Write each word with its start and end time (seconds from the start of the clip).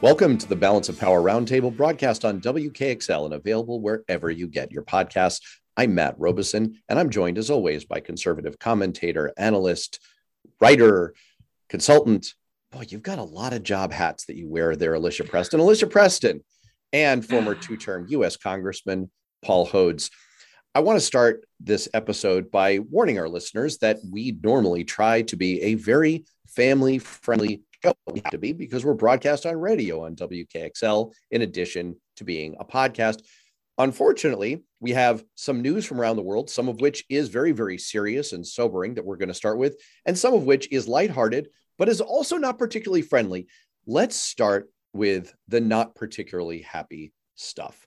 Welcome 0.00 0.38
to 0.38 0.48
the 0.48 0.54
Balance 0.54 0.88
of 0.88 0.96
Power 0.96 1.20
Roundtable 1.20 1.76
broadcast 1.76 2.24
on 2.24 2.40
WKXL 2.40 3.24
and 3.24 3.34
available 3.34 3.80
wherever 3.80 4.30
you 4.30 4.46
get 4.46 4.70
your 4.70 4.84
podcasts. 4.84 5.40
I'm 5.76 5.92
Matt 5.96 6.14
Robison, 6.18 6.80
and 6.88 7.00
I'm 7.00 7.10
joined 7.10 7.36
as 7.36 7.50
always 7.50 7.84
by 7.84 7.98
conservative 7.98 8.60
commentator, 8.60 9.32
analyst, 9.36 9.98
writer, 10.60 11.14
consultant. 11.68 12.32
Boy, 12.70 12.84
you've 12.88 13.02
got 13.02 13.18
a 13.18 13.24
lot 13.24 13.52
of 13.52 13.64
job 13.64 13.92
hats 13.92 14.26
that 14.26 14.36
you 14.36 14.48
wear 14.48 14.76
there, 14.76 14.94
Alicia 14.94 15.24
Preston. 15.24 15.58
Alicia 15.58 15.88
Preston, 15.88 16.44
and 16.92 17.26
former 17.26 17.54
two 17.56 17.76
term 17.76 18.06
US 18.10 18.36
Congressman 18.36 19.10
Paul 19.42 19.66
Hodes. 19.66 20.12
I 20.76 20.80
want 20.80 20.96
to 21.00 21.04
start 21.04 21.44
this 21.58 21.88
episode 21.92 22.52
by 22.52 22.78
warning 22.78 23.18
our 23.18 23.28
listeners 23.28 23.78
that 23.78 23.98
we 24.08 24.38
normally 24.44 24.84
try 24.84 25.22
to 25.22 25.34
be 25.34 25.60
a 25.62 25.74
very 25.74 26.24
family 26.46 27.00
friendly 27.00 27.62
show. 27.84 27.94
We 28.12 28.20
have 28.24 28.32
to 28.32 28.38
be 28.38 28.52
because 28.52 28.84
we're 28.84 28.94
broadcast 28.94 29.46
on 29.46 29.56
radio 29.56 30.04
on 30.04 30.16
WKXL, 30.16 31.12
in 31.30 31.42
addition 31.42 31.96
to 32.16 32.24
being 32.24 32.56
a 32.58 32.64
podcast. 32.64 33.22
Unfortunately, 33.78 34.64
we 34.80 34.90
have 34.92 35.24
some 35.36 35.62
news 35.62 35.84
from 35.84 36.00
around 36.00 36.16
the 36.16 36.22
world, 36.22 36.50
some 36.50 36.68
of 36.68 36.80
which 36.80 37.04
is 37.08 37.28
very, 37.28 37.52
very 37.52 37.78
serious 37.78 38.32
and 38.32 38.44
sobering 38.44 38.94
that 38.94 39.04
we're 39.04 39.16
going 39.16 39.28
to 39.28 39.34
start 39.34 39.58
with, 39.58 39.76
and 40.04 40.18
some 40.18 40.34
of 40.34 40.44
which 40.44 40.70
is 40.72 40.88
lighthearted, 40.88 41.48
but 41.78 41.88
is 41.88 42.00
also 42.00 42.36
not 42.36 42.58
particularly 42.58 43.02
friendly. 43.02 43.46
Let's 43.86 44.16
start 44.16 44.70
with 44.92 45.32
the 45.46 45.60
not 45.60 45.94
particularly 45.94 46.62
happy 46.62 47.12
stuff. 47.36 47.86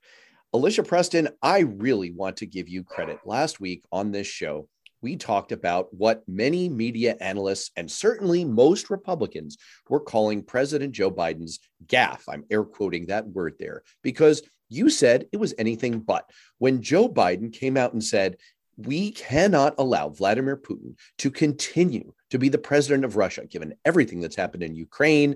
Alicia 0.53 0.83
Preston, 0.83 1.29
I 1.41 1.59
really 1.59 2.11
want 2.11 2.37
to 2.37 2.45
give 2.45 2.69
you 2.69 2.83
credit. 2.83 3.19
Last 3.25 3.59
week 3.59 3.83
on 3.91 4.11
this 4.11 4.27
show, 4.27 4.67
we 5.01 5.15
talked 5.15 5.51
about 5.51 5.93
what 5.93 6.23
many 6.27 6.69
media 6.69 7.15
analysts 7.19 7.71
and 7.75 7.89
certainly 7.89 8.45
most 8.45 8.89
Republicans 8.89 9.57
were 9.89 9.99
calling 9.99 10.43
President 10.43 10.93
Joe 10.93 11.11
Biden's 11.11 11.59
gaffe. 11.85 12.23
I'm 12.29 12.45
air 12.49 12.63
quoting 12.63 13.07
that 13.07 13.27
word 13.27 13.55
there 13.59 13.83
because 14.03 14.43
you 14.69 14.89
said 14.89 15.27
it 15.31 15.37
was 15.37 15.53
anything 15.57 15.99
but. 15.99 16.29
When 16.59 16.81
Joe 16.81 17.09
Biden 17.09 17.51
came 17.51 17.77
out 17.77 17.93
and 17.93 18.03
said, 18.03 18.37
we 18.77 19.11
cannot 19.11 19.75
allow 19.77 20.09
Vladimir 20.09 20.57
Putin 20.57 20.95
to 21.19 21.29
continue 21.29 22.13
to 22.29 22.39
be 22.39 22.49
the 22.49 22.57
president 22.57 23.03
of 23.03 23.17
Russia, 23.17 23.45
given 23.45 23.75
everything 23.85 24.21
that's 24.21 24.35
happened 24.35 24.63
in 24.63 24.75
Ukraine. 24.75 25.35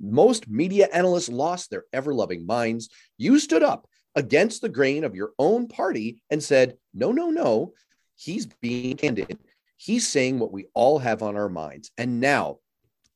Most 0.00 0.48
media 0.48 0.88
analysts 0.92 1.28
lost 1.28 1.70
their 1.70 1.84
ever 1.92 2.14
loving 2.14 2.46
minds. 2.46 2.88
You 3.18 3.38
stood 3.38 3.62
up 3.62 3.88
against 4.14 4.62
the 4.62 4.68
grain 4.68 5.04
of 5.04 5.14
your 5.14 5.32
own 5.38 5.68
party 5.68 6.22
and 6.30 6.42
said, 6.42 6.76
no, 6.94 7.12
no, 7.12 7.30
no. 7.30 7.74
He's 8.16 8.46
being 8.46 8.96
candid. 8.96 9.38
He's 9.76 10.08
saying 10.08 10.38
what 10.38 10.52
we 10.52 10.66
all 10.74 10.98
have 10.98 11.22
on 11.22 11.36
our 11.36 11.48
minds. 11.48 11.90
And 11.98 12.20
now, 12.20 12.58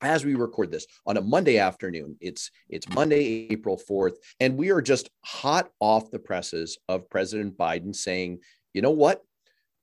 as 0.03 0.25
we 0.25 0.35
record 0.35 0.71
this 0.71 0.87
on 1.07 1.17
a 1.17 1.23
Monday 1.23 1.59
afternoon, 1.59 2.17
it's 2.21 2.51
it's 2.69 2.89
Monday, 2.89 3.49
April 3.51 3.79
4th, 3.79 4.15
and 4.39 4.57
we 4.57 4.71
are 4.71 4.81
just 4.81 5.11
hot 5.25 5.71
off 5.81 6.11
the 6.11 6.19
presses 6.19 6.79
of 6.89 7.11
President 7.11 7.57
Biden 7.57 7.95
saying, 7.95 8.39
you 8.73 8.83
know 8.83 8.91
what? 8.91 9.23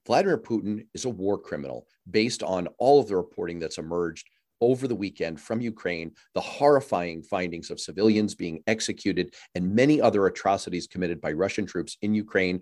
Vladimir 0.06 0.38
Putin 0.38 0.88
is 0.94 1.06
a 1.06 1.10
war 1.10 1.38
criminal 1.38 1.86
based 2.10 2.42
on 2.42 2.68
all 2.80 3.00
of 3.00 3.08
the 3.08 3.18
reporting 3.18 3.60
that's 3.60 3.78
emerged 3.78 4.30
over 4.62 4.88
the 4.88 4.96
weekend 4.96 5.40
from 5.40 5.62
Ukraine, 5.62 6.12
the 6.34 6.42
horrifying 6.42 7.22
findings 7.22 7.70
of 7.70 7.80
civilians 7.80 8.34
being 8.34 8.64
executed, 8.68 9.36
and 9.54 9.76
many 9.76 10.02
other 10.02 10.26
atrocities 10.26 10.88
committed 10.88 11.22
by 11.22 11.32
Russian 11.32 11.66
troops 11.66 11.98
in 12.02 12.16
Ukraine. 12.16 12.62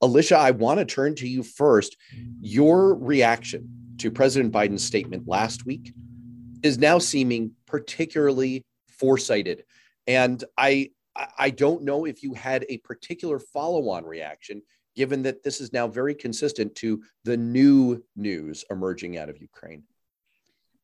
Alicia, 0.00 0.36
I 0.36 0.50
want 0.50 0.78
to 0.80 0.84
turn 0.84 1.14
to 1.16 1.28
you 1.28 1.42
first. 1.42 1.96
Your 2.40 2.94
reaction 2.94 3.68
to 3.98 4.10
President 4.10 4.52
Biden's 4.52 4.84
statement 4.84 5.26
last 5.26 5.64
week 5.64 5.94
is 6.62 6.78
now 6.78 6.98
seeming 6.98 7.52
particularly 7.66 8.62
foresighted. 8.88 9.64
And 10.06 10.42
I 10.58 10.90
I 11.38 11.50
don't 11.50 11.84
know 11.84 12.06
if 12.06 12.22
you 12.22 12.34
had 12.34 12.66
a 12.68 12.78
particular 12.78 13.38
follow-on 13.38 14.04
reaction, 14.04 14.62
given 14.96 15.22
that 15.22 15.44
this 15.44 15.60
is 15.60 15.72
now 15.72 15.86
very 15.86 16.14
consistent 16.14 16.74
to 16.76 17.02
the 17.22 17.36
new 17.36 18.02
news 18.16 18.64
emerging 18.68 19.16
out 19.16 19.28
of 19.28 19.40
Ukraine. 19.40 19.84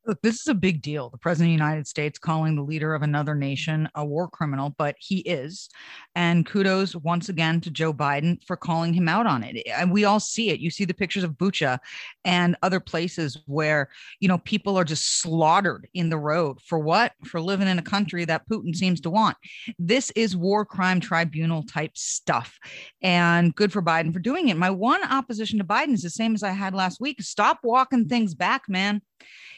Look, 0.07 0.23
this 0.23 0.41
is 0.41 0.47
a 0.47 0.55
big 0.55 0.81
deal. 0.81 1.11
The 1.11 1.19
president 1.19 1.49
of 1.49 1.59
the 1.59 1.65
United 1.65 1.87
States 1.87 2.19
calling 2.19 2.57
the 2.57 2.63
leader 2.63 2.95
of 2.95 3.03
another 3.03 3.35
nation 3.35 3.87
a 3.95 4.05
war 4.05 4.29
criminal, 4.29 4.75
but 4.79 4.97
he 4.99 5.19
is. 5.19 5.69
And 6.15 6.47
kudos 6.47 6.97
once 6.97 7.29
again 7.29 7.61
to 7.61 7.71
Joe 7.71 7.93
Biden 7.93 8.43
for 8.47 8.57
calling 8.57 8.95
him 8.95 9.09
out 9.09 9.27
on 9.27 9.45
it. 9.45 9.63
Eh, 9.67 9.73
and 9.77 9.93
we 9.93 10.07
all 10.07 10.19
see 10.19 10.49
it. 10.49 10.59
You 10.59 10.71
see 10.71 10.87
the 10.87 10.95
pictures 10.95 11.23
of 11.23 11.33
Bucha 11.33 11.79
and 12.25 12.57
other 12.63 12.81
places 12.81 13.39
where, 13.45 13.91
you 14.21 14.29
know, 14.29 14.39
people 14.39 14.79
are 14.79 14.85
just 14.85 15.21
slaughtered 15.21 15.87
in 15.93 16.09
the 16.09 16.19
road 16.19 16.63
for 16.63 16.79
what? 16.79 17.13
For 17.27 17.39
living 17.39 17.69
in 17.69 17.79
a 17.79 17.83
country 17.83 18.25
that 18.25 18.49
Putin 18.49 18.75
seems 18.75 19.03
to 19.03 19.11
want. 19.11 19.37
This 19.79 20.11
is 20.17 20.35
war 20.35 20.65
crime 20.65 21.01
tribunal 21.01 21.63
type 21.65 21.99
stuff. 21.99 22.59
And 23.03 23.55
good 23.55 23.71
for 23.71 23.83
Biden 23.83 24.15
for 24.15 24.19
doing 24.19 24.49
it. 24.49 24.57
My 24.57 24.71
one 24.71 25.05
opposition 25.05 25.59
to 25.59 25.65
Biden 25.65 25.93
is 25.93 26.03
the 26.03 26.09
same 26.09 26.35
as 26.35 26.43
I 26.43 26.53
had 26.53 26.75
last 26.75 27.03
week. 27.03 27.21
Stop 27.21 27.59
walking 27.63 28.09
things 28.09 28.35
back, 28.35 28.63
man 28.67 29.03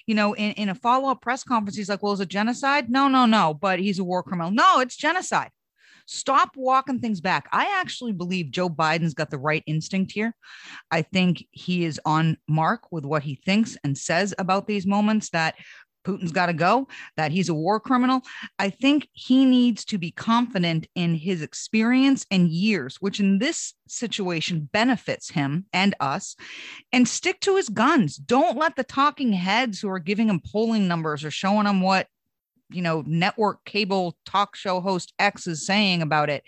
you 0.06 0.14
know, 0.14 0.34
in, 0.34 0.52
in 0.52 0.68
a 0.68 0.74
follow 0.74 1.10
up 1.10 1.20
press 1.20 1.44
conference, 1.44 1.76
he's 1.76 1.88
like, 1.88 2.02
well, 2.02 2.12
is 2.12 2.20
it 2.20 2.28
genocide? 2.28 2.90
No, 2.90 3.08
no, 3.08 3.26
no, 3.26 3.54
but 3.54 3.78
he's 3.78 3.98
a 3.98 4.04
war 4.04 4.22
criminal. 4.22 4.50
No, 4.50 4.80
it's 4.80 4.96
genocide. 4.96 5.50
Stop 6.06 6.50
walking 6.56 6.98
things 6.98 7.20
back. 7.20 7.48
I 7.52 7.80
actually 7.80 8.12
believe 8.12 8.50
Joe 8.50 8.68
Biden's 8.68 9.14
got 9.14 9.30
the 9.30 9.38
right 9.38 9.62
instinct 9.66 10.12
here. 10.12 10.34
I 10.90 11.02
think 11.02 11.46
he 11.52 11.84
is 11.84 12.00
on 12.04 12.38
mark 12.48 12.90
with 12.90 13.04
what 13.04 13.22
he 13.22 13.36
thinks 13.36 13.76
and 13.84 13.96
says 13.96 14.34
about 14.38 14.66
these 14.66 14.86
moments 14.86 15.30
that 15.30 15.54
Putin's 16.04 16.32
got 16.32 16.46
to 16.46 16.52
go, 16.52 16.88
that 17.16 17.32
he's 17.32 17.48
a 17.48 17.54
war 17.54 17.80
criminal. 17.80 18.22
I 18.58 18.70
think 18.70 19.08
he 19.12 19.44
needs 19.44 19.84
to 19.86 19.98
be 19.98 20.10
confident 20.10 20.86
in 20.94 21.14
his 21.14 21.42
experience 21.42 22.26
and 22.30 22.48
years, 22.48 22.96
which 23.00 23.20
in 23.20 23.38
this 23.38 23.74
situation 23.88 24.68
benefits 24.72 25.30
him 25.30 25.66
and 25.72 25.94
us, 26.00 26.36
and 26.92 27.06
stick 27.06 27.40
to 27.40 27.56
his 27.56 27.68
guns. 27.68 28.16
Don't 28.16 28.58
let 28.58 28.76
the 28.76 28.84
talking 28.84 29.32
heads 29.32 29.80
who 29.80 29.88
are 29.88 29.98
giving 29.98 30.28
him 30.28 30.40
polling 30.40 30.88
numbers 30.88 31.24
or 31.24 31.30
showing 31.30 31.66
him 31.66 31.80
what, 31.80 32.06
you 32.70 32.82
know, 32.82 33.02
network 33.06 33.64
cable 33.64 34.16
talk 34.24 34.56
show 34.56 34.80
host 34.80 35.12
X 35.18 35.46
is 35.46 35.66
saying 35.66 36.02
about 36.02 36.30
it. 36.30 36.44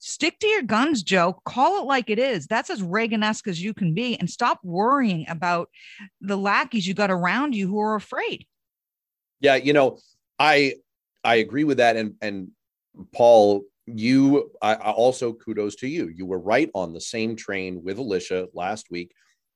Stick 0.00 0.38
to 0.38 0.46
your 0.46 0.62
guns, 0.62 1.02
Joe. 1.02 1.40
Call 1.44 1.82
it 1.82 1.86
like 1.86 2.08
it 2.08 2.20
is. 2.20 2.46
That's 2.46 2.70
as 2.70 2.80
Reagan 2.80 3.24
esque 3.24 3.48
as 3.48 3.60
you 3.60 3.74
can 3.74 3.94
be. 3.94 4.16
And 4.16 4.30
stop 4.30 4.60
worrying 4.62 5.26
about 5.28 5.70
the 6.20 6.36
lackeys 6.36 6.86
you 6.86 6.94
got 6.94 7.10
around 7.10 7.56
you 7.56 7.66
who 7.66 7.80
are 7.80 7.96
afraid. 7.96 8.46
Yeah, 9.40 9.56
you 9.56 9.72
know, 9.72 9.98
I 10.38 10.74
I 11.24 11.36
agree 11.36 11.64
with 11.64 11.78
that, 11.78 11.96
and 11.96 12.14
and 12.20 12.48
Paul, 13.12 13.64
you 13.86 14.50
I, 14.60 14.74
also 14.74 15.32
kudos 15.32 15.76
to 15.76 15.88
you. 15.88 16.08
You 16.08 16.26
were 16.26 16.38
right 16.38 16.70
on 16.74 16.92
the 16.92 17.00
same 17.00 17.36
train 17.36 17.82
with 17.82 17.98
Alicia 17.98 18.48
last 18.54 18.90
week, 18.90 19.12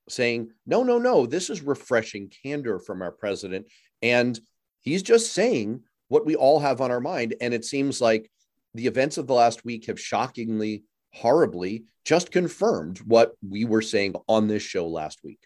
saying 0.09 0.51
no, 0.65 0.83
no, 0.83 0.97
no. 0.97 1.25
This 1.25 1.49
is 1.49 1.61
refreshing 1.61 2.31
candor 2.43 2.79
from 2.79 3.01
our 3.01 3.11
president, 3.11 3.67
and 4.01 4.39
he's 4.81 5.03
just 5.03 5.33
saying 5.33 5.81
what 6.07 6.25
we 6.25 6.35
all 6.35 6.59
have 6.59 6.81
on 6.81 6.91
our 6.91 7.01
mind. 7.01 7.35
And 7.41 7.53
it 7.53 7.65
seems 7.65 7.99
like 8.01 8.29
the 8.73 8.87
events 8.87 9.17
of 9.17 9.27
the 9.27 9.33
last 9.33 9.65
week 9.65 9.87
have 9.87 9.99
shockingly, 9.99 10.83
horribly 11.13 11.85
just 12.05 12.31
confirmed 12.31 12.99
what 12.99 13.33
we 13.47 13.65
were 13.65 13.81
saying 13.81 14.15
on 14.27 14.47
this 14.47 14.63
show 14.63 14.87
last 14.87 15.19
week. 15.23 15.39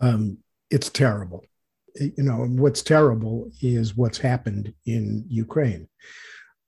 Um, 0.00 0.38
it's 0.70 0.90
terrible 0.90 1.44
you 2.00 2.22
know, 2.22 2.46
what's 2.46 2.82
terrible 2.82 3.50
is 3.60 3.96
what's 3.96 4.18
happened 4.18 4.72
in 4.86 5.24
Ukraine. 5.28 5.88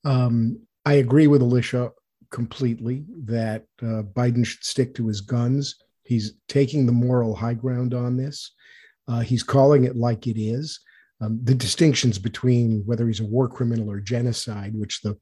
Um, 0.05 0.61
I 0.85 0.95
agree 0.95 1.27
with 1.27 1.43
Alicia 1.43 1.91
completely 2.31 3.05
that 3.25 3.65
uh, 3.83 4.03
Biden 4.15 4.45
should 4.45 4.65
stick 4.65 4.95
to 4.95 5.07
his 5.07 5.21
guns. 5.21 5.77
He's 6.05 6.35
taking 6.49 6.87
the 6.87 6.93
moral 6.93 7.35
high 7.35 7.55
ground 7.55 7.95
on 7.95 8.17
this. 8.17 8.55
Uh, 9.07 9.21
he's 9.21 9.43
calling 9.43 9.85
it 9.85 9.97
like 9.97 10.27
it 10.27 10.41
is. 10.41 10.81
Um, 11.21 11.41
the 11.43 11.55
distinctions 11.55 12.19
between 12.19 12.83
whether 12.87 13.07
he's 13.07 13.21
a 13.21 13.25
war 13.25 13.49
criminal 13.49 13.91
or 13.91 14.01
genocide, 14.01 14.75
which 14.75 15.01
the 15.03 15.19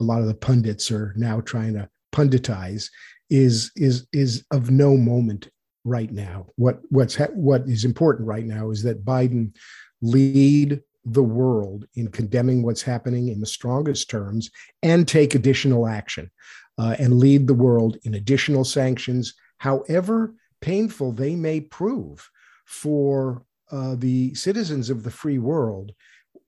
a 0.00 0.04
lot 0.04 0.20
of 0.20 0.26
the 0.26 0.34
pundits 0.34 0.90
are 0.90 1.12
now 1.16 1.40
trying 1.40 1.74
to 1.74 1.88
punditize, 2.12 2.88
is 3.28 3.70
is 3.76 4.06
is 4.12 4.44
of 4.50 4.70
no 4.70 4.96
moment 4.96 5.50
right 5.86 6.10
now. 6.10 6.46
What 6.56 6.80
what's 6.90 7.14
ha- 7.14 7.34
what 7.34 7.62
is 7.66 7.84
important 7.84 8.28
right 8.28 8.44
now 8.44 8.70
is 8.70 8.82
that 8.82 9.04
Biden 9.04 9.54
lead 10.02 10.82
the 11.04 11.22
world 11.22 11.86
in 11.94 12.08
condemning 12.08 12.62
what's 12.62 12.82
happening 12.82 13.28
in 13.28 13.40
the 13.40 13.46
strongest 13.46 14.10
terms 14.10 14.50
and 14.82 15.06
take 15.06 15.34
additional 15.34 15.86
action 15.86 16.30
uh, 16.78 16.96
and 16.98 17.20
lead 17.20 17.46
the 17.46 17.54
world 17.54 17.96
in 18.02 18.14
additional 18.14 18.64
sanctions, 18.64 19.34
however 19.58 20.34
painful 20.60 21.12
they 21.12 21.36
may 21.36 21.60
prove 21.60 22.28
for 22.64 23.44
uh, 23.70 23.94
the 23.96 24.34
citizens 24.34 24.90
of 24.90 25.04
the 25.04 25.10
free 25.10 25.38
world. 25.38 25.92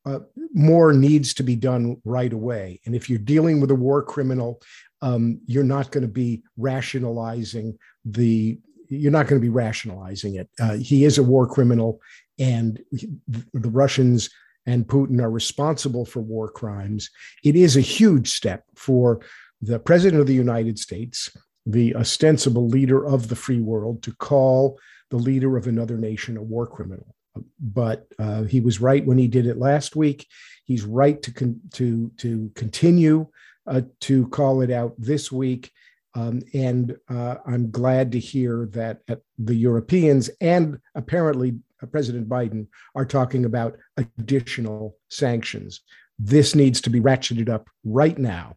Uh, 0.04 0.20
more 0.54 0.92
needs 0.92 1.34
to 1.34 1.42
be 1.42 1.54
done 1.54 2.00
right 2.04 2.32
away. 2.32 2.80
And 2.86 2.94
if 2.94 3.10
you're 3.10 3.18
dealing 3.18 3.60
with 3.60 3.70
a 3.70 3.74
war 3.74 4.02
criminal, 4.02 4.60
um, 5.02 5.40
you're 5.46 5.64
not 5.64 5.90
going 5.90 6.02
to 6.02 6.08
be 6.08 6.42
rationalizing 6.56 7.78
the 8.04 8.58
you're 8.88 9.12
not 9.12 9.26
going 9.26 9.40
to 9.40 9.44
be 9.44 9.48
rationalizing 9.48 10.36
it. 10.36 10.48
Uh, 10.60 10.74
he 10.74 11.04
is 11.04 11.18
a 11.18 11.22
war 11.22 11.46
criminal, 11.46 12.00
and 12.38 12.82
the 12.90 13.70
Russians 13.70 14.30
and 14.68 14.86
Putin 14.86 15.20
are 15.22 15.30
responsible 15.30 16.04
for 16.04 16.20
war 16.20 16.50
crimes, 16.50 17.10
it 17.42 17.56
is 17.56 17.76
a 17.76 17.80
huge 17.80 18.28
step 18.30 18.64
for 18.74 19.20
the 19.62 19.78
President 19.78 20.20
of 20.20 20.26
the 20.26 20.34
United 20.34 20.78
States, 20.78 21.34
the 21.64 21.96
ostensible 21.96 22.68
leader 22.68 23.04
of 23.04 23.28
the 23.28 23.36
free 23.36 23.60
world, 23.60 24.02
to 24.02 24.14
call 24.16 24.78
the 25.10 25.16
leader 25.16 25.56
of 25.56 25.66
another 25.66 25.96
nation 25.96 26.36
a 26.36 26.42
war 26.42 26.66
criminal. 26.66 27.14
But 27.58 28.06
uh, 28.18 28.42
he 28.42 28.60
was 28.60 28.80
right 28.80 29.04
when 29.04 29.16
he 29.16 29.26
did 29.26 29.46
it 29.46 29.56
last 29.56 29.96
week. 29.96 30.26
He's 30.64 30.84
right 30.84 31.20
to 31.22 31.32
con- 31.32 31.60
to 31.74 32.10
to 32.18 32.50
continue 32.54 33.28
uh, 33.66 33.82
to 34.00 34.28
call 34.28 34.60
it 34.60 34.70
out 34.70 34.94
this 34.98 35.32
week. 35.32 35.70
Um, 36.18 36.42
and 36.52 36.96
uh, 37.08 37.36
I'm 37.46 37.70
glad 37.70 38.10
to 38.12 38.18
hear 38.18 38.66
that 38.72 39.02
the 39.38 39.54
Europeans 39.54 40.28
and 40.40 40.78
apparently 40.96 41.58
uh, 41.80 41.86
President 41.86 42.28
Biden 42.28 42.66
are 42.96 43.04
talking 43.04 43.44
about 43.44 43.76
additional 43.96 44.96
sanctions. 45.08 45.82
This 46.18 46.56
needs 46.56 46.80
to 46.82 46.90
be 46.90 47.00
ratcheted 47.00 47.48
up 47.48 47.68
right 47.84 48.18
now. 48.18 48.56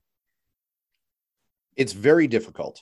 It's 1.76 1.94
very 1.94 2.28
difficult 2.28 2.82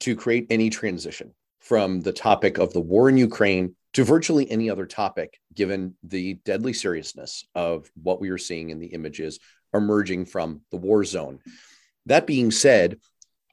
to 0.00 0.14
create 0.14 0.46
any 0.50 0.70
transition 0.70 1.34
from 1.58 2.00
the 2.00 2.12
topic 2.12 2.58
of 2.58 2.72
the 2.72 2.80
war 2.80 3.08
in 3.08 3.16
Ukraine 3.16 3.74
to 3.94 4.04
virtually 4.04 4.48
any 4.50 4.70
other 4.70 4.86
topic, 4.86 5.38
given 5.52 5.96
the 6.04 6.34
deadly 6.44 6.72
seriousness 6.72 7.44
of 7.56 7.90
what 8.00 8.20
we 8.20 8.30
are 8.30 8.38
seeing 8.38 8.70
in 8.70 8.78
the 8.78 8.86
images 8.86 9.40
emerging 9.74 10.26
from 10.26 10.60
the 10.70 10.76
war 10.76 11.02
zone. 11.02 11.40
That 12.06 12.26
being 12.26 12.50
said, 12.50 12.98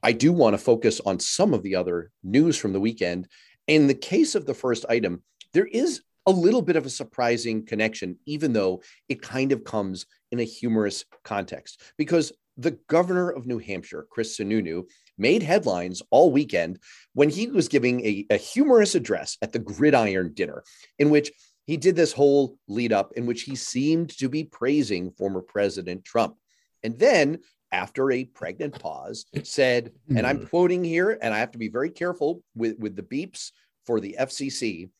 I 0.02 0.12
do 0.12 0.32
want 0.32 0.54
to 0.54 0.58
focus 0.58 1.00
on 1.04 1.20
some 1.20 1.54
of 1.54 1.62
the 1.62 1.76
other 1.76 2.10
news 2.22 2.56
from 2.56 2.72
the 2.72 2.80
weekend. 2.80 3.28
In 3.66 3.86
the 3.86 3.94
case 3.94 4.34
of 4.34 4.46
the 4.46 4.54
first 4.54 4.86
item, 4.88 5.22
there 5.52 5.66
is 5.66 6.02
a 6.26 6.30
little 6.30 6.62
bit 6.62 6.76
of 6.76 6.86
a 6.86 6.90
surprising 6.90 7.64
connection, 7.64 8.18
even 8.26 8.52
though 8.52 8.82
it 9.08 9.22
kind 9.22 9.52
of 9.52 9.64
comes 9.64 10.06
in 10.30 10.40
a 10.40 10.44
humorous 10.44 11.04
context, 11.24 11.80
because 11.96 12.32
the 12.56 12.78
governor 12.88 13.30
of 13.30 13.46
New 13.46 13.58
Hampshire, 13.58 14.06
Chris 14.10 14.36
Sununu, 14.36 14.84
made 15.16 15.42
headlines 15.42 16.02
all 16.10 16.30
weekend 16.30 16.78
when 17.14 17.30
he 17.30 17.46
was 17.46 17.68
giving 17.68 18.04
a, 18.04 18.26
a 18.30 18.36
humorous 18.36 18.94
address 18.94 19.38
at 19.40 19.52
the 19.52 19.58
Gridiron 19.58 20.32
Dinner, 20.34 20.62
in 20.98 21.10
which 21.10 21.30
he 21.66 21.76
did 21.76 21.96
this 21.96 22.12
whole 22.12 22.56
lead 22.68 22.92
up 22.92 23.12
in 23.16 23.26
which 23.26 23.42
he 23.42 23.54
seemed 23.54 24.10
to 24.18 24.28
be 24.28 24.44
praising 24.44 25.10
former 25.12 25.40
President 25.40 26.04
Trump. 26.04 26.36
And 26.82 26.98
then 26.98 27.38
after 27.72 28.10
a 28.10 28.24
pregnant 28.24 28.78
pause, 28.78 29.26
said, 29.42 29.92
and 30.14 30.26
I'm 30.26 30.38
hmm. 30.38 30.46
quoting 30.46 30.84
here, 30.84 31.18
and 31.20 31.32
I 31.32 31.38
have 31.38 31.52
to 31.52 31.58
be 31.58 31.68
very 31.68 31.90
careful 31.90 32.42
with, 32.54 32.78
with 32.78 32.96
the 32.96 33.02
beeps 33.02 33.52
for 33.86 34.00
the 34.00 34.16
FCC. 34.18 34.90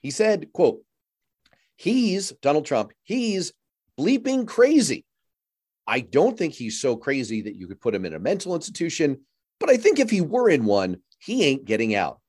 He 0.00 0.10
said, 0.10 0.52
quote, 0.52 0.82
he's 1.76 2.32
Donald 2.42 2.66
Trump, 2.66 2.92
he's 3.02 3.52
bleeping 3.98 4.46
crazy. 4.46 5.04
I 5.86 6.00
don't 6.00 6.38
think 6.38 6.54
he's 6.54 6.80
so 6.80 6.96
crazy 6.96 7.42
that 7.42 7.56
you 7.56 7.66
could 7.66 7.80
put 7.80 7.94
him 7.94 8.04
in 8.04 8.14
a 8.14 8.18
mental 8.18 8.54
institution, 8.54 9.20
but 9.58 9.70
I 9.70 9.76
think 9.76 9.98
if 9.98 10.10
he 10.10 10.20
were 10.20 10.48
in 10.48 10.64
one, 10.64 10.98
he 11.18 11.44
ain't 11.44 11.64
getting 11.64 11.94
out. 11.94 12.20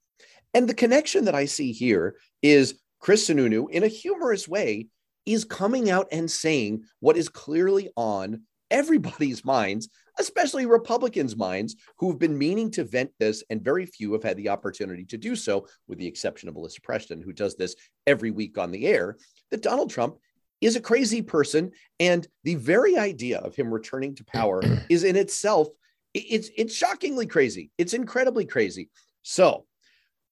And 0.53 0.67
the 0.67 0.73
connection 0.73 1.25
that 1.25 1.35
I 1.35 1.45
see 1.45 1.71
here 1.71 2.15
is 2.41 2.79
Chris 2.99 3.29
Sununu, 3.29 3.69
in 3.69 3.83
a 3.83 3.87
humorous 3.87 4.47
way, 4.47 4.87
is 5.25 5.45
coming 5.45 5.89
out 5.89 6.07
and 6.11 6.29
saying 6.29 6.83
what 6.99 7.17
is 7.17 7.29
clearly 7.29 7.89
on 7.95 8.41
everybody's 8.71 9.45
minds, 9.45 9.89
especially 10.17 10.65
Republicans' 10.65 11.35
minds, 11.35 11.75
who've 11.97 12.17
been 12.17 12.37
meaning 12.37 12.71
to 12.71 12.83
vent 12.83 13.11
this, 13.19 13.43
and 13.49 13.63
very 13.63 13.85
few 13.85 14.13
have 14.13 14.23
had 14.23 14.37
the 14.37 14.49
opportunity 14.49 15.05
to 15.05 15.17
do 15.17 15.35
so, 15.35 15.67
with 15.87 15.99
the 15.99 16.07
exception 16.07 16.49
of 16.49 16.55
Alicia 16.55 16.81
Preston, 16.81 17.21
who 17.21 17.33
does 17.33 17.55
this 17.55 17.75
every 18.07 18.31
week 18.31 18.57
on 18.57 18.71
the 18.71 18.87
air, 18.87 19.17
that 19.51 19.61
Donald 19.61 19.91
Trump 19.91 20.17
is 20.61 20.75
a 20.75 20.81
crazy 20.81 21.21
person. 21.21 21.71
And 21.99 22.27
the 22.43 22.55
very 22.55 22.97
idea 22.97 23.39
of 23.39 23.55
him 23.55 23.71
returning 23.71 24.15
to 24.15 24.25
power 24.25 24.61
is 24.89 25.03
in 25.03 25.15
itself, 25.15 25.67
it's, 26.13 26.49
it's 26.57 26.75
shockingly 26.75 27.25
crazy. 27.25 27.71
It's 27.77 27.93
incredibly 27.93 28.45
crazy. 28.45 28.89
So 29.23 29.65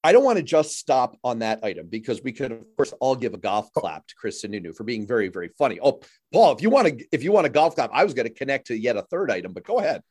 I 0.03 0.13
don't 0.13 0.23
want 0.23 0.37
to 0.37 0.43
just 0.43 0.77
stop 0.77 1.17
on 1.23 1.39
that 1.39 1.63
item 1.63 1.87
because 1.87 2.23
we 2.23 2.31
could, 2.31 2.51
of 2.51 2.65
course, 2.77 2.93
all 3.01 3.15
give 3.15 3.33
a 3.33 3.37
golf 3.37 3.69
oh. 3.75 3.81
clap 3.81 4.07
to 4.07 4.15
Chris 4.15 4.43
Sununu 4.43 4.75
for 4.75 4.83
being 4.83 5.05
very, 5.05 5.27
very 5.27 5.49
funny. 5.49 5.79
Oh, 5.81 6.01
Paul, 6.31 6.55
if 6.55 6.61
you 6.61 6.69
want 6.69 6.87
to, 6.87 7.05
if 7.11 7.23
you 7.23 7.31
want 7.31 7.47
a 7.47 7.49
golf 7.49 7.75
clap, 7.75 7.89
I 7.93 8.03
was 8.03 8.13
going 8.13 8.27
to 8.27 8.33
connect 8.33 8.67
to 8.67 8.77
yet 8.77 8.95
a 8.95 9.01
third 9.03 9.29
item, 9.29 9.53
but 9.53 9.65
go 9.65 9.79
ahead. 9.79 10.01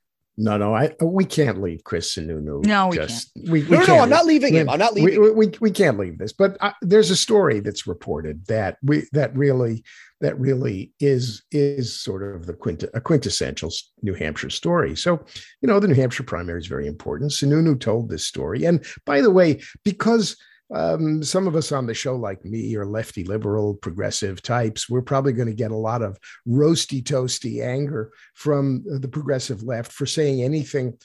No, 0.41 0.57
no, 0.57 0.73
I 0.73 0.95
we 1.03 1.25
can't 1.25 1.61
leave 1.61 1.83
Chris 1.83 2.15
Sununu. 2.15 2.65
No, 2.65 2.87
we 2.87 2.97
just, 2.97 3.35
can't. 3.35 3.49
We, 3.51 3.65
we 3.65 3.71
no, 3.71 3.81
no, 3.81 3.87
no, 3.87 3.99
I'm 3.99 4.09
not 4.09 4.25
leaving 4.25 4.55
him. 4.55 4.71
I'm 4.71 4.79
not 4.79 4.95
leaving. 4.95 5.21
We, 5.21 5.31
we, 5.33 5.53
we 5.61 5.71
can't 5.73 5.99
leave 5.99 6.19
this. 6.19 6.33
But 6.33 6.57
uh, 6.61 6.71
there's 6.81 7.11
a 7.11 7.17
story 7.17 7.59
that's 7.59 7.89
reported 7.89 8.47
that 8.47 8.79
we 8.81 9.09
that 9.11 9.37
really 9.37 9.83
that 10.21 10.39
really 10.39 10.93
is 11.01 11.43
is 11.51 12.01
sort 12.01 12.23
of 12.23 12.47
the 12.47 12.55
quint, 12.55 12.85
a 12.95 13.01
quintessential 13.01 13.73
New 14.03 14.15
Hampshire 14.15 14.51
story. 14.51 14.95
So, 14.95 15.25
you 15.61 15.67
know, 15.67 15.81
the 15.81 15.89
New 15.89 15.95
Hampshire 15.95 16.23
primary 16.23 16.61
is 16.61 16.69
very 16.69 16.87
important. 16.87 17.33
Sununu 17.33 17.79
told 17.79 18.09
this 18.09 18.25
story, 18.25 18.65
and 18.65 18.85
by 19.05 19.21
the 19.21 19.33
way, 19.33 19.61
because 19.83 20.37
um, 20.75 21.23
some 21.23 21.47
of 21.47 21.57
us 21.57 21.73
on 21.73 21.87
the 21.87 21.95
show, 21.95 22.17
like 22.17 22.45
me, 22.45 22.75
are 22.77 22.87
lefty 22.87 23.25
liberal, 23.25 23.75
progressive 23.75 24.43
types. 24.43 24.89
We're 24.89 25.03
probably 25.03 25.33
going 25.33 25.49
to 25.49 25.55
get 25.55 25.71
a 25.71 25.77
lot 25.77 26.03
of 26.03 26.19
roasty 26.47 27.03
toasty 27.03 27.65
anger 27.65 28.13
from 28.35 28.85
the 28.87 29.09
progressive 29.09 29.63
left 29.63 29.93
for 29.93 30.07
saying 30.07 30.43
anything 30.43 30.99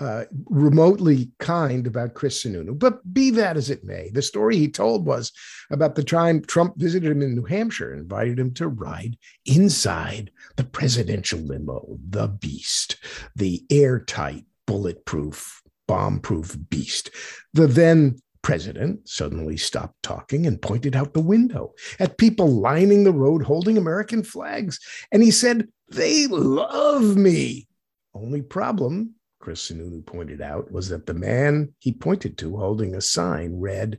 uh, 0.00 0.24
remotely 0.46 1.30
kind 1.38 1.86
about 1.86 2.14
Chris 2.14 2.42
Sununu. 2.42 2.76
But 2.76 3.12
be 3.12 3.30
that 3.30 3.56
as 3.56 3.70
it 3.70 3.84
may, 3.84 4.10
the 4.10 4.22
story 4.22 4.56
he 4.56 4.68
told 4.68 5.06
was 5.06 5.30
about 5.70 5.94
the 5.94 6.02
time 6.02 6.42
Trump 6.42 6.74
visited 6.76 7.10
him 7.10 7.22
in 7.22 7.34
New 7.34 7.44
Hampshire 7.44 7.92
and 7.92 8.02
invited 8.02 8.38
him 8.38 8.52
to 8.54 8.68
ride 8.68 9.16
inside 9.46 10.32
the 10.56 10.64
presidential 10.64 11.38
limo, 11.38 11.98
the 12.08 12.28
beast, 12.28 12.96
the 13.36 13.64
airtight, 13.70 14.44
bulletproof, 14.66 15.62
bomb 15.86 16.18
proof 16.18 16.56
beast. 16.70 17.10
The 17.52 17.66
then 17.66 18.16
president 18.44 19.08
suddenly 19.08 19.56
stopped 19.56 20.00
talking 20.02 20.46
and 20.46 20.60
pointed 20.60 20.94
out 20.94 21.14
the 21.14 21.20
window 21.20 21.74
at 21.98 22.18
people 22.18 22.46
lining 22.46 23.02
the 23.02 23.12
road 23.12 23.42
holding 23.42 23.78
American 23.78 24.22
flags. 24.22 24.78
And 25.10 25.22
he 25.22 25.30
said, 25.30 25.66
They 25.88 26.26
love 26.28 27.16
me. 27.16 27.66
Only 28.12 28.42
problem, 28.42 29.14
Chris 29.40 29.70
Sununu 29.70 30.04
pointed 30.04 30.42
out, 30.42 30.70
was 30.70 30.90
that 30.90 31.06
the 31.06 31.14
man 31.14 31.72
he 31.78 31.90
pointed 31.90 32.36
to 32.38 32.56
holding 32.56 32.94
a 32.94 33.00
sign 33.00 33.58
read, 33.58 33.98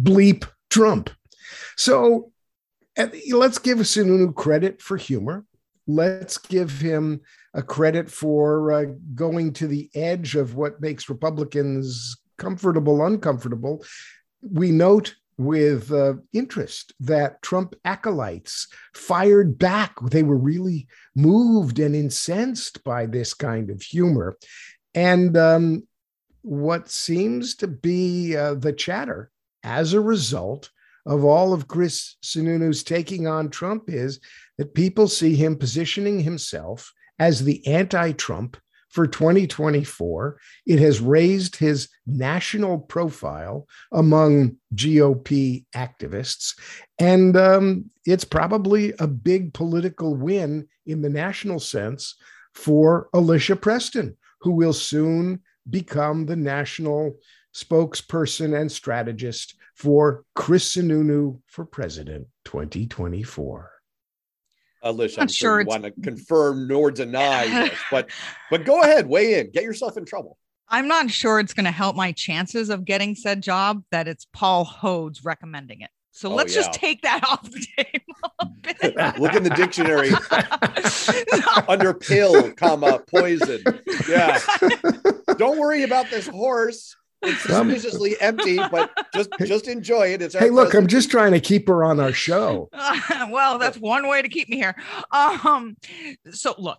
Bleep 0.00 0.46
Trump. 0.70 1.10
So 1.76 2.30
let's 2.96 3.58
give 3.58 3.78
Sununu 3.78 4.32
credit 4.34 4.80
for 4.80 4.96
humor. 4.96 5.44
Let's 5.88 6.38
give 6.38 6.70
him 6.80 7.20
a 7.52 7.62
credit 7.62 8.08
for 8.08 8.72
uh, 8.72 8.84
going 9.16 9.52
to 9.54 9.66
the 9.66 9.90
edge 9.96 10.36
of 10.36 10.54
what 10.54 10.80
makes 10.80 11.08
Republicans 11.08 12.16
comfortable, 12.42 13.06
uncomfortable, 13.06 13.84
we 14.42 14.72
note 14.72 15.14
with 15.38 15.92
uh, 15.92 16.14
interest 16.32 16.92
that 16.98 17.40
Trump 17.40 17.76
acolytes 17.84 18.66
fired 18.94 19.58
back. 19.58 19.94
They 20.00 20.24
were 20.24 20.36
really 20.36 20.88
moved 21.14 21.78
and 21.78 21.94
incensed 21.94 22.82
by 22.82 23.06
this 23.06 23.32
kind 23.32 23.70
of 23.70 23.80
humor. 23.80 24.36
And 24.92 25.36
um, 25.36 25.86
what 26.42 26.90
seems 26.90 27.54
to 27.56 27.68
be 27.68 28.36
uh, 28.36 28.54
the 28.54 28.72
chatter 28.72 29.30
as 29.62 29.92
a 29.92 30.00
result 30.00 30.70
of 31.06 31.24
all 31.24 31.52
of 31.52 31.68
Chris 31.68 32.16
Sununu's 32.22 32.82
taking 32.82 33.28
on 33.28 33.50
Trump 33.50 33.84
is 33.88 34.18
that 34.58 34.74
people 34.74 35.06
see 35.06 35.36
him 35.36 35.56
positioning 35.56 36.18
himself 36.18 36.92
as 37.20 37.44
the 37.44 37.64
anti 37.68 38.12
Trump 38.12 38.56
for 38.92 39.06
2024. 39.06 40.38
It 40.66 40.78
has 40.78 41.00
raised 41.00 41.56
his 41.56 41.88
national 42.06 42.78
profile 42.78 43.66
among 43.90 44.56
GOP 44.74 45.64
activists. 45.74 46.58
And 46.98 47.36
um, 47.36 47.90
it's 48.04 48.24
probably 48.24 48.92
a 48.98 49.06
big 49.06 49.54
political 49.54 50.14
win 50.14 50.68
in 50.86 51.02
the 51.02 51.10
national 51.10 51.58
sense 51.58 52.14
for 52.54 53.08
Alicia 53.14 53.56
Preston, 53.56 54.16
who 54.42 54.52
will 54.52 54.74
soon 54.74 55.40
become 55.68 56.26
the 56.26 56.36
national 56.36 57.16
spokesperson 57.54 58.58
and 58.60 58.70
strategist 58.70 59.56
for 59.74 60.24
Chris 60.34 60.76
Sununu 60.76 61.40
for 61.46 61.64
President 61.64 62.26
2024. 62.44 63.70
Uh, 64.82 64.90
Alicia, 64.90 65.20
I'm, 65.20 65.22
I'm 65.22 65.28
sure, 65.28 65.50
sure 65.50 65.60
you 65.60 65.66
want 65.66 65.84
to 65.84 65.90
confirm 66.02 66.66
nor 66.66 66.90
deny 66.90 67.46
this, 67.68 67.78
but 67.90 68.10
but 68.50 68.64
go 68.64 68.82
ahead, 68.82 69.06
weigh 69.06 69.38
in, 69.38 69.50
get 69.50 69.64
yourself 69.64 69.96
in 69.96 70.04
trouble. 70.04 70.38
I'm 70.68 70.88
not 70.88 71.10
sure 71.10 71.38
it's 71.38 71.52
going 71.52 71.66
to 71.66 71.70
help 71.70 71.96
my 71.96 72.12
chances 72.12 72.70
of 72.70 72.86
getting 72.86 73.14
said 73.14 73.42
job 73.42 73.84
that 73.90 74.08
it's 74.08 74.26
Paul 74.32 74.64
Hodes 74.64 75.22
recommending 75.22 75.82
it. 75.82 75.90
So 76.12 76.30
oh, 76.30 76.34
let's 76.34 76.54
yeah. 76.54 76.62
just 76.62 76.72
take 76.72 77.02
that 77.02 77.22
off 77.28 77.42
the 77.42 77.66
table. 77.76 79.18
Look 79.20 79.34
in 79.34 79.42
the 79.42 79.50
dictionary 79.50 80.10
under 81.68 81.92
pill, 81.94 82.52
comma 82.52 83.00
poison. 83.10 83.62
Yeah. 84.08 84.38
Don't 85.36 85.58
worry 85.58 85.82
about 85.82 86.10
this 86.10 86.26
horse. 86.26 86.96
It's 87.22 87.42
suspiciously 87.42 88.20
empty, 88.20 88.56
but 88.70 88.90
just 89.14 89.30
just 89.44 89.68
enjoy 89.68 90.12
it. 90.14 90.22
It's 90.22 90.34
hey, 90.34 90.50
look, 90.50 90.74
I'm 90.74 90.86
just 90.86 91.10
trying 91.10 91.32
to 91.32 91.40
keep 91.40 91.68
her 91.68 91.84
on 91.84 92.00
our 92.00 92.12
show. 92.12 92.68
well, 93.30 93.58
that's 93.58 93.78
one 93.78 94.08
way 94.08 94.22
to 94.22 94.28
keep 94.28 94.48
me 94.48 94.56
here. 94.56 94.74
Um, 95.12 95.76
so 96.32 96.54
look, 96.58 96.78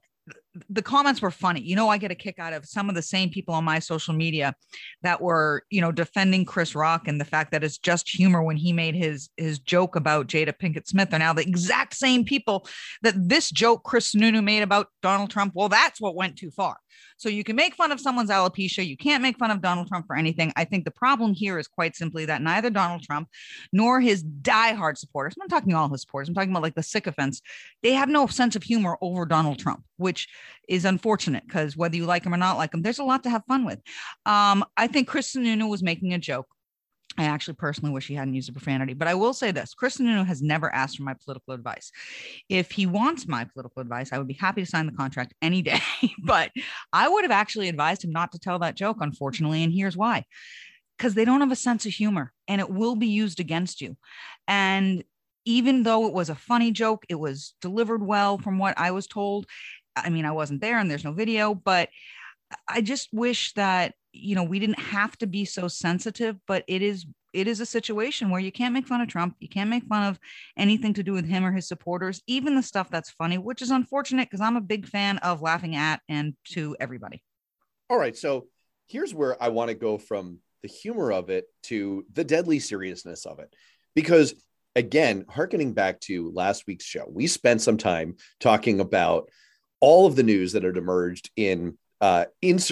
the 0.69 0.81
comments 0.81 1.21
were 1.21 1.31
funny. 1.31 1.61
You 1.61 1.75
know, 1.75 1.89
I 1.89 1.97
get 1.97 2.11
a 2.11 2.15
kick 2.15 2.39
out 2.39 2.53
of 2.53 2.65
some 2.65 2.87
of 2.87 2.95
the 2.95 3.01
same 3.01 3.29
people 3.29 3.55
on 3.55 3.63
my 3.63 3.79
social 3.79 4.13
media 4.13 4.53
that 5.01 5.19
were, 5.19 5.63
you 5.69 5.81
know, 5.81 5.91
defending 5.91 6.45
Chris 6.45 6.75
Rock 6.75 7.07
and 7.07 7.19
the 7.19 7.25
fact 7.25 7.51
that 7.51 7.63
it's 7.63 7.77
just 7.77 8.09
humor 8.09 8.43
when 8.43 8.57
he 8.57 8.71
made 8.71 8.95
his 8.95 9.29
his 9.37 9.59
joke 9.59 9.95
about 9.95 10.27
Jada 10.27 10.53
Pinkett 10.53 10.87
Smith 10.87 11.13
are 11.13 11.19
now 11.19 11.33
the 11.33 11.41
exact 11.41 11.95
same 11.95 12.23
people 12.23 12.67
that 13.01 13.15
this 13.17 13.49
joke 13.49 13.83
Chris 13.83 14.13
Sununu 14.13 14.43
made 14.43 14.61
about 14.61 14.87
Donald 15.01 15.31
Trump. 15.31 15.53
Well, 15.55 15.69
that's 15.69 15.99
what 15.99 16.15
went 16.15 16.37
too 16.37 16.51
far. 16.51 16.77
So 17.17 17.29
you 17.29 17.43
can 17.43 17.55
make 17.55 17.75
fun 17.75 17.91
of 17.91 17.99
someone's 17.99 18.29
alopecia. 18.29 18.85
You 18.85 18.97
can't 18.97 19.21
make 19.21 19.37
fun 19.37 19.51
of 19.51 19.61
Donald 19.61 19.87
Trump 19.87 20.07
for 20.07 20.15
anything. 20.15 20.51
I 20.55 20.65
think 20.65 20.85
the 20.85 20.91
problem 20.91 21.33
here 21.33 21.59
is 21.59 21.67
quite 21.67 21.95
simply 21.95 22.25
that 22.25 22.41
neither 22.41 22.69
Donald 22.69 23.03
Trump 23.03 23.29
nor 23.71 24.01
his 24.01 24.23
diehard 24.23 24.97
supporters, 24.97 25.33
I'm 25.35 25.47
not 25.47 25.55
talking 25.55 25.73
all 25.73 25.89
his 25.89 26.01
supporters, 26.01 26.29
I'm 26.29 26.35
talking 26.35 26.51
about 26.51 26.63
like 26.63 26.75
the 26.75 26.83
sycophants, 26.83 27.41
they 27.81 27.93
have 27.93 28.09
no 28.09 28.27
sense 28.27 28.55
of 28.55 28.63
humor 28.63 28.97
over 29.01 29.25
Donald 29.25 29.59
Trump, 29.59 29.83
which 29.97 30.27
is 30.67 30.85
unfortunate 30.85 31.43
because 31.45 31.77
whether 31.77 31.95
you 31.95 32.05
like 32.05 32.25
him 32.25 32.33
or 32.33 32.37
not 32.37 32.57
like 32.57 32.73
him, 32.73 32.81
there's 32.81 32.99
a 32.99 33.03
lot 33.03 33.23
to 33.23 33.29
have 33.29 33.43
fun 33.47 33.65
with. 33.65 33.79
Um, 34.25 34.65
I 34.77 34.87
think 34.87 35.07
Chris 35.07 35.33
Sununu 35.33 35.69
was 35.69 35.83
making 35.83 36.13
a 36.13 36.19
joke 36.19 36.47
I 37.17 37.25
actually 37.25 37.55
personally 37.55 37.93
wish 37.93 38.07
he 38.07 38.15
hadn't 38.15 38.33
used 38.33 38.49
a 38.49 38.53
profanity, 38.53 38.93
but 38.93 39.07
I 39.07 39.13
will 39.13 39.33
say 39.33 39.51
this 39.51 39.73
Chris 39.73 39.97
Sununu 39.97 40.25
has 40.25 40.41
never 40.41 40.73
asked 40.73 40.97
for 40.97 41.03
my 41.03 41.13
political 41.13 41.53
advice. 41.53 41.91
If 42.49 42.71
he 42.71 42.85
wants 42.85 43.27
my 43.27 43.45
political 43.45 43.81
advice, 43.81 44.11
I 44.11 44.17
would 44.17 44.27
be 44.27 44.33
happy 44.33 44.61
to 44.63 44.69
sign 44.69 44.85
the 44.85 44.93
contract 44.93 45.33
any 45.41 45.61
day, 45.61 45.81
but 46.23 46.51
I 46.91 47.07
would 47.07 47.23
have 47.23 47.31
actually 47.31 47.69
advised 47.69 48.03
him 48.03 48.11
not 48.11 48.31
to 48.31 48.39
tell 48.39 48.59
that 48.59 48.75
joke, 48.75 48.97
unfortunately. 49.01 49.63
And 49.63 49.73
here's 49.73 49.97
why 49.97 50.25
because 50.97 51.15
they 51.15 51.25
don't 51.25 51.41
have 51.41 51.51
a 51.51 51.55
sense 51.55 51.85
of 51.85 51.91
humor 51.91 52.31
and 52.47 52.61
it 52.61 52.69
will 52.69 52.95
be 52.95 53.07
used 53.07 53.39
against 53.39 53.81
you. 53.81 53.97
And 54.47 55.03
even 55.43 55.83
though 55.83 56.07
it 56.07 56.13
was 56.13 56.29
a 56.29 56.35
funny 56.35 56.71
joke, 56.71 57.03
it 57.09 57.15
was 57.15 57.55
delivered 57.61 58.05
well 58.05 58.37
from 58.37 58.57
what 58.57 58.77
I 58.77 58.91
was 58.91 59.07
told. 59.07 59.45
I 59.95 60.09
mean, 60.09 60.25
I 60.25 60.31
wasn't 60.31 60.61
there 60.61 60.79
and 60.79 60.89
there's 60.89 61.03
no 61.03 61.11
video, 61.11 61.53
but 61.53 61.89
I 62.67 62.81
just 62.81 63.09
wish 63.11 63.53
that 63.53 63.95
you 64.13 64.35
know 64.35 64.43
we 64.43 64.59
didn't 64.59 64.79
have 64.79 65.17
to 65.17 65.27
be 65.27 65.43
so 65.43 65.67
sensitive 65.67 66.37
but 66.47 66.63
it 66.67 66.81
is 66.81 67.05
it 67.33 67.47
is 67.47 67.59
a 67.59 67.65
situation 67.65 68.29
where 68.29 68.39
you 68.39 68.51
can't 68.51 68.73
make 68.73 68.87
fun 68.87 69.01
of 69.01 69.07
Trump. 69.07 69.35
You 69.39 69.49
can't 69.49 69.69
make 69.69 69.85
fun 69.85 70.03
of 70.03 70.19
anything 70.55 70.93
to 70.93 71.03
do 71.03 71.13
with 71.13 71.25
him 71.25 71.43
or 71.43 71.51
his 71.51 71.67
supporters, 71.67 72.21
even 72.27 72.55
the 72.55 72.63
stuff 72.63 72.89
that's 72.89 73.09
funny, 73.09 73.37
which 73.37 73.61
is 73.61 73.71
unfortunate 73.71 74.29
because 74.29 74.39
I'm 74.39 74.55
a 74.55 74.61
big 74.61 74.87
fan 74.87 75.17
of 75.17 75.41
laughing 75.41 75.75
at 75.75 75.99
and 76.07 76.35
to 76.51 76.77
everybody. 76.79 77.23
All 77.89 77.97
right. 77.97 78.15
So 78.15 78.47
here's 78.87 79.13
where 79.13 79.41
I 79.41 79.49
want 79.49 79.69
to 79.69 79.75
go 79.75 79.97
from 79.97 80.39
the 80.61 80.67
humor 80.67 81.11
of 81.11 81.29
it 81.29 81.45
to 81.63 82.05
the 82.13 82.23
deadly 82.23 82.59
seriousness 82.59 83.25
of 83.25 83.39
it. 83.39 83.53
Because 83.95 84.35
again, 84.75 85.25
harkening 85.27 85.73
back 85.73 85.99
to 86.01 86.31
last 86.31 86.65
week's 86.67 86.85
show, 86.85 87.05
we 87.07 87.27
spent 87.27 87.61
some 87.61 87.77
time 87.77 88.15
talking 88.39 88.79
about 88.79 89.29
all 89.79 90.05
of 90.05 90.15
the 90.15 90.23
news 90.23 90.53
that 90.53 90.63
had 90.63 90.77
emerged 90.77 91.29
in 91.35 91.77
uh 92.03 92.25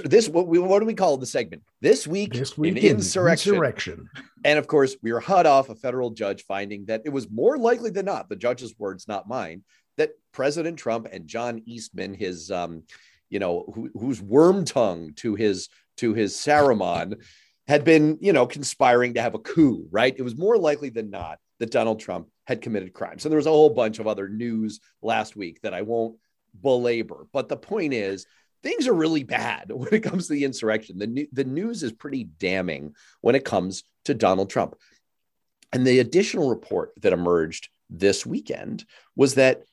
this 0.04 0.28
what 0.28 0.46
we 0.46 0.60
what 0.60 0.80
do 0.80 0.86
we 0.86 0.94
call 0.94 1.16
the 1.16 1.26
segment? 1.26 1.64
This 1.80 2.06
week 2.06 2.34
this 2.34 2.58
week 2.58 2.76
in 2.76 2.98
insurrection. 2.98 3.54
insurrection. 3.54 4.10
And 4.44 4.60
of 4.60 4.68
course 4.68 4.98
we 5.02 5.14
were 5.14 5.22
hot 5.22 5.46
off 5.46 5.70
a 5.70 5.76
federal 5.76 6.10
judge 6.10 6.44
finding 6.44 6.86
that 6.88 7.04
it 7.06 7.12
was 7.12 7.32
more 7.32 7.58
likely 7.58 7.92
than 7.92 8.06
not 8.06 8.28
the 8.28 8.36
judge's 8.36 8.78
words 8.78 9.08
not 9.08 9.30
mine 9.30 9.64
that 9.96 10.12
president 10.34 10.78
trump 10.78 11.08
and 11.10 11.28
john 11.28 11.62
eastman 11.66 12.14
his 12.14 12.52
um 12.52 12.84
you 13.30 13.40
know 13.40 13.72
who, 13.74 13.90
who's 13.98 14.22
Wormtongue 14.22 15.16
to 15.18 15.36
his 15.36 15.70
to 15.98 16.14
his 16.14 16.34
saruman 16.34 17.16
had 17.70 17.86
been 17.86 18.18
you 18.20 18.34
know 18.34 18.46
conspiring 18.46 19.14
to 19.14 19.22
have 19.22 19.36
a 19.36 19.40
coup 19.40 19.88
right? 19.92 20.14
It 20.18 20.24
was 20.24 20.38
more 20.38 20.58
likely 20.58 20.90
than 20.90 21.10
not 21.10 21.40
that 21.60 21.72
donald 21.72 22.02
trump 22.02 22.28
had 22.48 22.62
committed 22.62 22.92
crimes. 22.92 23.24
And 23.24 23.32
there 23.32 23.38
was 23.38 23.48
a 23.48 23.50
whole 23.50 23.70
bunch 23.70 24.00
of 24.00 24.08
other 24.08 24.28
news 24.28 24.82
last 25.02 25.38
week 25.38 25.62
that 25.62 25.74
i 25.74 25.84
won't 25.84 26.18
belabor. 26.60 27.28
But 27.32 27.48
the 27.48 27.56
point 27.56 27.94
is 27.94 28.26
things 28.64 28.88
are 28.88 28.94
really 28.94 29.24
bad 29.24 29.72
when 29.72 29.94
it 29.94 30.04
comes 30.04 30.28
to 30.28 30.34
the 30.34 30.46
insurrection. 30.46 30.98
The, 30.98 31.28
the 31.32 31.44
news 31.44 31.84
is 31.84 31.92
pretty 31.92 32.24
damning 32.24 32.96
when 33.22 33.36
it 33.36 33.46
comes 33.46 33.84
to 34.06 34.14
Donald 34.14 34.50
Trump. 34.50 34.76
And 35.74 35.88
the 35.88 36.00
additional 36.00 36.50
report 36.50 36.92
that 37.02 37.14
emerged 37.14 37.70
this 37.90 38.26
weekend 38.26 38.86
was 39.16 39.36
that 39.36 39.64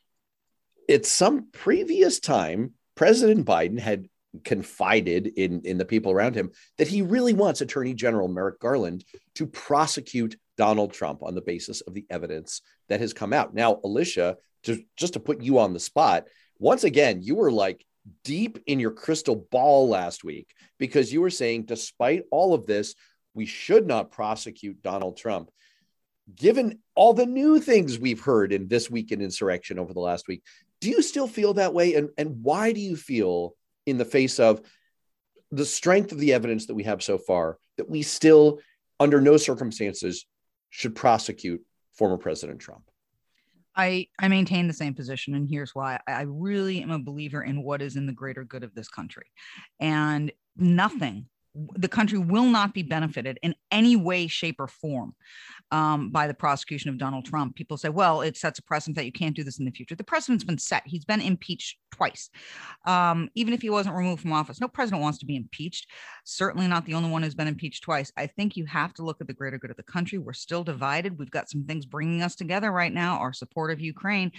at 0.89 1.07
some 1.07 1.49
previous 1.53 2.21
time, 2.21 2.73
President 2.95 3.47
Biden 3.47 3.79
had 3.79 4.09
confided 4.45 5.27
in, 5.27 5.63
in 5.63 5.79
the 5.79 5.85
people 5.85 6.13
around 6.13 6.35
him 6.35 6.51
that 6.77 6.89
he 6.89 7.03
really 7.03 7.33
wants 7.33 7.61
Attorney 7.61 7.95
General 7.95 8.29
Merrick 8.29 8.61
Garland 8.61 9.05
to 9.35 9.47
prosecute 9.47 10.37
Donald 10.57 10.93
Trump 10.93 11.23
on 11.23 11.35
the 11.35 11.41
basis 11.41 11.81
of 11.83 11.95
the 11.95 12.07
evidence 12.11 12.61
that 12.89 13.01
has 13.01 13.13
come 13.13 13.33
out. 13.33 13.55
Now, 13.55 13.81
Alicia, 13.85 14.37
to, 14.65 14.83
just 14.97 15.15
to 15.15 15.21
put 15.21 15.41
you 15.41 15.59
on 15.59 15.73
the 15.73 15.81
spot, 15.81 16.25
once 16.59 16.85
again, 16.85 17.23
you 17.23 17.37
were 17.37 17.53
like 17.53 17.85
deep 18.25 18.59
in 18.67 18.81
your 18.81 18.91
crystal 18.91 19.37
ball 19.51 19.89
last 19.89 20.25
week 20.25 20.55
because 20.79 21.13
you 21.13 21.21
were 21.21 21.31
saying, 21.31 21.65
despite 21.65 22.25
all 22.31 22.55
of 22.55 22.67
this, 22.67 22.95
we 23.35 23.47
should 23.47 23.87
not 23.87 24.11
prosecute 24.11 24.83
Donald 24.83 25.17
Trump. 25.17 25.51
Given 26.35 26.81
all 26.95 27.15
the 27.15 27.27
new 27.27 27.61
things 27.61 27.99
we've 27.99 28.21
heard 28.21 28.53
in 28.53 28.69
this 28.69 28.91
week 28.91 29.13
in 29.13 29.21
insurrection 29.21 29.79
over 29.79 29.95
the 29.95 30.01
last 30.01 30.29
week, 30.29 30.43
do 30.81 30.91
you 30.91 31.03
still 31.03 31.27
feel 31.27 31.55
that 31.55 31.75
way? 31.75 31.95
And, 31.95 32.11
and 32.19 32.43
why 32.43 32.73
do 32.73 32.81
you 32.81 32.97
feel, 32.97 33.55
in 33.87 33.99
the 33.99 34.05
face 34.05 34.39
of 34.39 34.61
the 35.51 35.65
strength 35.65 36.13
of 36.13 36.19
the 36.19 36.35
evidence 36.35 36.67
that 36.67 36.75
we 36.75 36.85
have 36.85 37.03
so 37.03 37.19
far, 37.19 37.59
that 37.79 37.89
we 37.89 38.03
still, 38.03 38.61
under 39.01 39.21
no 39.21 39.37
circumstances, 39.37 40.27
should 40.71 40.95
prosecute 40.95 41.63
former 41.95 42.19
President 42.19 42.61
Trump? 42.61 42.88
I, 43.79 44.09
I 44.19 44.29
maintain 44.29 44.67
the 44.67 44.75
same 44.75 44.95
position, 44.95 45.35
and 45.35 45.49
here's 45.49 45.75
why. 45.75 46.01
I 46.09 46.23
really 46.23 46.83
am 46.83 46.91
a 46.91 46.99
believer 46.99 47.43
in 47.43 47.63
what 47.63 47.81
is 47.81 47.97
in 47.97 48.07
the 48.07 48.13
greater 48.13 48.45
good 48.45 48.65
of 48.65 48.75
this 48.75 48.89
country. 48.89 49.27
And 49.81 50.33
nothing 50.57 51.27
the 51.55 51.89
country 51.89 52.19
will 52.19 52.47
not 52.47 52.75
be 52.75 52.83
benefited 52.83 53.39
in 53.43 53.55
any 53.71 53.97
way, 53.97 54.27
shape, 54.27 54.57
or 54.59 54.69
form 54.69 55.15
um, 55.71 56.11
by 56.11 56.27
the 56.27 56.35
prosecution 56.35 56.91
of 56.91 56.99
Donald 56.99 57.25
Trump. 57.25 57.57
People 57.57 57.77
say, 57.77 57.89
well, 57.89 58.21
it 58.21 58.37
sets 58.37 58.59
a 58.59 58.63
precedent 58.63 58.97
that 58.97 59.07
you 59.07 59.13
can't 59.13 59.37
do 59.37 59.45
this 59.45 59.59
in 59.59 59.65
the 59.65 59.71
future. 59.71 59.95
The 59.95 60.05
precedent's 60.05 60.45
been 60.45 60.59
set. 60.59 60.83
He's 60.87 61.05
been 61.05 61.21
impeached 61.21 61.79
twice. 61.91 62.31
Um, 62.87 63.29
even 63.35 63.55
if 63.55 63.63
he 63.63 63.71
wasn't 63.71 63.97
removed 63.97 64.23
from 64.23 64.33
office, 64.33 64.61
no 64.61 64.69
president 64.69 65.03
wants 65.03 65.19
to 65.19 65.27
be 65.27 65.37
impeached. 65.37 65.91
Certainly 66.25 66.69
not 66.69 66.87
the 66.87 66.95
only 66.95 67.11
one 67.11 67.23
who's 67.23 67.35
been 67.35 67.49
impeached 67.49 67.83
twice. 67.83 68.13
I 68.17 68.27
think 68.27 68.57
you 68.57 68.67
have 68.67 68.95
to 68.95 69.03
look 69.03 69.21
at 69.21 69.27
the 69.27 69.35
greater 69.35 69.59
good 69.59 69.71
of 69.71 69.77
the 69.77 69.83
country. 69.83 70.19
We're 70.19 70.33
still 70.33 70.65
divided. 70.65 71.19
We've 71.19 71.31
got 71.31 71.51
some 71.51 71.65
things 71.65 71.87
bringing 71.87 72.23
us 72.23 72.37
together 72.37 72.71
right 72.71 72.93
now, 72.93 73.19
our 73.19 73.33
support 73.33 73.71
of 73.71 73.81
Ukraine. 73.81 74.33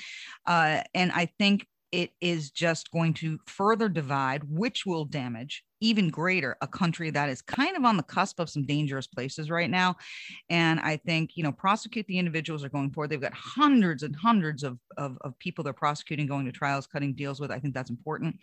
Uh, 0.46 0.82
and 0.94 1.12
I 1.12 1.30
think 1.38 1.68
it 1.92 2.12
is 2.22 2.52
just 2.52 2.92
going 2.92 3.16
to 3.16 3.40
further 3.48 3.90
divide, 3.90 4.44
which 4.48 4.86
will 4.86 5.06
damage 5.06 5.64
even 5.82 6.10
greater 6.10 6.58
a 6.62 6.68
country 6.68 7.10
that 7.10 7.30
is 7.30 7.42
kind 7.42 7.78
of 7.78 7.86
on 7.86 7.98
the 7.98 8.04
cusp 8.04 8.40
of 8.40 8.50
some 8.50 8.66
dangerous 8.66 9.08
places 9.08 9.50
right 9.50 9.70
now. 9.70 9.96
And 10.50 10.80
I 10.80 10.98
think, 10.98 11.38
you 11.38 11.44
know, 11.44 11.52
prosecute 11.52 12.06
the 12.08 12.20
individuals 12.20 12.64
are 12.64 12.70
going 12.70 12.92
forward. 12.92 13.10
They've 13.10 13.22
got 13.22 13.34
hundreds 13.34 14.04
and 14.04 14.16
hundreds 14.16 14.64
of, 14.64 14.78
of, 14.98 15.18
of 15.22 15.38
people 15.40 15.64
they're 15.64 15.74
prosecuting, 15.74 16.28
going 16.28 16.46
to 16.46 16.52
trials, 16.52 16.88
cutting 16.88 17.14
deals 17.14 17.40
with. 17.40 17.52
I 17.52 17.60
think 17.60 17.74
that's 17.74 17.90
important. 17.90 18.40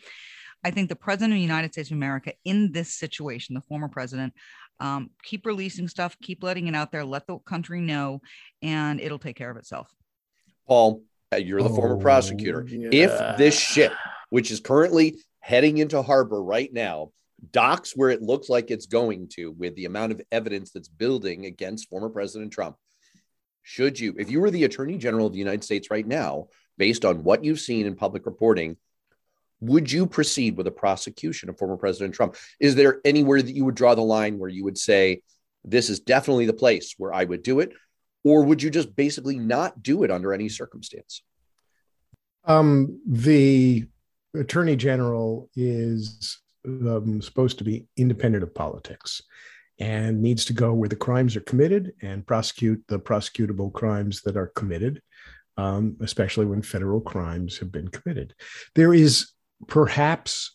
I 0.64 0.70
think 0.70 0.88
the 0.88 0.96
president 0.96 1.32
of 1.32 1.36
the 1.36 1.42
United 1.42 1.72
States 1.72 1.90
of 1.90 1.96
America 1.96 2.32
in 2.44 2.72
this 2.72 2.94
situation, 2.94 3.54
the 3.54 3.60
former 3.62 3.88
president, 3.88 4.32
um, 4.80 5.10
keep 5.22 5.46
releasing 5.46 5.88
stuff, 5.88 6.16
keep 6.22 6.42
letting 6.42 6.66
it 6.66 6.74
out 6.74 6.92
there, 6.92 7.04
let 7.04 7.26
the 7.26 7.38
country 7.38 7.80
know, 7.80 8.20
and 8.62 9.00
it'll 9.00 9.18
take 9.18 9.36
care 9.36 9.50
of 9.50 9.56
itself. 9.56 9.88
Paul, 10.66 11.02
uh, 11.32 11.36
you're 11.36 11.62
the 11.62 11.68
oh, 11.68 11.74
former 11.74 11.96
prosecutor. 11.96 12.66
Yeah. 12.68 12.88
If 12.92 13.38
this 13.38 13.58
ship, 13.58 13.92
which 14.30 14.50
is 14.50 14.60
currently 14.60 15.16
heading 15.40 15.78
into 15.78 16.02
harbor 16.02 16.42
right 16.42 16.72
now, 16.72 17.10
docks 17.52 17.92
where 17.94 18.10
it 18.10 18.22
looks 18.22 18.48
like 18.48 18.70
it's 18.70 18.86
going 18.86 19.28
to 19.28 19.52
with 19.52 19.74
the 19.76 19.84
amount 19.84 20.12
of 20.12 20.20
evidence 20.32 20.70
that's 20.70 20.88
building 20.88 21.46
against 21.46 21.88
former 21.88 22.08
President 22.08 22.52
Trump, 22.52 22.76
should 23.62 23.98
you, 23.98 24.14
if 24.18 24.30
you 24.30 24.40
were 24.40 24.50
the 24.50 24.64
Attorney 24.64 24.98
General 24.98 25.26
of 25.26 25.32
the 25.32 25.38
United 25.38 25.64
States 25.64 25.90
right 25.90 26.06
now, 26.06 26.48
based 26.78 27.04
on 27.04 27.24
what 27.24 27.44
you've 27.44 27.60
seen 27.60 27.86
in 27.86 27.94
public 27.94 28.26
reporting, 28.26 28.76
would 29.60 29.90
you 29.90 30.06
proceed 30.06 30.56
with 30.56 30.66
a 30.66 30.72
prosecution 30.72 31.48
of 31.48 31.58
former 31.58 31.76
President 31.76 32.14
Trump? 32.14 32.36
Is 32.60 32.74
there 32.74 33.00
anywhere 33.04 33.40
that 33.40 33.54
you 33.54 33.64
would 33.64 33.74
draw 33.74 33.94
the 33.94 34.02
line 34.02 34.38
where 34.38 34.50
you 34.50 34.64
would 34.64 34.78
say, 34.78 35.22
this 35.64 35.90
is 35.90 36.00
definitely 36.00 36.46
the 36.46 36.52
place 36.52 36.94
where 36.96 37.12
I 37.12 37.24
would 37.24 37.42
do 37.42 37.60
it? 37.60 37.72
or 38.26 38.42
would 38.42 38.60
you 38.60 38.70
just 38.70 38.96
basically 38.96 39.38
not 39.38 39.84
do 39.84 40.02
it 40.02 40.10
under 40.10 40.34
any 40.34 40.48
circumstance? 40.48 41.22
Um, 42.44 43.00
the 43.06 43.86
attorney 44.34 44.74
general 44.74 45.48
is 45.54 46.40
um, 46.66 47.22
supposed 47.22 47.58
to 47.58 47.64
be 47.64 47.86
independent 47.96 48.42
of 48.42 48.54
politics 48.54 49.22
and 49.78 50.22
needs 50.22 50.44
to 50.46 50.52
go 50.52 50.72
where 50.72 50.88
the 50.88 50.96
crimes 50.96 51.36
are 51.36 51.42
committed 51.42 51.92
and 52.02 52.26
prosecute 52.26 52.82
the 52.88 52.98
prosecutable 52.98 53.72
crimes 53.72 54.22
that 54.22 54.36
are 54.36 54.48
committed, 54.48 55.02
um, 55.56 55.96
especially 56.00 56.46
when 56.46 56.62
federal 56.62 57.00
crimes 57.00 57.58
have 57.58 57.70
been 57.70 57.88
committed. 57.88 58.34
There 58.74 58.94
is 58.94 59.32
perhaps 59.66 60.52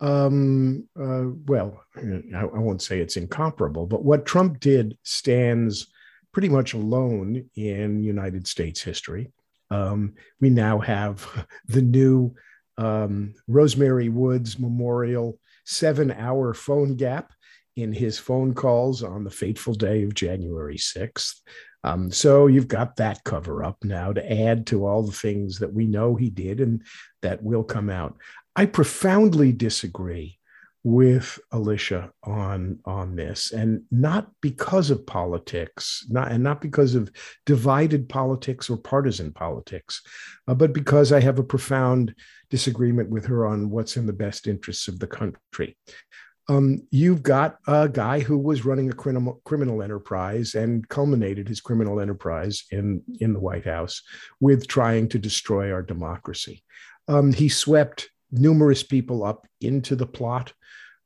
um, 0.00 0.88
uh, 0.98 1.26
well, 1.46 1.84
I, 1.94 2.40
I 2.40 2.58
won't 2.58 2.80
say 2.80 3.00
it's 3.00 3.18
incomparable, 3.18 3.86
but 3.86 4.02
what 4.02 4.24
Trump 4.24 4.58
did 4.58 4.96
stands 5.02 5.88
pretty 6.32 6.48
much 6.48 6.72
alone 6.72 7.50
in 7.54 8.02
United 8.02 8.46
States 8.46 8.80
history. 8.80 9.30
Um, 9.70 10.14
we 10.40 10.50
now 10.50 10.78
have 10.78 11.46
the 11.66 11.82
new 11.82 12.34
um, 12.78 13.34
Rosemary 13.46 14.08
Woods 14.08 14.58
Memorial 14.58 15.38
seven 15.70 16.10
hour 16.10 16.52
phone 16.52 16.96
gap 16.96 17.32
in 17.76 17.92
his 17.92 18.18
phone 18.18 18.52
calls 18.52 19.02
on 19.02 19.24
the 19.24 19.30
fateful 19.30 19.74
day 19.74 20.02
of 20.02 20.14
January 20.14 20.76
6th. 20.76 21.36
Um, 21.84 22.10
so 22.10 22.48
you've 22.48 22.68
got 22.68 22.96
that 22.96 23.22
cover 23.24 23.64
up 23.64 23.78
now 23.84 24.12
to 24.12 24.32
add 24.32 24.66
to 24.66 24.84
all 24.84 25.02
the 25.02 25.12
things 25.12 25.60
that 25.60 25.72
we 25.72 25.86
know 25.86 26.16
he 26.16 26.28
did 26.28 26.60
and 26.60 26.82
that 27.22 27.42
will 27.42 27.64
come 27.64 27.88
out. 27.88 28.18
I 28.56 28.66
profoundly 28.66 29.52
disagree 29.52 30.39
with 30.82 31.38
Alicia 31.52 32.10
on 32.22 32.78
on 32.84 33.16
this, 33.16 33.52
and 33.52 33.82
not 33.90 34.30
because 34.40 34.90
of 34.90 35.06
politics, 35.06 36.06
not 36.08 36.32
and 36.32 36.42
not 36.42 36.60
because 36.60 36.94
of 36.94 37.10
divided 37.44 38.08
politics 38.08 38.70
or 38.70 38.76
partisan 38.78 39.32
politics, 39.32 40.02
uh, 40.48 40.54
but 40.54 40.72
because 40.72 41.12
I 41.12 41.20
have 41.20 41.38
a 41.38 41.44
profound 41.44 42.14
disagreement 42.48 43.10
with 43.10 43.26
her 43.26 43.46
on 43.46 43.70
what's 43.70 43.96
in 43.96 44.06
the 44.06 44.12
best 44.12 44.46
interests 44.46 44.88
of 44.88 44.98
the 44.98 45.06
country. 45.06 45.76
Um, 46.48 46.82
you've 46.90 47.22
got 47.22 47.58
a 47.68 47.88
guy 47.88 48.20
who 48.20 48.36
was 48.36 48.64
running 48.64 48.90
a 48.90 48.94
criminal 48.94 49.40
criminal 49.44 49.82
enterprise 49.82 50.54
and 50.54 50.88
culminated 50.88 51.46
his 51.46 51.60
criminal 51.60 52.00
enterprise 52.00 52.64
in 52.70 53.02
in 53.20 53.34
the 53.34 53.40
White 53.40 53.66
House 53.66 54.02
with 54.40 54.66
trying 54.66 55.08
to 55.10 55.18
destroy 55.18 55.72
our 55.72 55.82
democracy. 55.82 56.64
Um, 57.06 57.32
he 57.32 57.48
swept 57.48 58.10
numerous 58.32 58.82
people 58.82 59.24
up 59.24 59.46
into 59.60 59.94
the 59.94 60.06
plot. 60.06 60.52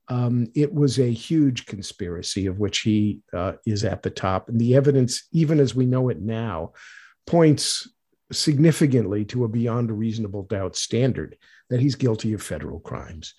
Um, 0.08 0.48
it 0.54 0.72
was 0.72 0.98
a 0.98 1.10
huge 1.10 1.66
conspiracy 1.66 2.46
of 2.46 2.58
which 2.58 2.80
he 2.80 3.20
uh, 3.32 3.52
is 3.66 3.84
at 3.84 4.02
the 4.02 4.10
top. 4.10 4.48
And 4.48 4.60
the 4.60 4.76
evidence, 4.76 5.26
even 5.32 5.60
as 5.60 5.74
we 5.74 5.86
know 5.86 6.08
it 6.08 6.20
now, 6.20 6.72
points 7.26 7.88
significantly 8.32 9.24
to 9.26 9.44
a 9.44 9.48
beyond 9.48 9.90
a 9.90 9.94
reasonable 9.94 10.42
doubt 10.42 10.76
standard 10.76 11.36
that 11.70 11.80
he's 11.80 11.94
guilty 11.94 12.32
of 12.34 12.42
federal 12.42 12.80
crimes. 12.80 13.34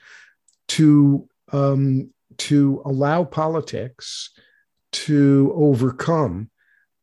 To, 0.69 1.27
um, 1.51 2.11
to 2.37 2.81
allow 2.85 3.23
politics 3.23 4.31
to 4.91 5.53
overcome 5.55 6.49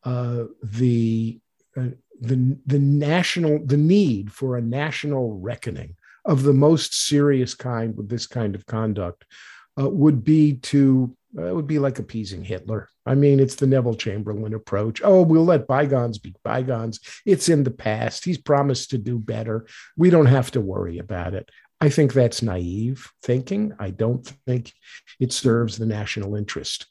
uh, 0.05 0.45
the, 0.63 1.39
uh, 1.77 1.91
the, 2.21 2.59
the 2.67 2.79
national, 2.79 3.65
the 3.65 3.77
need 3.77 4.33
for 4.33 4.57
a 4.57 4.63
national 4.63 5.39
reckoning 5.39 5.95
of 6.25 6.43
the 6.43 6.53
most 6.53 7.07
serious 7.07 7.55
kind 7.55 7.97
with 7.97 8.09
this 8.09 8.27
kind 8.27 8.55
of 8.55 8.67
conduct 8.67 9.25
uh, 9.81 9.89
would 9.89 10.25
be 10.25 10.55
to 10.55 11.17
uh, 11.37 11.45
it 11.45 11.55
would 11.55 11.67
be 11.67 11.79
like 11.79 11.99
appeasing 11.99 12.45
Hitler. 12.45 12.89
I 13.07 13.15
mean, 13.15 13.41
it's 13.41 13.55
the 13.55 13.67
Neville 13.67 13.95
Chamberlain 13.95 14.55
approach. 14.55 15.01
Oh, 15.03 15.23
we'll 15.23 15.45
let 15.45 15.67
bygones 15.67 16.19
be 16.19 16.35
bygones. 16.45 17.01
It's 17.25 17.49
in 17.49 17.65
the 17.65 17.71
past. 17.71 18.25
He's 18.25 18.39
promised 18.39 18.91
to 18.91 18.99
do 18.99 19.19
better. 19.19 19.67
We 19.97 20.11
don't 20.11 20.27
have 20.27 20.51
to 20.53 20.61
worry 20.61 20.99
about 20.99 21.35
it. 21.35 21.49
I 21.81 21.89
think 21.89 22.13
that's 22.13 22.43
naive 22.43 23.11
thinking. 23.23 23.73
I 23.79 23.91
don't 23.91 24.25
think 24.47 24.73
it 25.19 25.33
serves 25.33 25.79
the 25.79 25.87
national 25.87 26.37
interest. 26.37 26.87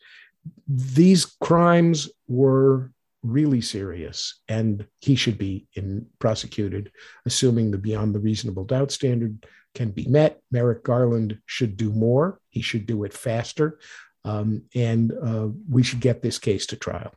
These 0.68 1.26
crimes 1.40 2.10
were 2.28 2.92
really 3.24 3.62
serious 3.62 4.42
and 4.48 4.86
he 5.00 5.16
should 5.16 5.38
be 5.38 5.68
in, 5.76 6.08
prosecuted, 6.20 6.92
assuming 7.26 7.72
the 7.72 7.78
beyond 7.78 8.16
the 8.16 8.20
reasonable 8.20 8.66
doubt 8.66 8.92
standard 8.92 9.46
can 9.76 9.92
be 9.92 10.08
met. 10.08 10.42
Merrick 10.52 10.84
Garland 10.84 11.38
should 11.46 11.78
do 11.78 11.92
more. 11.92 12.40
He 12.50 12.62
should 12.62 12.86
do 12.86 13.04
it 13.04 13.14
faster. 13.14 13.80
Um, 14.24 14.64
and 14.76 15.12
uh, 15.12 15.50
we 15.70 15.84
should 15.84 16.00
get 16.00 16.22
this 16.22 16.38
case 16.38 16.66
to 16.68 16.76
trial. 16.76 17.14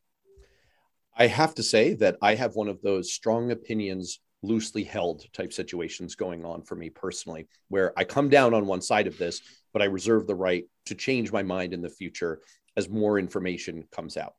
I 1.16 1.26
have 1.26 1.54
to 1.56 1.62
say 1.62 1.94
that 1.94 2.16
I 2.23 2.34
have 2.34 2.54
one 2.56 2.68
of 2.68 2.82
those 2.82 3.12
strong 3.12 3.50
opinions, 3.50 4.21
loosely 4.43 4.84
held 4.84 5.25
type 5.32 5.52
situations 5.52 6.14
going 6.14 6.45
on 6.45 6.62
for 6.62 6.75
me 6.75 6.90
personally, 6.90 7.47
where 7.69 7.93
I 7.97 8.04
come 8.04 8.28
down 8.28 8.52
on 8.52 8.67
one 8.67 8.82
side 8.82 9.06
of 9.06 9.17
this, 9.17 9.40
but 9.73 9.80
I 9.80 9.86
reserve 9.86 10.26
the 10.26 10.34
right 10.34 10.64
to 10.86 10.95
change 10.95 11.32
my 11.32 11.43
mind 11.43 11.73
in 11.73 11.82
the 11.82 11.88
future 11.88 12.40
as 12.76 12.88
more 12.88 13.19
information 13.19 13.84
comes 13.93 14.17
out. 14.17 14.34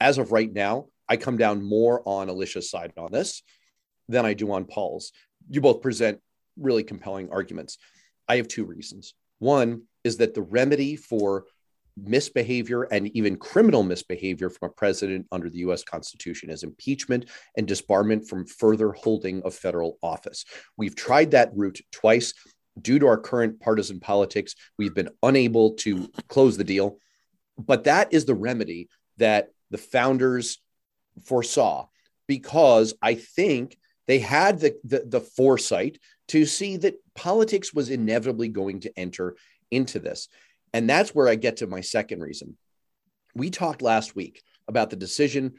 As 0.00 0.18
of 0.18 0.32
right 0.32 0.52
now, 0.52 0.86
I 1.10 1.16
come 1.16 1.36
down 1.36 1.62
more 1.62 2.02
on 2.06 2.28
Alicia's 2.28 2.70
side 2.70 2.92
on 2.96 3.10
this 3.10 3.42
than 4.08 4.24
I 4.24 4.32
do 4.32 4.52
on 4.52 4.64
Paul's. 4.64 5.10
You 5.50 5.60
both 5.60 5.82
present 5.82 6.20
really 6.56 6.84
compelling 6.84 7.30
arguments. 7.30 7.78
I 8.28 8.36
have 8.36 8.46
two 8.46 8.64
reasons. 8.64 9.14
One 9.40 9.82
is 10.04 10.18
that 10.18 10.34
the 10.34 10.42
remedy 10.42 10.94
for 10.94 11.46
misbehavior 11.96 12.84
and 12.84 13.08
even 13.16 13.36
criminal 13.36 13.82
misbehavior 13.82 14.48
from 14.48 14.70
a 14.70 14.72
president 14.72 15.26
under 15.32 15.50
the 15.50 15.58
US 15.58 15.82
Constitution 15.82 16.48
is 16.48 16.62
impeachment 16.62 17.28
and 17.56 17.66
disbarment 17.66 18.28
from 18.28 18.46
further 18.46 18.92
holding 18.92 19.42
of 19.42 19.52
federal 19.54 19.98
office. 20.02 20.44
We've 20.76 20.94
tried 20.94 21.32
that 21.32 21.50
route 21.54 21.80
twice. 21.92 22.32
Due 22.80 23.00
to 23.00 23.06
our 23.08 23.18
current 23.18 23.58
partisan 23.60 23.98
politics, 23.98 24.54
we've 24.78 24.94
been 24.94 25.10
unable 25.24 25.72
to 25.74 26.08
close 26.28 26.56
the 26.56 26.64
deal. 26.64 26.98
But 27.58 27.84
that 27.84 28.12
is 28.12 28.24
the 28.24 28.34
remedy 28.34 28.88
that 29.18 29.48
the 29.70 29.78
founders 29.78 30.58
foresaw 31.24 31.86
because 32.26 32.94
I 33.02 33.14
think 33.14 33.78
they 34.06 34.18
had 34.18 34.60
the, 34.60 34.76
the, 34.84 35.04
the 35.06 35.20
foresight 35.20 35.98
to 36.28 36.46
see 36.46 36.76
that 36.78 36.94
politics 37.14 37.72
was 37.72 37.90
inevitably 37.90 38.48
going 38.48 38.80
to 38.80 38.92
enter 38.96 39.36
into 39.70 39.98
this. 39.98 40.28
And 40.72 40.88
that's 40.88 41.14
where 41.14 41.28
I 41.28 41.34
get 41.34 41.58
to 41.58 41.66
my 41.66 41.80
second 41.80 42.20
reason. 42.20 42.56
We 43.34 43.50
talked 43.50 43.82
last 43.82 44.14
week 44.14 44.42
about 44.68 44.90
the 44.90 44.96
decision 44.96 45.54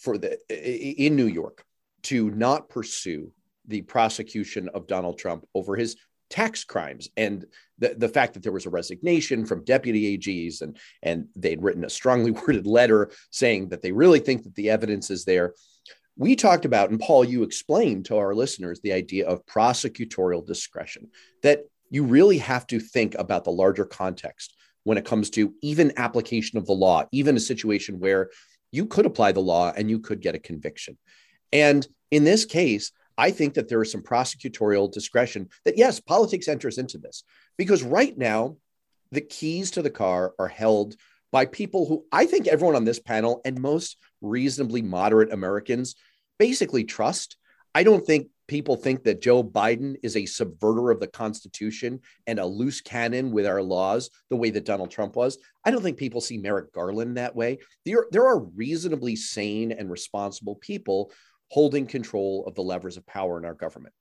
for 0.00 0.18
the 0.18 0.38
in 0.48 1.16
New 1.16 1.26
York 1.26 1.64
to 2.02 2.30
not 2.30 2.68
pursue 2.68 3.32
the 3.66 3.82
prosecution 3.82 4.68
of 4.74 4.86
Donald 4.86 5.18
Trump 5.18 5.46
over 5.54 5.76
his 5.76 5.96
tax 6.30 6.64
crimes 6.64 7.08
and 7.16 7.44
the, 7.78 7.94
the 7.96 8.08
fact 8.08 8.34
that 8.34 8.42
there 8.42 8.52
was 8.52 8.66
a 8.66 8.70
resignation 8.70 9.44
from 9.44 9.64
deputy 9.64 10.16
AGs 10.16 10.62
and, 10.62 10.76
and 11.02 11.26
they'd 11.36 11.62
written 11.62 11.84
a 11.84 11.90
strongly 11.90 12.30
worded 12.46 12.66
letter 12.66 13.10
saying 13.30 13.68
that 13.68 13.82
they 13.82 13.92
really 13.92 14.20
think 14.20 14.42
that 14.44 14.54
the 14.54 14.70
evidence 14.70 15.10
is 15.10 15.24
there. 15.24 15.54
We 16.16 16.36
talked 16.36 16.64
about, 16.64 16.90
and 16.90 17.00
Paul, 17.00 17.24
you 17.24 17.42
explained 17.42 18.04
to 18.06 18.16
our 18.16 18.34
listeners 18.34 18.80
the 18.80 18.92
idea 18.92 19.26
of 19.26 19.44
prosecutorial 19.46 20.46
discretion, 20.46 21.08
that 21.42 21.64
you 21.90 22.04
really 22.04 22.38
have 22.38 22.66
to 22.68 22.78
think 22.78 23.16
about 23.16 23.44
the 23.44 23.50
larger 23.50 23.84
context 23.84 24.54
when 24.84 24.98
it 24.98 25.04
comes 25.04 25.30
to 25.30 25.54
even 25.62 25.92
application 25.96 26.58
of 26.58 26.66
the 26.66 26.72
law, 26.72 27.04
even 27.10 27.36
a 27.36 27.40
situation 27.40 27.98
where 27.98 28.30
you 28.70 28.86
could 28.86 29.06
apply 29.06 29.32
the 29.32 29.40
law 29.40 29.72
and 29.76 29.90
you 29.90 29.98
could 29.98 30.20
get 30.20 30.34
a 30.34 30.38
conviction. 30.38 30.96
And 31.52 31.86
in 32.10 32.24
this 32.24 32.44
case, 32.44 32.92
I 33.16 33.30
think 33.30 33.54
that 33.54 33.68
there 33.68 33.82
is 33.82 33.92
some 33.92 34.02
prosecutorial 34.02 34.90
discretion 34.90 35.48
that, 35.64 35.78
yes, 35.78 36.00
politics 36.00 36.48
enters 36.48 36.78
into 36.78 36.98
this 36.98 37.24
because 37.56 37.82
right 37.82 38.16
now, 38.16 38.56
the 39.12 39.20
keys 39.20 39.70
to 39.72 39.82
the 39.82 39.90
car 39.90 40.34
are 40.38 40.48
held 40.48 40.96
by 41.30 41.46
people 41.46 41.86
who 41.86 42.04
I 42.12 42.26
think 42.26 42.46
everyone 42.46 42.76
on 42.76 42.84
this 42.84 43.00
panel 43.00 43.40
and 43.44 43.60
most 43.60 43.96
reasonably 44.20 44.82
moderate 44.82 45.32
Americans 45.32 45.94
basically 46.38 46.84
trust. 46.84 47.36
I 47.74 47.82
don't 47.82 48.06
think 48.06 48.28
people 48.46 48.76
think 48.76 49.04
that 49.04 49.22
Joe 49.22 49.42
Biden 49.42 49.96
is 50.02 50.16
a 50.16 50.22
subverter 50.24 50.92
of 50.92 51.00
the 51.00 51.06
Constitution 51.06 52.00
and 52.26 52.38
a 52.38 52.46
loose 52.46 52.80
cannon 52.80 53.32
with 53.32 53.46
our 53.46 53.62
laws, 53.62 54.10
the 54.30 54.36
way 54.36 54.50
that 54.50 54.64
Donald 54.66 54.90
Trump 54.90 55.16
was. 55.16 55.38
I 55.64 55.70
don't 55.70 55.82
think 55.82 55.96
people 55.96 56.20
see 56.20 56.38
Merrick 56.38 56.72
Garland 56.72 57.16
that 57.16 57.34
way. 57.34 57.58
There, 57.84 58.06
there 58.10 58.26
are 58.26 58.38
reasonably 58.38 59.16
sane 59.16 59.72
and 59.72 59.90
responsible 59.90 60.56
people 60.56 61.10
holding 61.50 61.86
control 61.86 62.44
of 62.46 62.54
the 62.54 62.62
levers 62.62 62.96
of 62.96 63.06
power 63.06 63.38
in 63.38 63.44
our 63.44 63.54
government. 63.54 63.94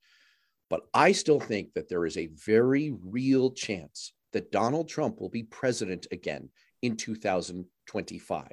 But 0.69 0.81
I 0.93 1.11
still 1.11 1.39
think 1.39 1.73
that 1.73 1.89
there 1.89 2.05
is 2.05 2.17
a 2.17 2.29
very 2.45 2.95
real 3.03 3.51
chance 3.51 4.13
that 4.31 4.51
Donald 4.51 4.89
Trump 4.89 5.19
will 5.21 5.29
be 5.29 5.43
president 5.43 6.07
again 6.11 6.49
in 6.81 6.97
2025 6.97 8.47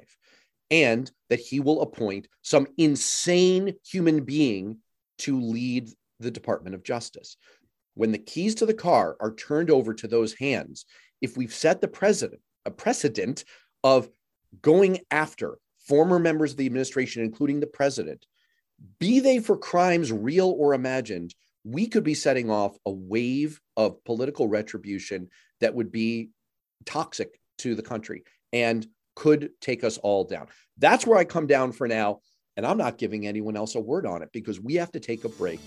and 0.69 1.11
that 1.29 1.39
he 1.39 1.59
will 1.59 1.81
appoint 1.81 2.27
some 2.41 2.67
insane 2.77 3.73
human 3.85 4.23
being 4.23 4.77
to 5.17 5.39
lead 5.41 5.89
the 6.19 6.31
Department 6.31 6.75
of 6.75 6.83
Justice. 6.83 7.37
When 7.95 8.11
the 8.11 8.17
keys 8.17 8.55
to 8.55 8.65
the 8.65 8.73
car 8.73 9.17
are 9.19 9.33
turned 9.35 9.69
over 9.69 9.93
to 9.93 10.07
those 10.07 10.33
hands, 10.33 10.85
if 11.19 11.35
we've 11.35 11.53
set 11.53 11.81
the 11.81 11.87
president 11.87 12.41
a 12.65 12.71
precedent 12.71 13.43
of 13.83 14.09
going 14.61 14.99
after 15.09 15.57
former 15.79 16.19
members 16.19 16.51
of 16.51 16.57
the 16.57 16.65
administration, 16.65 17.23
including 17.23 17.59
the 17.59 17.67
president, 17.67 18.25
be 18.99 19.19
they 19.19 19.39
for 19.39 19.57
crimes 19.57 20.11
real 20.11 20.55
or 20.57 20.73
imagined, 20.73 21.33
we 21.63 21.87
could 21.87 22.03
be 22.03 22.13
setting 22.13 22.49
off 22.49 22.77
a 22.85 22.91
wave 22.91 23.59
of 23.77 24.03
political 24.03 24.47
retribution 24.47 25.29
that 25.59 25.75
would 25.75 25.91
be 25.91 26.29
toxic 26.85 27.39
to 27.59 27.75
the 27.75 27.83
country 27.83 28.23
and 28.51 28.87
could 29.15 29.51
take 29.61 29.83
us 29.83 29.97
all 29.99 30.23
down. 30.23 30.47
That's 30.77 31.05
where 31.05 31.17
I 31.17 31.25
come 31.25 31.47
down 31.47 31.71
for 31.71 31.87
now. 31.87 32.19
And 32.57 32.65
I'm 32.65 32.77
not 32.77 32.97
giving 32.97 33.25
anyone 33.25 33.55
else 33.55 33.75
a 33.75 33.79
word 33.79 34.05
on 34.05 34.21
it 34.23 34.29
because 34.33 34.59
we 34.59 34.75
have 34.75 34.91
to 34.91 34.99
take 34.99 35.23
a 35.23 35.29
break. 35.29 35.59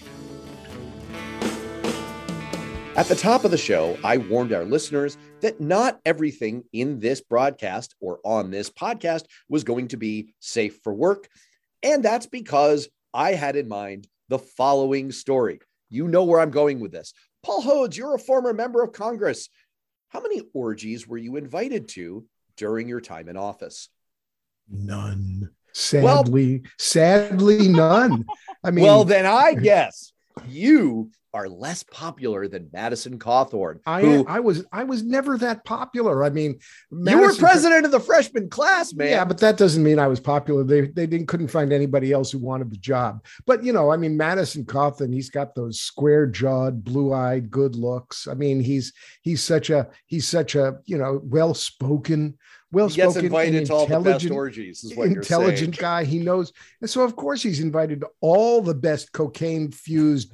At 2.96 3.06
the 3.06 3.16
top 3.16 3.44
of 3.44 3.50
the 3.50 3.58
show, 3.58 3.98
I 4.04 4.18
warned 4.18 4.52
our 4.52 4.64
listeners 4.64 5.16
that 5.40 5.60
not 5.60 5.98
everything 6.06 6.62
in 6.72 7.00
this 7.00 7.20
broadcast 7.20 7.96
or 8.00 8.20
on 8.24 8.50
this 8.50 8.70
podcast 8.70 9.24
was 9.48 9.64
going 9.64 9.88
to 9.88 9.96
be 9.96 10.34
safe 10.38 10.78
for 10.84 10.94
work. 10.94 11.28
And 11.82 12.04
that's 12.04 12.26
because 12.26 12.88
I 13.14 13.34
had 13.34 13.54
in 13.54 13.68
mind 13.68 14.08
the 14.28 14.40
following 14.40 15.12
story. 15.12 15.60
You 15.88 16.08
know 16.08 16.24
where 16.24 16.40
I'm 16.40 16.50
going 16.50 16.80
with 16.80 16.92
this. 16.92 17.14
Paul 17.44 17.62
Hodes, 17.62 17.96
you're 17.96 18.16
a 18.16 18.18
former 18.18 18.52
member 18.52 18.82
of 18.82 18.92
Congress. 18.92 19.48
How 20.08 20.20
many 20.20 20.42
orgies 20.52 21.06
were 21.06 21.18
you 21.18 21.36
invited 21.36 21.88
to 21.90 22.26
during 22.56 22.88
your 22.88 23.00
time 23.00 23.28
in 23.28 23.36
office? 23.36 23.88
None. 24.68 25.50
Sadly, 25.72 26.60
well, 26.60 26.70
sadly, 26.78 27.68
none. 27.68 28.24
I 28.62 28.70
mean, 28.70 28.84
well, 28.84 29.04
then 29.04 29.26
I 29.26 29.54
guess 29.54 30.12
you 30.48 31.10
are 31.34 31.48
less 31.48 31.82
popular 31.82 32.46
than 32.46 32.70
Madison 32.72 33.18
Cawthorn. 33.18 33.80
I 33.84 34.00
who, 34.02 34.24
I 34.26 34.38
was 34.38 34.64
I 34.72 34.84
was 34.84 35.02
never 35.02 35.36
that 35.38 35.64
popular. 35.64 36.22
I 36.22 36.30
mean, 36.30 36.60
Madison, 36.92 37.20
you 37.20 37.26
were 37.26 37.34
president 37.34 37.84
of 37.84 37.90
the 37.90 37.98
freshman 37.98 38.48
class, 38.48 38.94
man. 38.94 39.08
Yeah, 39.08 39.24
but 39.24 39.38
that 39.38 39.58
doesn't 39.58 39.82
mean 39.82 39.98
I 39.98 40.06
was 40.06 40.20
popular. 40.20 40.62
They 40.62 40.82
they 40.82 41.06
didn't 41.06 41.26
couldn't 41.26 41.48
find 41.48 41.72
anybody 41.72 42.12
else 42.12 42.30
who 42.30 42.38
wanted 42.38 42.70
the 42.70 42.76
job. 42.76 43.24
But 43.46 43.64
you 43.64 43.72
know, 43.72 43.90
I 43.90 43.96
mean, 43.96 44.16
Madison 44.16 44.64
Cawthorn, 44.64 45.12
he's 45.12 45.28
got 45.28 45.56
those 45.56 45.80
square 45.80 46.26
jawed, 46.26 46.84
blue 46.84 47.12
eyed, 47.12 47.50
good 47.50 47.74
looks. 47.74 48.28
I 48.28 48.34
mean, 48.34 48.60
he's 48.60 48.92
he's 49.22 49.42
such 49.42 49.70
a 49.70 49.88
he's 50.06 50.28
such 50.28 50.54
a 50.54 50.78
you 50.86 50.96
know 50.96 51.20
well 51.24 51.52
spoken 51.52 52.38
well 52.70 52.88
spoken 52.88 53.26
invited 53.26 53.66
to 53.66 53.74
all 53.74 53.86
the 53.86 54.00
best 54.00 54.30
orgies 54.30 54.84
is 54.84 54.96
what 54.96 55.08
intelligent 55.08 55.78
guy 55.78 56.04
he 56.04 56.18
knows 56.18 56.52
and 56.80 56.90
so 56.90 57.02
of 57.02 57.14
course 57.14 57.40
he's 57.40 57.60
invited 57.60 58.00
to 58.00 58.08
all 58.20 58.60
the 58.60 58.74
best 58.74 59.12
cocaine 59.12 59.70
fused 59.70 60.32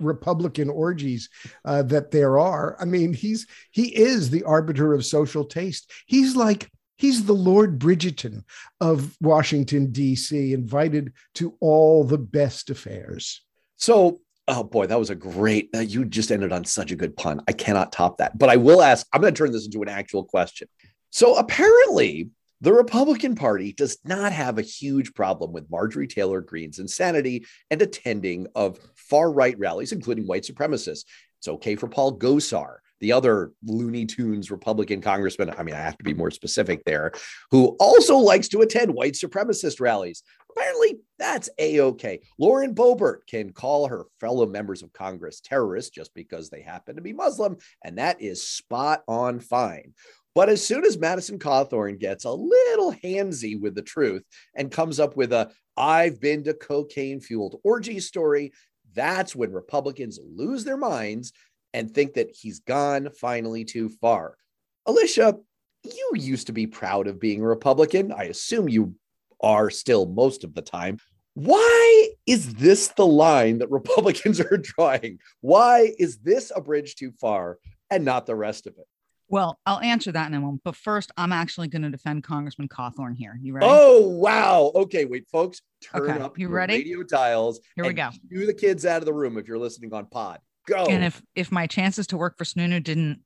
Republican 0.00 0.70
orgies 0.70 1.28
uh, 1.64 1.82
that 1.84 2.10
there 2.10 2.38
are. 2.38 2.76
I 2.80 2.84
mean, 2.84 3.12
he's 3.12 3.46
he 3.70 3.94
is 3.96 4.30
the 4.30 4.44
arbiter 4.44 4.94
of 4.94 5.04
social 5.04 5.44
taste. 5.44 5.90
He's 6.06 6.36
like 6.36 6.70
he's 6.96 7.24
the 7.24 7.32
Lord 7.32 7.78
Bridgerton 7.78 8.44
of 8.80 9.16
Washington 9.20 9.92
D.C., 9.92 10.52
invited 10.52 11.12
to 11.34 11.54
all 11.60 12.04
the 12.04 12.18
best 12.18 12.70
affairs. 12.70 13.42
So. 13.76 14.20
Oh 14.48 14.62
boy, 14.62 14.86
that 14.86 14.96
was 14.96 15.10
a 15.10 15.16
great. 15.16 15.70
Uh, 15.74 15.80
you 15.80 16.04
just 16.04 16.30
ended 16.30 16.52
on 16.52 16.64
such 16.64 16.92
a 16.92 16.96
good 16.96 17.16
pun. 17.16 17.40
I 17.48 17.52
cannot 17.52 17.90
top 17.90 18.18
that. 18.18 18.38
But 18.38 18.48
I 18.48 18.54
will 18.54 18.80
ask. 18.80 19.04
I'm 19.12 19.20
going 19.20 19.34
to 19.34 19.36
turn 19.36 19.50
this 19.50 19.66
into 19.66 19.82
an 19.82 19.88
actual 19.88 20.22
question. 20.22 20.68
So 21.10 21.34
apparently, 21.34 22.30
the 22.60 22.72
Republican 22.72 23.34
Party 23.34 23.72
does 23.72 23.98
not 24.04 24.32
have 24.32 24.58
a 24.58 24.62
huge 24.62 25.12
problem 25.14 25.52
with 25.52 25.70
Marjorie 25.70 26.06
Taylor 26.06 26.40
Greene's 26.40 26.78
insanity 26.78 27.46
and 27.70 27.82
attending 27.82 28.46
of 28.54 28.78
far 28.94 29.30
right 29.30 29.58
rallies, 29.58 29.92
including 29.92 30.26
white 30.26 30.44
supremacists. 30.44 31.04
It's 31.38 31.48
okay 31.48 31.76
for 31.76 31.88
Paul 31.88 32.18
Gosar, 32.18 32.76
the 33.00 33.12
other 33.12 33.52
Looney 33.64 34.06
Tunes 34.06 34.50
Republican 34.50 35.02
congressman. 35.02 35.50
I 35.50 35.62
mean, 35.62 35.74
I 35.74 35.80
have 35.80 35.98
to 35.98 36.04
be 36.04 36.14
more 36.14 36.30
specific 36.30 36.82
there, 36.84 37.12
who 37.50 37.76
also 37.78 38.16
likes 38.16 38.48
to 38.48 38.62
attend 38.62 38.94
white 38.94 39.14
supremacist 39.14 39.80
rallies. 39.80 40.22
Apparently, 40.50 40.96
that's 41.18 41.50
a 41.58 41.80
okay. 41.80 42.20
Lauren 42.38 42.74
Boebert 42.74 43.26
can 43.28 43.52
call 43.52 43.86
her 43.86 44.06
fellow 44.18 44.46
members 44.46 44.82
of 44.82 44.92
Congress 44.94 45.40
terrorists 45.40 45.90
just 45.90 46.14
because 46.14 46.48
they 46.48 46.62
happen 46.62 46.96
to 46.96 47.02
be 47.02 47.12
Muslim, 47.12 47.58
and 47.84 47.98
that 47.98 48.22
is 48.22 48.48
spot 48.48 49.02
on 49.06 49.40
fine. 49.40 49.92
But 50.36 50.50
as 50.50 50.62
soon 50.62 50.84
as 50.84 50.98
Madison 50.98 51.38
Cawthorn 51.38 51.98
gets 51.98 52.26
a 52.26 52.30
little 52.30 52.92
handsy 52.92 53.58
with 53.58 53.74
the 53.74 53.80
truth 53.80 54.22
and 54.54 54.70
comes 54.70 55.00
up 55.00 55.16
with 55.16 55.32
a 55.32 55.50
I've 55.78 56.20
been 56.20 56.44
to 56.44 56.52
cocaine 56.52 57.20
fueled 57.20 57.58
orgy 57.64 58.00
story, 58.00 58.52
that's 58.92 59.34
when 59.34 59.50
Republicans 59.50 60.20
lose 60.22 60.62
their 60.62 60.76
minds 60.76 61.32
and 61.72 61.90
think 61.90 62.12
that 62.14 62.36
he's 62.38 62.60
gone 62.60 63.08
finally 63.18 63.64
too 63.64 63.88
far. 63.88 64.36
Alicia, 64.84 65.38
you 65.84 66.10
used 66.12 66.48
to 66.48 66.52
be 66.52 66.66
proud 66.66 67.06
of 67.06 67.18
being 67.18 67.40
a 67.40 67.46
Republican. 67.46 68.12
I 68.12 68.24
assume 68.24 68.68
you 68.68 68.94
are 69.40 69.70
still 69.70 70.04
most 70.04 70.44
of 70.44 70.52
the 70.52 70.60
time. 70.60 70.98
Why 71.32 72.10
is 72.26 72.52
this 72.56 72.88
the 72.88 73.06
line 73.06 73.56
that 73.60 73.70
Republicans 73.70 74.40
are 74.40 74.58
drawing? 74.58 75.18
Why 75.40 75.94
is 75.98 76.18
this 76.18 76.52
a 76.54 76.60
bridge 76.60 76.96
too 76.96 77.12
far 77.12 77.56
and 77.90 78.04
not 78.04 78.26
the 78.26 78.36
rest 78.36 78.66
of 78.66 78.74
it? 78.76 78.86
Well, 79.28 79.58
I'll 79.66 79.80
answer 79.80 80.12
that 80.12 80.28
in 80.28 80.34
a 80.34 80.40
moment. 80.40 80.62
But 80.64 80.76
first, 80.76 81.10
I'm 81.16 81.32
actually 81.32 81.68
going 81.68 81.82
to 81.82 81.90
defend 81.90 82.22
Congressman 82.22 82.68
Cawthorn 82.68 83.16
here. 83.16 83.36
You 83.40 83.54
ready? 83.54 83.66
Oh, 83.68 84.08
wow. 84.08 84.70
Okay, 84.74 85.04
wait, 85.04 85.28
folks. 85.28 85.60
Turn 85.82 86.10
okay. 86.10 86.20
up 86.20 86.38
you 86.38 86.48
ready? 86.48 86.74
radio 86.74 87.02
dials. 87.02 87.60
Here 87.74 87.84
we 87.84 87.92
go. 87.92 88.10
Do 88.30 88.46
the 88.46 88.54
kids 88.54 88.86
out 88.86 88.98
of 88.98 89.04
the 89.04 89.12
room 89.12 89.36
if 89.36 89.48
you're 89.48 89.58
listening 89.58 89.92
on 89.92 90.06
pod. 90.06 90.38
Go. 90.66 90.84
And 90.86 91.04
if 91.04 91.22
if 91.34 91.52
my 91.52 91.66
chances 91.66 92.08
to 92.08 92.16
work 92.16 92.36
for 92.36 92.44
Sununu 92.44 92.82
didn't 92.82 93.20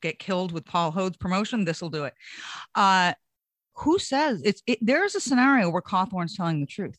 get 0.00 0.18
killed 0.18 0.52
with 0.52 0.64
Paul 0.64 0.92
Hodes' 0.92 1.18
promotion, 1.18 1.64
this 1.64 1.82
will 1.82 1.90
do 1.90 2.04
it. 2.04 2.14
Uh, 2.74 3.12
who 3.74 3.98
says 3.98 4.40
it's 4.44 4.62
it, 4.66 4.78
there 4.80 5.04
is 5.04 5.14
a 5.14 5.20
scenario 5.20 5.70
where 5.70 5.82
Cawthorn's 5.82 6.36
telling 6.36 6.60
the 6.60 6.66
truth. 6.66 6.98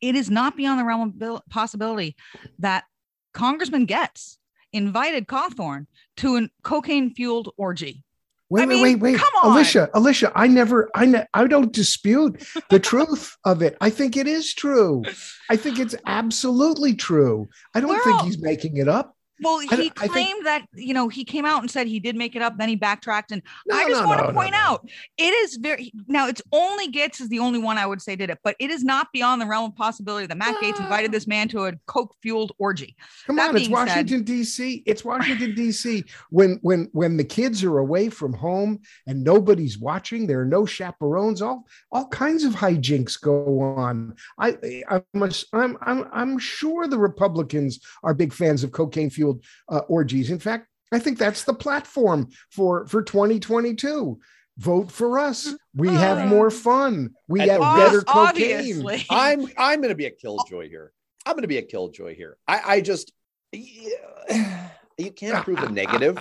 It 0.00 0.16
is 0.16 0.30
not 0.30 0.56
beyond 0.56 0.80
the 0.80 0.84
realm 0.84 1.14
of 1.20 1.42
possibility 1.48 2.16
that 2.58 2.84
Congressman 3.32 3.86
Gaetz 3.86 4.36
invited 4.76 5.26
Cawthorn 5.26 5.86
to 6.18 6.36
a 6.36 6.48
cocaine 6.62 7.14
fueled 7.14 7.52
orgy. 7.56 8.04
Wait, 8.48 8.62
I 8.62 8.66
mean, 8.66 8.82
wait, 8.82 8.94
wait, 9.00 9.14
wait. 9.14 9.18
Come 9.18 9.32
on. 9.42 9.56
Alicia, 9.56 9.90
Alicia, 9.92 10.30
I 10.36 10.46
never, 10.46 10.88
I, 10.94 11.06
ne- 11.06 11.26
I 11.34 11.46
don't 11.48 11.72
dispute 11.72 12.46
the 12.70 12.78
truth 12.78 13.36
of 13.44 13.60
it. 13.60 13.76
I 13.80 13.90
think 13.90 14.16
it 14.16 14.28
is 14.28 14.54
true. 14.54 15.02
I 15.50 15.56
think 15.56 15.80
it's 15.80 15.96
absolutely 16.06 16.94
true. 16.94 17.48
I 17.74 17.80
don't 17.80 18.00
think 18.04 18.20
he's 18.22 18.40
making 18.40 18.76
it 18.76 18.86
up. 18.86 19.15
Well, 19.42 19.58
he 19.58 19.68
I, 19.70 19.90
claimed 19.90 19.92
I 19.98 20.08
think, 20.08 20.44
that 20.44 20.66
you 20.74 20.94
know 20.94 21.08
he 21.08 21.24
came 21.24 21.44
out 21.44 21.60
and 21.60 21.70
said 21.70 21.86
he 21.86 22.00
did 22.00 22.16
make 22.16 22.34
it 22.34 22.42
up, 22.42 22.56
then 22.56 22.68
he 22.68 22.76
backtracked, 22.76 23.32
and 23.32 23.42
no, 23.66 23.76
I 23.76 23.88
just 23.88 24.02
no, 24.02 24.08
want 24.08 24.20
no, 24.22 24.28
to 24.28 24.32
point 24.32 24.54
out 24.54 24.88
it 25.18 25.32
is 25.32 25.56
very 25.56 25.92
now. 26.06 26.26
It's 26.26 26.42
only 26.52 26.90
Gaetz 26.90 27.20
is 27.20 27.28
the 27.28 27.38
only 27.38 27.58
one 27.58 27.76
I 27.76 27.86
would 27.86 28.00
say 28.00 28.16
did 28.16 28.30
it, 28.30 28.38
but 28.42 28.56
it 28.58 28.70
is 28.70 28.82
not 28.82 29.08
beyond 29.12 29.42
the 29.42 29.46
realm 29.46 29.70
of 29.70 29.76
possibility 29.76 30.26
that 30.26 30.36
Matt 30.36 30.56
Gaetz 30.62 30.80
invited 30.80 31.12
this 31.12 31.26
man 31.26 31.48
to 31.48 31.66
a 31.66 31.72
coke 31.86 32.14
fueled 32.22 32.52
orgy. 32.58 32.96
Come 33.26 33.36
that 33.36 33.50
on, 33.50 33.56
it's 33.56 33.68
Washington 33.68 34.22
D.C. 34.22 34.82
It's 34.86 35.04
Washington 35.04 35.54
D.C. 35.54 36.04
When 36.30 36.58
when 36.62 36.88
when 36.92 37.16
the 37.16 37.24
kids 37.24 37.62
are 37.62 37.78
away 37.78 38.08
from 38.08 38.32
home 38.32 38.80
and 39.06 39.22
nobody's 39.22 39.78
watching, 39.78 40.26
there 40.26 40.40
are 40.40 40.46
no 40.46 40.64
chaperones. 40.64 41.42
All 41.42 41.66
all 41.92 42.08
kinds 42.08 42.44
of 42.44 42.54
hijinks 42.54 43.20
go 43.20 43.60
on. 43.60 44.14
I 44.38 44.82
I'm 44.88 45.30
I'm 45.52 45.78
I'm, 45.82 46.08
I'm 46.12 46.38
sure 46.38 46.86
the 46.86 46.98
Republicans 46.98 47.80
are 48.02 48.14
big 48.14 48.32
fans 48.32 48.64
of 48.64 48.72
cocaine 48.72 49.10
fuel 49.10 49.25
fueled 49.26 49.44
uh, 49.68 49.84
orgies. 49.88 50.30
In 50.30 50.38
fact, 50.38 50.68
I 50.92 50.98
think 50.98 51.18
that's 51.18 51.44
the 51.44 51.54
platform 51.54 52.28
for 52.50 52.86
for 52.86 53.02
2022. 53.02 54.18
Vote 54.58 54.90
for 54.90 55.18
us. 55.18 55.52
We 55.74 55.88
have 55.88 56.18
uh, 56.18 56.26
more 56.26 56.50
fun. 56.50 57.10
We 57.28 57.40
have 57.40 57.60
better 57.60 58.02
cocaine. 58.02 58.86
I'm 59.10 59.46
I'm 59.58 59.80
going 59.80 59.90
to 59.90 59.96
be 59.96 60.06
a 60.06 60.10
killjoy 60.10 60.68
here. 60.68 60.92
I'm 61.26 61.32
going 61.32 61.42
to 61.42 61.48
be 61.48 61.58
a 61.58 61.62
killjoy 61.62 62.14
here. 62.14 62.36
I 62.46 62.60
I 62.64 62.80
just 62.80 63.12
you 63.52 65.12
can't 65.14 65.44
prove 65.44 65.62
a 65.62 65.68
negative. 65.68 66.18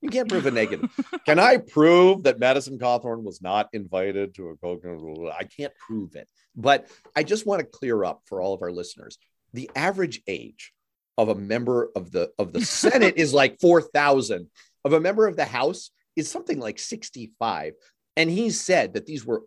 You 0.00 0.10
can't 0.10 0.28
prove 0.28 0.46
a 0.46 0.50
negative. 0.50 0.90
Can 1.26 1.38
I 1.38 1.58
prove 1.58 2.24
that 2.24 2.38
Madison 2.38 2.78
Cawthorn 2.78 3.22
was 3.22 3.42
not 3.42 3.68
invited 3.72 4.34
to 4.36 4.48
a 4.48 4.56
cocaine? 4.56 5.30
I 5.36 5.44
can't 5.44 5.72
prove 5.76 6.16
it, 6.16 6.28
but 6.54 6.86
I 7.14 7.22
just 7.22 7.46
want 7.46 7.60
to 7.60 7.66
clear 7.66 8.04
up 8.04 8.22
for 8.24 8.40
all 8.40 8.54
of 8.54 8.62
our 8.62 8.72
listeners. 8.72 9.18
The 9.52 9.70
average 9.74 10.22
age 10.26 10.72
of 11.18 11.28
a 11.28 11.34
member 11.34 11.90
of 11.96 12.10
the 12.10 12.30
of 12.38 12.52
the 12.52 12.60
Senate 12.64 13.14
is 13.16 13.32
like 13.32 13.60
4,000. 13.60 14.48
Of 14.84 14.92
a 14.92 15.00
member 15.00 15.26
of 15.26 15.36
the 15.36 15.44
House 15.44 15.90
is 16.14 16.30
something 16.30 16.60
like 16.60 16.78
65. 16.78 17.74
And 18.16 18.30
he 18.30 18.50
said 18.50 18.94
that 18.94 19.06
these 19.06 19.26
were 19.26 19.42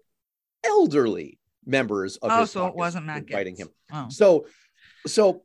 elderly 0.66 1.40
members 1.66 2.18
of 2.18 2.32
oh, 2.32 2.42
his 2.42 2.52
so 2.52 2.68
it 2.68 2.76
wasn't 2.76 3.06
Matt 3.06 3.30
fighting 3.30 3.56
him. 3.56 3.70
Oh. 3.92 4.08
So 4.10 4.48
so 5.08 5.44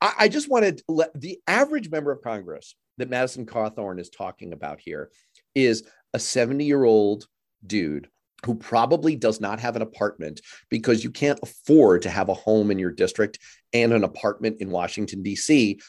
I, 0.00 0.12
I 0.20 0.28
just 0.28 0.50
wanted 0.50 0.78
to 0.78 0.84
let 0.88 1.18
the 1.18 1.40
average 1.46 1.90
member 1.90 2.10
of 2.10 2.22
Congress 2.22 2.74
that 2.98 3.10
Madison 3.10 3.46
Cawthorn 3.46 4.00
is 4.00 4.10
talking 4.10 4.52
about 4.52 4.80
here 4.80 5.10
is 5.54 5.84
a 6.12 6.18
70 6.18 6.64
year 6.64 6.84
old 6.84 7.26
dude 7.66 8.08
who 8.44 8.54
probably 8.54 9.16
does 9.16 9.40
not 9.40 9.60
have 9.60 9.76
an 9.76 9.82
apartment 9.82 10.40
because 10.68 11.02
you 11.02 11.10
can't 11.10 11.40
afford 11.42 12.02
to 12.02 12.10
have 12.10 12.28
a 12.28 12.34
home 12.34 12.70
in 12.70 12.78
your 12.78 12.90
district 12.90 13.38
and 13.82 13.92
an 13.92 14.04
apartment 14.04 14.60
in 14.60 14.70
Washington, 14.70 15.22
D.C. 15.22 15.80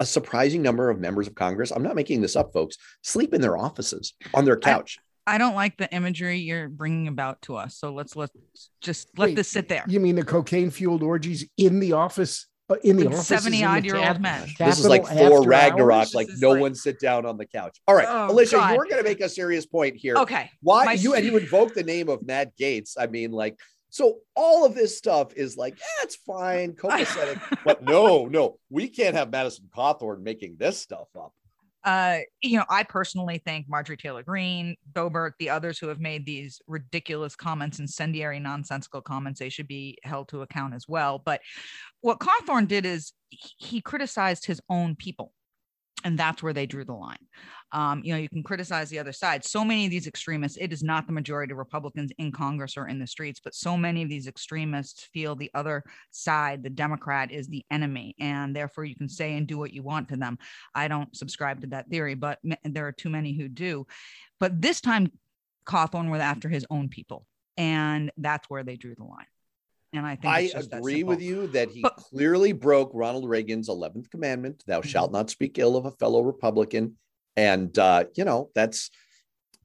A 0.00 0.06
surprising 0.06 0.62
number 0.62 0.90
of 0.90 0.98
members 0.98 1.26
of 1.26 1.34
Congress, 1.34 1.70
I'm 1.70 1.82
not 1.82 1.94
making 1.94 2.20
this 2.20 2.36
up, 2.36 2.52
folks, 2.52 2.76
sleep 3.02 3.34
in 3.34 3.40
their 3.40 3.56
offices 3.56 4.14
on 4.34 4.44
their 4.44 4.56
couch. 4.56 4.98
I, 5.26 5.34
I 5.34 5.38
don't 5.38 5.54
like 5.54 5.76
the 5.76 5.92
imagery 5.94 6.38
you're 6.38 6.68
bringing 6.68 7.08
about 7.08 7.42
to 7.42 7.56
us. 7.56 7.76
So 7.76 7.92
let's 7.92 8.16
let's 8.16 8.32
just 8.80 9.16
let 9.16 9.26
Wait, 9.26 9.36
this 9.36 9.48
sit 9.48 9.68
there. 9.68 9.84
You 9.86 10.00
mean 10.00 10.16
the 10.16 10.24
cocaine 10.24 10.70
fueled 10.70 11.02
orgies 11.02 11.48
in 11.56 11.78
the 11.78 11.92
office 11.92 12.48
uh, 12.70 12.76
in 12.84 12.96
the 12.96 13.06
office 13.06 13.26
70 13.26 13.64
odd 13.64 13.84
year 13.84 13.96
old 13.96 14.20
men. 14.20 14.48
This 14.58 14.78
is 14.78 14.86
like 14.86 15.04
Thor 15.06 15.42
Ragnarok, 15.42 15.98
hours? 15.98 16.14
like 16.14 16.28
no 16.38 16.50
like... 16.50 16.60
one 16.60 16.74
sit 16.74 16.98
down 16.98 17.26
on 17.26 17.36
the 17.36 17.46
couch. 17.46 17.80
All 17.86 17.94
right, 17.94 18.06
oh, 18.08 18.30
Alicia, 18.30 18.56
God. 18.56 18.74
you're 18.74 18.84
going 18.84 18.98
to 18.98 19.04
make 19.04 19.20
a 19.20 19.28
serious 19.28 19.66
point 19.66 19.96
here. 19.96 20.16
Okay. 20.16 20.50
Why 20.62 20.84
My... 20.84 20.92
you 20.92 21.14
and 21.14 21.24
you 21.24 21.36
invoke 21.36 21.74
the 21.74 21.82
name 21.82 22.08
of 22.08 22.24
Matt 22.24 22.56
Gaetz? 22.56 22.94
I 22.98 23.08
mean, 23.08 23.30
like, 23.32 23.58
so 23.92 24.20
all 24.34 24.64
of 24.64 24.74
this 24.74 24.96
stuff 24.96 25.34
is 25.34 25.58
like, 25.58 25.78
yeah, 25.78 26.02
it's 26.02 26.16
fine, 26.16 26.72
copacetic, 26.82 27.40
but 27.62 27.82
no, 27.82 28.24
no, 28.24 28.58
we 28.70 28.88
can't 28.88 29.14
have 29.14 29.30
Madison 29.30 29.68
Cawthorn 29.76 30.22
making 30.22 30.56
this 30.58 30.78
stuff 30.78 31.08
up. 31.14 31.34
uh, 31.84 32.20
you 32.40 32.56
know, 32.56 32.64
I 32.70 32.84
personally 32.84 33.42
think 33.44 33.68
Marjorie 33.68 33.98
Taylor 33.98 34.22
Greene, 34.22 34.76
Boebert, 34.94 35.32
the 35.38 35.50
others 35.50 35.78
who 35.78 35.88
have 35.88 36.00
made 36.00 36.24
these 36.24 36.58
ridiculous 36.66 37.36
comments, 37.36 37.80
incendiary, 37.80 38.40
nonsensical 38.40 39.02
comments, 39.02 39.40
they 39.40 39.50
should 39.50 39.68
be 39.68 39.98
held 40.04 40.28
to 40.28 40.40
account 40.40 40.72
as 40.72 40.88
well. 40.88 41.20
But 41.22 41.42
what 42.00 42.18
Cawthorn 42.18 42.68
did 42.68 42.86
is 42.86 43.12
he 43.28 43.82
criticized 43.82 44.46
his 44.46 44.60
own 44.70 44.96
people 44.96 45.32
and 46.04 46.18
that's 46.18 46.42
where 46.42 46.52
they 46.52 46.66
drew 46.66 46.84
the 46.84 46.92
line. 46.92 47.18
Um, 47.72 48.02
you 48.04 48.12
know, 48.12 48.18
you 48.18 48.28
can 48.28 48.42
criticize 48.42 48.90
the 48.90 48.98
other 48.98 49.12
side. 49.12 49.44
So 49.44 49.64
many 49.64 49.86
of 49.86 49.90
these 49.90 50.06
extremists, 50.06 50.58
it 50.58 50.72
is 50.72 50.82
not 50.82 51.06
the 51.06 51.12
majority 51.12 51.52
of 51.52 51.58
Republicans 51.58 52.12
in 52.18 52.30
Congress 52.30 52.76
or 52.76 52.86
in 52.86 52.98
the 52.98 53.06
streets, 53.06 53.40
but 53.42 53.54
so 53.54 53.76
many 53.76 54.02
of 54.02 54.10
these 54.10 54.26
extremists 54.26 55.08
feel 55.12 55.34
the 55.34 55.50
other 55.54 55.82
side, 56.10 56.62
the 56.62 56.70
Democrat, 56.70 57.30
is 57.30 57.48
the 57.48 57.64
enemy, 57.70 58.14
and 58.18 58.54
therefore 58.54 58.84
you 58.84 58.94
can 58.94 59.08
say 59.08 59.36
and 59.36 59.46
do 59.46 59.56
what 59.56 59.72
you 59.72 59.82
want 59.82 60.08
to 60.10 60.16
them. 60.16 60.38
I 60.74 60.88
don't 60.88 61.16
subscribe 61.16 61.62
to 61.62 61.68
that 61.68 61.88
theory, 61.88 62.14
but 62.14 62.38
there 62.64 62.86
are 62.86 62.92
too 62.92 63.10
many 63.10 63.32
who 63.32 63.48
do. 63.48 63.86
But 64.38 64.60
this 64.60 64.80
time, 64.80 65.10
Cawthorn 65.64 66.10
was 66.10 66.20
after 66.20 66.48
his 66.48 66.66
own 66.68 66.88
people, 66.88 67.26
and 67.56 68.10
that's 68.16 68.50
where 68.50 68.64
they 68.64 68.76
drew 68.76 68.94
the 68.94 69.04
line. 69.04 69.26
And 69.92 70.06
I 70.06 70.16
think 70.16 70.26
I 70.26 70.76
agree 70.76 71.02
with 71.04 71.20
you 71.20 71.48
that 71.48 71.70
he 71.70 71.82
but, 71.82 71.96
clearly 71.96 72.52
broke 72.52 72.90
Ronald 72.94 73.28
Reagan's 73.28 73.68
11th 73.68 74.10
commandment, 74.10 74.62
thou 74.66 74.80
mm-hmm. 74.80 74.88
shalt 74.88 75.12
not 75.12 75.28
speak 75.28 75.58
ill 75.58 75.76
of 75.76 75.84
a 75.84 75.90
fellow 75.90 76.22
Republican. 76.22 76.96
And, 77.36 77.76
uh, 77.78 78.04
you 78.14 78.24
know, 78.24 78.50
that's, 78.54 78.90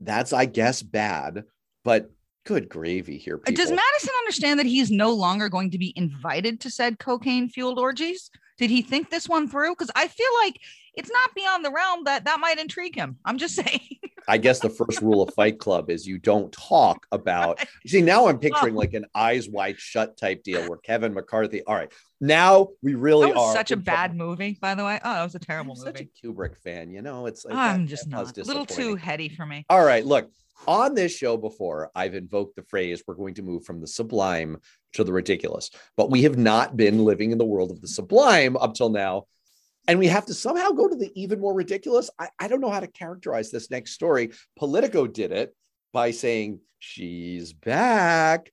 that's, 0.02 0.34
I 0.34 0.46
guess, 0.46 0.82
bad, 0.84 1.44
but 1.84 2.12
good 2.46 2.68
gravy 2.70 3.18
here. 3.18 3.38
People. 3.38 3.56
Does 3.56 3.72
Madison 3.72 4.14
understand 4.20 4.60
that 4.60 4.66
he 4.66 4.80
is 4.80 4.92
no 4.92 5.12
longer 5.12 5.50
going 5.50 5.72
to 5.72 5.78
be 5.78 5.94
invited 5.96 6.60
to 6.62 6.70
said 6.70 7.00
cocaine 7.00 7.50
fueled 7.50 7.80
orgies? 7.80 8.30
Did 8.58 8.70
he 8.70 8.82
think 8.82 9.10
this 9.10 9.30
one 9.30 9.48
through? 9.48 9.72
Because 9.72 9.92
I 9.96 10.08
feel 10.08 10.32
like 10.42 10.60
it's 10.98 11.12
not 11.12 11.34
beyond 11.36 11.64
the 11.64 11.72
realm 11.72 12.04
that 12.06 12.26
that 12.26 12.40
might 12.40 12.60
intrigue 12.60 12.96
him. 12.96 13.18
I'm 13.24 13.38
just 13.38 13.56
saying. 13.64 13.82
I 14.30 14.38
guess 14.38 14.60
the 14.60 14.70
first 14.70 15.02
rule 15.02 15.22
of 15.22 15.34
Fight 15.34 15.58
Club 15.58 15.90
is 15.90 16.06
you 16.06 16.18
don't 16.18 16.52
talk 16.52 17.08
about. 17.12 17.66
You 17.84 17.90
see, 17.90 18.02
now 18.02 18.28
I'm 18.28 18.40
picturing 18.40 18.76
oh. 18.76 18.80
like 18.80 18.94
an 18.94 19.06
eyes 19.16 19.48
wide 19.48 19.80
shut 19.80 20.18
type 20.18 20.44
deal 20.44 20.68
where 20.68 20.78
Kevin 20.80 21.14
McCarthy. 21.14 21.64
All 21.64 21.76
right, 21.76 21.92
now 22.20 22.70
we 22.82 22.96
really 22.96 23.32
are. 23.32 23.54
Such 23.54 23.72
a 23.72 23.78
bad 23.78 24.14
movie, 24.14 24.58
by 24.60 24.76
the 24.76 24.84
way. 24.84 25.00
Oh, 25.06 25.22
it 25.22 25.24
was 25.24 25.36
a 25.36 25.40
terrible 25.40 25.74
I'm 25.74 25.86
movie. 25.86 26.00
Such 26.00 26.02
a 26.02 26.28
Kubrick 26.28 26.58
fan, 26.58 26.92
you 26.92 27.02
know. 27.02 27.28
It's 27.28 27.46
like 27.46 27.56
I'm 27.56 27.84
that, 27.84 27.90
just 27.90 28.08
not 28.10 28.38
a 28.38 28.44
little 28.44 28.66
too 28.66 28.96
heady 28.96 29.30
for 29.30 29.46
me. 29.46 29.66
All 29.70 29.86
right, 29.86 30.06
look 30.06 30.30
on 30.66 30.96
this 30.96 31.16
show 31.16 31.38
before, 31.38 31.92
I've 31.94 32.16
invoked 32.16 32.56
the 32.56 32.64
phrase 32.64 33.04
we're 33.06 33.16
going 33.16 33.36
to 33.36 33.44
move 33.44 33.64
from 33.64 33.80
the 33.80 33.88
sublime 33.88 34.58
to 34.94 35.04
the 35.04 35.14
ridiculous, 35.14 35.70
but 35.96 36.10
we 36.10 36.24
have 36.24 36.38
not 36.38 36.76
been 36.76 37.06
living 37.06 37.32
in 37.32 37.38
the 37.38 37.46
world 37.46 37.70
of 37.70 37.82
the 37.82 37.88
sublime 37.88 38.58
up 38.58 38.74
till 38.74 38.90
now. 38.90 39.26
And 39.88 40.00
we 40.00 40.08
have 40.08 40.26
to 40.26 40.34
somehow 40.34 40.72
go 40.72 40.88
to 40.88 40.96
the 40.96 41.12
even 41.16 41.40
more 41.40 41.54
ridiculous. 41.54 42.10
I, 42.20 42.30
I 42.40 42.48
don't 42.48 42.62
know 42.62 42.70
how 42.70 42.82
to 42.82 42.88
characterize 42.88 43.52
this 43.52 43.72
next 43.72 43.92
story. 43.92 44.32
Politico 44.58 45.08
did 45.08 45.32
it 45.32 45.56
by 45.94 46.12
saying, 46.12 46.60
She's 46.80 47.54
back. 47.54 48.52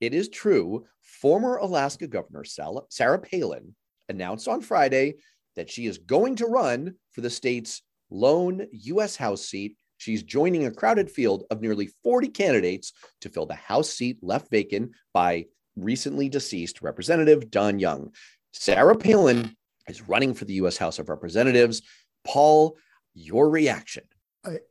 It 0.00 0.14
is 0.14 0.28
true. 0.28 0.86
Former 1.00 1.56
Alaska 1.56 2.06
Governor 2.06 2.44
Sarah 2.44 3.18
Palin 3.18 3.74
announced 4.08 4.46
on 4.46 4.60
Friday 4.60 5.14
that 5.56 5.70
she 5.70 5.86
is 5.86 5.98
going 5.98 6.36
to 6.36 6.46
run 6.46 6.94
for 7.10 7.20
the 7.20 7.30
state's 7.30 7.82
lone 8.10 8.66
U.S. 8.70 9.16
House 9.16 9.44
seat 9.44 9.76
She's 10.04 10.22
joining 10.22 10.66
a 10.66 10.70
crowded 10.70 11.10
field 11.10 11.44
of 11.50 11.62
nearly 11.62 11.88
40 12.02 12.28
candidates 12.28 12.92
to 13.22 13.30
fill 13.30 13.46
the 13.46 13.54
House 13.54 13.88
seat 13.88 14.18
left 14.22 14.50
vacant 14.50 14.92
by 15.12 15.46
recently 15.76 16.28
deceased 16.28 16.82
Representative 16.82 17.50
Don 17.50 17.78
Young. 17.78 18.12
Sarah 18.52 18.96
Palin 18.96 19.56
is 19.88 20.08
running 20.08 20.34
for 20.34 20.44
the 20.44 20.54
U.S. 20.54 20.76
House 20.76 20.98
of 20.98 21.08
Representatives. 21.08 21.82
Paul, 22.24 22.76
your 23.14 23.50
reaction? 23.50 24.04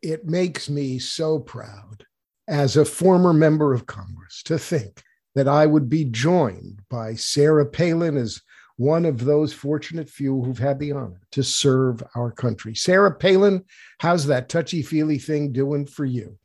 It 0.01 0.25
makes 0.25 0.69
me 0.69 0.99
so 0.99 1.39
proud 1.39 2.05
as 2.47 2.77
a 2.77 2.85
former 2.85 3.33
member 3.33 3.73
of 3.73 3.85
Congress 3.85 4.43
to 4.43 4.59
think 4.59 5.03
that 5.35 5.47
I 5.47 5.65
would 5.65 5.89
be 5.89 6.05
joined 6.05 6.81
by 6.89 7.15
Sarah 7.15 7.65
Palin 7.65 8.17
as 8.17 8.41
one 8.77 9.05
of 9.05 9.23
those 9.23 9.53
fortunate 9.53 10.09
few 10.09 10.41
who've 10.41 10.57
had 10.57 10.79
the 10.79 10.91
honor 10.91 11.21
to 11.31 11.43
serve 11.43 12.03
our 12.15 12.31
country. 12.31 12.75
Sarah 12.75 13.13
Palin, 13.13 13.63
how's 13.99 14.25
that 14.27 14.49
touchy 14.49 14.81
feely 14.81 15.17
thing 15.17 15.51
doing 15.51 15.85
for 15.85 16.05
you? 16.05 16.37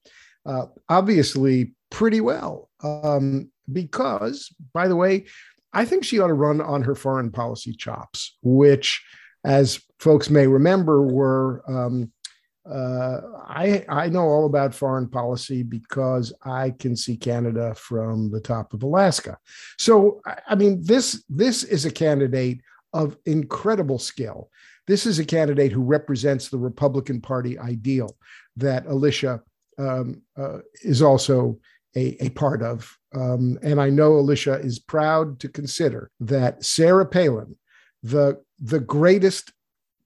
Uh, 0.45 0.67
obviously, 0.89 1.73
pretty 1.91 2.21
well. 2.21 2.71
Um, 2.83 3.51
because, 3.71 4.55
by 4.73 4.89
the 4.89 4.97
way, 4.97 5.27
I 5.73 5.85
think 5.85 6.05
she 6.05 6.19
ought 6.19 6.29
to 6.29 6.35
run 6.35 6.61
on 6.61 6.83
her 6.83 6.95
foreign 6.95 7.31
policy 7.31 7.73
chops, 7.73 8.37
which, 8.43 9.05
as 9.45 9.81
folks 9.99 10.31
may 10.31 10.47
remember, 10.47 11.03
were 11.03 11.63
um, 11.69 12.13
uh, 12.69 13.21
I 13.47 13.85
I 13.89 14.09
know 14.09 14.25
all 14.25 14.45
about 14.45 14.75
foreign 14.75 15.09
policy 15.09 15.63
because 15.63 16.33
I 16.45 16.71
can 16.79 16.97
see 16.97 17.17
Canada 17.17 17.75
from 17.75 18.31
the 18.31 18.41
top 18.41 18.75
of 18.75 18.83
Alaska. 18.83 19.39
So 19.79 20.21
I 20.47 20.55
mean 20.55 20.83
this 20.83 21.25
this 21.31 21.65
is 21.65 21.87
a 21.87 21.91
candidate 21.91 22.61
of 22.93 23.17
incredible 23.25 23.99
skill. 23.99 24.51
This 24.87 25.07
is 25.07 25.19
a 25.19 25.25
candidate 25.25 25.73
who 25.73 25.83
represents 25.83 26.49
the 26.49 26.59
Republican 26.59 27.21
Party 27.21 27.59
ideal 27.59 28.17
that 28.57 28.87
Alicia 28.87 29.43
um, 29.79 30.23
uh, 30.37 30.59
is 30.83 31.01
also 31.01 31.59
a, 31.97 32.25
a 32.25 32.29
part 32.31 32.63
of. 32.63 32.97
Um, 33.15 33.59
and 33.63 33.81
I 33.81 33.91
know 33.91 34.15
Alicia 34.15 34.55
is 34.61 34.79
proud 34.79 35.41
to 35.41 35.49
consider 35.49 36.11
that 36.21 36.65
Sarah 36.65 37.07
Palin, 37.07 37.57
the 38.03 38.41
the 38.61 38.81
greatest 38.81 39.53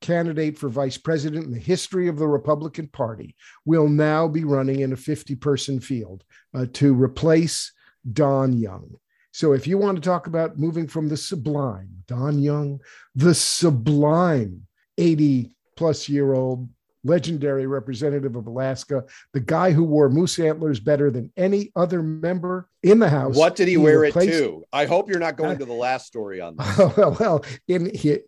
candidate 0.01 0.59
for 0.59 0.69
vice 0.69 0.99
president 0.99 1.47
in 1.47 1.53
the 1.53 1.59
history 1.59 2.09
of 2.09 2.19
the 2.19 2.27
Republican 2.27 2.89
Party, 2.89 3.35
will 3.65 3.89
now 3.89 4.29
be 4.29 4.45
running 4.45 4.81
in 4.81 4.93
a 4.93 4.97
50 4.97 5.37
person 5.37 5.81
field 5.81 6.25
uh, 6.55 6.67
to 6.75 6.93
replace 6.93 7.73
Don 8.13 8.53
Young. 8.53 8.91
So, 9.33 9.53
if 9.53 9.67
you 9.67 9.79
want 9.79 9.97
to 9.97 10.03
talk 10.03 10.27
about 10.27 10.59
moving 10.59 10.87
from 10.87 11.09
the 11.09 11.17
sublime, 11.17 11.89
Don 12.07 12.39
Young, 12.39 12.81
the 13.15 13.35
sublime 13.35 14.67
80 14.99 15.53
plus 15.77 16.09
year 16.09 16.35
old 16.35 16.69
legendary 17.05 17.67
representative 17.67 18.37
of 18.37 18.47
Alaska, 18.47 19.05
the 19.33 19.41
guy 19.41 19.73
who 19.73 19.85
wore 19.85 20.09
moose 20.09 20.39
antlers 20.39 20.81
better 20.81 21.11
than 21.11 21.33
any 21.37 21.73
other 21.75 22.03
member 22.03 22.69
in 22.83 22.99
the 22.99 23.09
House. 23.09 23.37
What 23.37 23.57
did 23.57 23.69
he, 23.69 23.75
he 23.75 23.77
wear 23.79 23.99
replaced... 23.99 24.29
it 24.29 24.39
to? 24.39 24.65
I 24.73 24.87
hope 24.87 25.09
you're 25.09 25.19
not 25.19 25.37
going 25.37 25.59
to 25.59 25.65
the 25.65 25.73
last 25.73 26.07
story 26.07 26.41
on 26.41 26.57
this. 26.57 26.79
well, 26.97 27.17
well 27.19 27.45
in, 27.69 27.95
he, 27.95 28.19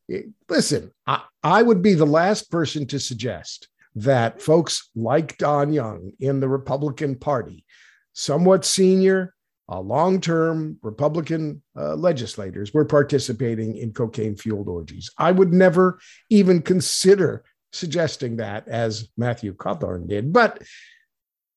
listen, 0.48 0.92
I, 1.06 1.22
I 1.42 1.62
would 1.62 1.82
be 1.82 1.94
the 1.94 2.06
last 2.06 2.50
person 2.50 2.86
to 2.88 2.98
suggest 2.98 3.68
that 3.96 4.42
folks 4.42 4.90
like 4.96 5.38
Don 5.38 5.72
Young 5.72 6.12
in 6.18 6.40
the 6.40 6.48
Republican 6.48 7.14
Party, 7.14 7.64
somewhat 8.12 8.64
senior, 8.64 9.34
uh, 9.68 9.80
long 9.80 10.20
term 10.20 10.78
Republican 10.82 11.62
uh, 11.76 11.94
legislators 11.94 12.74
were 12.74 12.84
participating 12.84 13.76
in 13.76 13.92
cocaine 13.92 14.36
fueled 14.36 14.68
orgies. 14.68 15.10
I 15.16 15.32
would 15.32 15.52
never 15.52 15.98
even 16.28 16.60
consider 16.60 17.44
suggesting 17.74 18.36
that 18.36 18.68
as 18.68 19.08
Matthew 19.16 19.54
Cawthorn 19.54 20.08
did. 20.08 20.32
But 20.32 20.62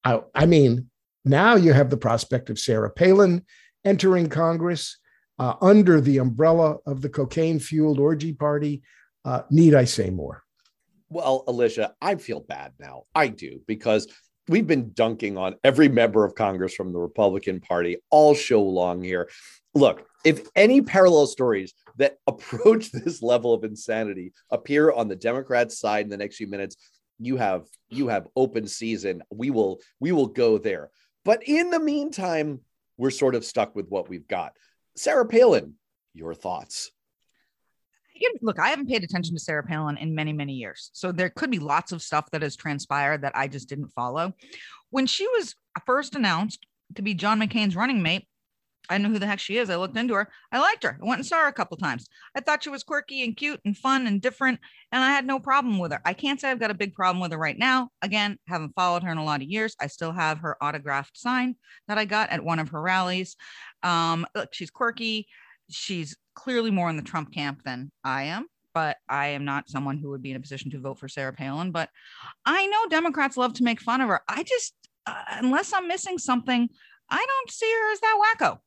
I, 0.03 0.21
I 0.34 0.45
mean, 0.45 0.89
now 1.23 1.56
you 1.56 1.73
have 1.73 1.89
the 1.89 1.97
prospect 1.97 2.49
of 2.49 2.60
Sarah 2.60 2.89
Palin 2.89 3.45
entering 3.86 4.30
Congress 4.30 4.97
uh, 5.39 5.53
under 5.62 6.01
the 6.01 6.17
umbrella 6.17 6.77
of 6.86 7.01
the 7.01 7.10
cocaine 7.10 7.60
fueled 7.60 7.99
orgy 7.99 8.34
party. 8.34 8.82
Uh, 9.23 9.43
need 9.51 9.75
I 9.75 9.86
say 9.86 10.10
more? 10.10 10.43
Well, 11.10 11.43
Alicia, 11.47 11.93
I 12.01 12.15
feel 12.15 12.39
bad 12.39 12.73
now. 12.80 13.03
I 13.13 13.27
do 13.27 13.62
because 13.67 14.08
we've 14.47 14.67
been 14.67 14.91
dunking 14.93 15.38
on 15.38 15.56
every 15.63 15.88
member 15.88 16.25
of 16.25 16.36
Congress 16.36 16.73
from 16.73 16.91
the 16.91 16.99
Republican 16.99 17.60
Party 17.60 17.97
all 18.10 18.34
show 18.34 18.63
long 18.63 19.01
here. 19.01 19.30
Look, 19.75 20.06
if 20.25 20.47
any 20.56 20.82
parallel 20.82 21.27
stories 21.27 21.73
that 21.97 22.17
approach 22.27 22.91
this 22.91 23.21
level 23.21 23.53
of 23.53 23.63
insanity 23.63 24.33
appear 24.49 24.91
on 24.91 25.07
the 25.07 25.15
Democrats' 25.15 25.79
side 25.79 26.05
in 26.05 26.10
the 26.10 26.17
next 26.17 26.38
few 26.38 26.47
minutes, 26.47 26.77
you 27.19 27.38
have 27.38 27.65
you 27.89 28.07
have 28.07 28.27
open 28.36 28.67
season. 28.67 29.23
We 29.31 29.49
will 29.49 29.79
we 29.99 30.12
will 30.12 30.27
go 30.27 30.57
there. 30.57 30.91
But 31.25 31.43
in 31.47 31.71
the 31.71 31.79
meantime, 31.79 32.62
we're 32.97 33.12
sort 33.12 33.36
of 33.36 33.43
stuck 33.43 33.75
with 33.75 33.89
what 33.89 34.10
we've 34.10 34.27
got. 34.27 34.53
Sarah 34.95 35.25
Palin, 35.25 35.73
your 36.13 36.33
thoughts? 36.33 36.91
look, 38.41 38.60
I 38.60 38.69
haven't 38.69 38.89
paid 38.89 39.03
attention 39.03 39.36
to 39.36 39.39
Sarah 39.39 39.63
Palin 39.63 39.97
in 39.97 40.15
many, 40.15 40.33
many 40.33 40.53
years. 40.53 40.89
So 40.93 41.12
there 41.12 41.29
could 41.29 41.51
be 41.51 41.60
lots 41.60 41.91
of 41.91 42.01
stuff 42.01 42.29
that 42.31 42.41
has 42.41 42.55
transpired 42.55 43.21
that 43.21 43.36
I 43.36 43.47
just 43.47 43.69
didn't 43.69 43.89
follow. 43.89 44.33
When 44.89 45.05
she 45.05 45.27
was 45.27 45.55
first 45.86 46.15
announced 46.15 46.65
to 46.95 47.01
be 47.01 47.13
John 47.13 47.39
McCain's 47.39 47.75
running 47.75 48.01
mate, 48.01 48.27
I 48.89 48.97
know 48.97 49.10
who 49.10 49.19
the 49.19 49.28
heck 49.28 49.39
she 49.39 49.58
is. 49.58 49.69
I 49.69 49.76
looked 49.76 49.97
into 49.97 50.13
her. 50.13 50.30
I 50.52 50.60
liked 50.60 50.84
her. 50.84 50.97
I 51.02 51.06
went 51.06 51.19
and 51.19 51.26
saw 51.26 51.41
her 51.41 51.47
a 51.47 51.54
couple 51.54 51.78
times. 51.78 52.08
I 52.36 52.41
thought 52.41 52.63
she 52.63 52.69
was 52.69 52.84
quirky 52.84 53.23
and 53.23 53.36
cute 53.36 53.60
and 53.65 53.78
fun 53.78 54.08
and 54.08 54.21
different, 54.21 54.60
and 54.91 55.04
I 55.04 55.10
had 55.10 55.26
no 55.26 55.39
problem 55.39 55.80
with 55.80 55.91
her. 55.91 56.02
I 56.06 56.13
can't 56.13 56.39
say 56.39 56.50
I've 56.50 56.60
got 56.60 56.71
a 56.71 56.76
big 56.76 56.93
problem 56.93 57.21
with 57.21 57.32
her 57.32 57.38
right 57.38 57.58
now. 57.58 57.89
Again, 58.02 58.38
haven't 58.47 58.76
followed 58.76 59.04
her 59.04 59.12
in 59.12 59.17
a 59.17 59.26
lot 59.26 59.41
of 59.41 59.47
years. 59.47 59.76
I 59.80 59.88
still 59.88 60.12
have 60.12 60.39
her 60.39 60.62
autographed 60.62 61.17
sign 61.17 61.56
that 61.88 61.97
I 61.97 62.06
got 62.06 62.30
at 62.30 62.43
one 62.43 62.60
of 62.60 62.69
her 62.69 62.82
rallies. 62.82 63.36
Um, 63.84 64.26
look, 64.36 64.54
she's 64.54 64.71
quirky. 64.71 65.28
She's 65.69 66.15
clearly 66.36 66.71
more 66.71 66.89
in 66.89 66.97
the 66.97 67.04
Trump 67.04 67.34
camp 67.34 67.63
than 67.63 67.91
I 68.04 68.23
am 68.23 68.47
but 68.78 68.97
I 69.10 69.30
am 69.30 69.43
not 69.43 69.67
someone 69.71 69.97
who 69.97 70.12
would 70.12 70.21
be 70.21 70.30
in 70.30 70.38
a 70.38 70.39
position 70.39 70.69
to 70.69 70.80
vote 70.80 71.00
for 71.00 71.08
Sarah 71.08 71.34
Palin. 71.34 71.71
But 71.71 71.89
I 72.45 72.67
know 72.67 72.88
Democrats 72.88 73.36
love 73.36 73.54
to 73.56 73.63
make 73.63 73.82
fun 73.82 74.02
of 74.02 74.08
her. 74.10 74.21
I 74.30 74.43
just, 74.43 74.76
uh, 75.08 75.15
unless 75.32 75.73
I'm 75.73 75.88
missing 75.88 76.19
something, 76.19 76.69
I 77.10 77.26
don't 77.28 77.52
see 77.52 77.71
her 77.71 77.91
as 77.91 78.00
that 78.02 78.19
wacko. 78.21 78.60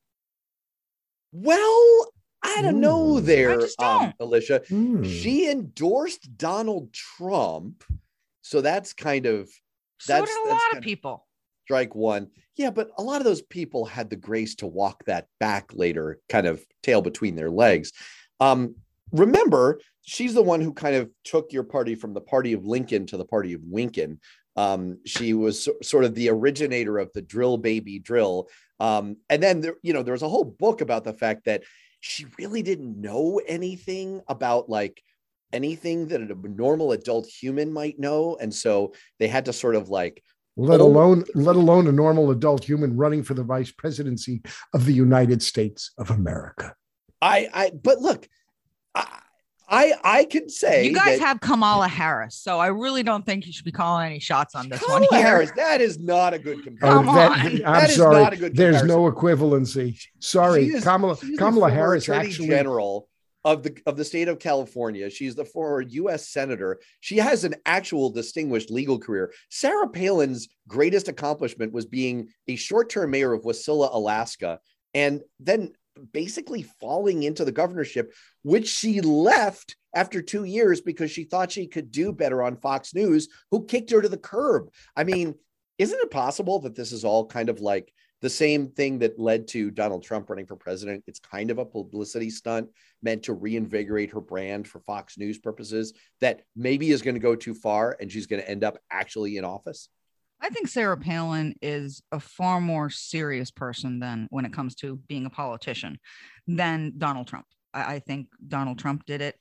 Well, 1.31 2.11
I 2.43 2.61
don't 2.61 2.79
know 2.79 3.19
there, 3.19 3.51
I 3.51 3.55
just 3.57 3.81
um. 3.81 4.13
Alicia. 4.19 4.61
Hmm. 4.67 5.03
She 5.03 5.49
endorsed 5.49 6.37
Donald 6.37 6.91
Trump. 6.93 7.83
So 8.41 8.61
that's 8.61 8.93
kind 8.93 9.25
of 9.25 9.49
So 9.99 10.13
That's- 10.13 10.29
did 10.29 10.47
a 10.47 10.53
lot 10.53 10.77
of 10.77 10.83
people. 10.83 11.27
strike 11.63 11.93
one. 11.95 12.31
Yeah, 12.55 12.71
but 12.71 12.89
a 12.97 13.03
lot 13.03 13.21
of 13.21 13.25
those 13.25 13.41
people 13.43 13.85
had 13.85 14.09
the 14.09 14.15
grace 14.15 14.55
to 14.55 14.67
walk 14.67 15.05
that 15.05 15.27
back 15.39 15.73
later, 15.73 16.19
kind 16.27 16.47
of 16.47 16.65
tail 16.83 17.01
between 17.01 17.35
their 17.35 17.51
legs. 17.51 17.93
Um, 18.39 18.75
remember, 19.11 19.79
she's 20.01 20.33
the 20.33 20.41
one 20.41 20.59
who 20.59 20.73
kind 20.73 20.95
of 20.95 21.09
took 21.23 21.53
your 21.53 21.63
party 21.63 21.95
from 21.95 22.13
the 22.13 22.21
party 22.21 22.53
of 22.53 22.65
Lincoln 22.65 23.05
to 23.07 23.17
the 23.17 23.25
party 23.25 23.53
of 23.53 23.61
Winkin. 23.61 24.17
Um, 24.55 24.99
she 25.05 25.33
was 25.33 25.63
so- 25.63 25.77
sort 25.81 26.03
of 26.03 26.15
the 26.15 26.29
originator 26.29 26.97
of 26.97 27.11
the 27.13 27.21
drill 27.21 27.57
baby 27.57 27.99
drill. 27.99 28.49
Um, 28.79 29.17
and 29.29 29.41
then 29.41 29.61
there, 29.61 29.75
you 29.81 29.93
know, 29.93 30.03
there 30.03 30.13
was 30.13 30.23
a 30.23 30.29
whole 30.29 30.43
book 30.43 30.81
about 30.81 31.03
the 31.03 31.13
fact 31.13 31.45
that 31.45 31.63
she 31.99 32.25
really 32.39 32.61
didn't 32.63 32.99
know 32.99 33.39
anything 33.47 34.21
about 34.27 34.69
like 34.69 35.01
anything 35.53 36.07
that 36.07 36.21
a 36.21 36.47
normal 36.47 36.91
adult 36.91 37.27
human 37.27 37.71
might 37.71 37.99
know. 37.99 38.37
And 38.39 38.53
so 38.53 38.93
they 39.19 39.27
had 39.27 39.45
to 39.45 39.53
sort 39.53 39.75
of 39.75 39.89
like 39.89 40.23
let 40.57 40.81
alone 40.81 41.23
let 41.33 41.55
alone 41.55 41.87
a 41.87 41.91
normal 41.91 42.31
adult 42.31 42.63
human 42.63 42.97
running 42.97 43.23
for 43.23 43.33
the 43.33 43.43
vice 43.43 43.71
presidency 43.71 44.41
of 44.73 44.85
the 44.85 44.93
United 44.93 45.41
States 45.41 45.91
of 45.97 46.11
America. 46.11 46.75
I, 47.21 47.49
I, 47.53 47.71
but 47.71 47.99
look, 47.99 48.27
I, 48.95 49.21
I, 49.71 49.93
I 50.03 50.25
can 50.25 50.49
say 50.49 50.85
You 50.85 50.93
guys 50.93 51.19
that 51.19 51.25
have 51.25 51.39
Kamala 51.39 51.87
Harris, 51.87 52.35
so 52.35 52.59
I 52.59 52.67
really 52.67 53.03
don't 53.03 53.25
think 53.25 53.47
you 53.47 53.53
should 53.53 53.63
be 53.65 53.71
calling 53.71 54.05
any 54.05 54.19
shots 54.19 54.53
on 54.53 54.67
this 54.69 54.81
one 54.81 55.01
Kamala 55.03 55.15
here. 55.15 55.25
Harris, 55.25 55.51
that 55.55 55.79
is 55.81 55.97
not 55.97 56.33
a 56.33 56.39
good 56.39 56.63
comparison. 56.63 57.05
Come 57.05 57.09
Oh, 57.09 57.15
that- 57.15 57.31
on. 57.31 57.45
I'm 57.47 57.57
That 57.61 57.89
is 57.89 57.95
sorry. 57.95 58.21
not 58.23 58.33
a 58.33 58.37
good 58.37 58.55
There's 58.55 58.81
comparison. 58.81 58.87
no 58.87 59.11
equivalency. 59.11 59.99
Sorry, 60.19 60.67
is- 60.67 60.83
Kamala 60.83 61.17
She's 61.17 61.37
Kamala 61.39 61.71
Harris 61.71 62.03
Attorney 62.03 62.27
actually 62.27 62.47
general 62.49 63.07
of 63.43 63.63
the 63.63 63.75
of 63.87 63.97
the 63.97 64.05
state 64.05 64.27
of 64.27 64.37
California. 64.39 65.09
She's 65.09 65.33
the 65.35 65.45
former 65.45 65.81
U.S. 65.81 66.27
senator. 66.29 66.79
She 66.99 67.17
has 67.17 67.43
an 67.43 67.55
actual 67.65 68.09
distinguished 68.11 68.69
legal 68.69 68.99
career. 68.99 69.33
Sarah 69.49 69.87
Palin's 69.89 70.47
greatest 70.67 71.07
accomplishment 71.07 71.73
was 71.73 71.85
being 71.87 72.27
a 72.47 72.55
short-term 72.55 73.09
mayor 73.09 73.33
of 73.33 73.41
Wasilla, 73.43 73.89
Alaska, 73.91 74.59
and 74.93 75.21
then 75.39 75.71
basically 76.11 76.63
falling 76.79 77.23
into 77.23 77.45
the 77.45 77.51
governorship, 77.51 78.13
which 78.43 78.67
she 78.67 79.01
left 79.01 79.75
after 79.95 80.21
two 80.21 80.43
years 80.43 80.81
because 80.81 81.11
she 81.11 81.23
thought 81.23 81.51
she 81.51 81.67
could 81.67 81.91
do 81.91 82.11
better 82.11 82.41
on 82.41 82.55
Fox 82.55 82.93
News, 82.93 83.27
who 83.51 83.65
kicked 83.65 83.91
her 83.91 84.01
to 84.01 84.09
the 84.09 84.17
curb. 84.17 84.69
I 84.95 85.03
mean, 85.03 85.35
isn't 85.77 85.99
it 85.99 86.11
possible 86.11 86.59
that 86.59 86.75
this 86.75 86.91
is 86.91 87.03
all 87.03 87.25
kind 87.25 87.49
of 87.49 87.59
like 87.59 87.93
the 88.21 88.29
same 88.29 88.69
thing 88.69 88.99
that 88.99 89.19
led 89.19 89.47
to 89.47 89.71
Donald 89.71 90.03
Trump 90.03 90.29
running 90.29 90.45
for 90.45 90.55
president. 90.55 91.03
It's 91.07 91.19
kind 91.19 91.49
of 91.49 91.57
a 91.57 91.65
publicity 91.65 92.29
stunt 92.29 92.69
meant 93.01 93.23
to 93.23 93.33
reinvigorate 93.33 94.11
her 94.11 94.21
brand 94.21 94.67
for 94.67 94.79
Fox 94.79 95.17
News 95.17 95.39
purposes 95.39 95.93
that 96.21 96.43
maybe 96.55 96.91
is 96.91 97.01
going 97.01 97.15
to 97.15 97.19
go 97.19 97.35
too 97.35 97.55
far 97.55 97.97
and 97.99 98.11
she's 98.11 98.27
going 98.27 98.41
to 98.41 98.49
end 98.49 98.63
up 98.63 98.77
actually 98.91 99.37
in 99.37 99.43
office. 99.43 99.89
I 100.41 100.49
think 100.49 100.67
Sarah 100.67 100.97
Palin 100.97 101.55
is 101.61 102.01
a 102.11 102.19
far 102.19 102.59
more 102.59 102.89
serious 102.89 103.51
person 103.51 103.99
than 103.99 104.27
when 104.31 104.45
it 104.45 104.53
comes 104.53 104.75
to 104.75 104.97
being 105.07 105.25
a 105.25 105.29
politician 105.29 105.99
than 106.47 106.93
Donald 106.97 107.27
Trump. 107.27 107.45
I, 107.73 107.95
I 107.95 107.99
think 107.99 108.27
Donald 108.47 108.79
Trump 108.79 109.05
did 109.05 109.21
it 109.21 109.35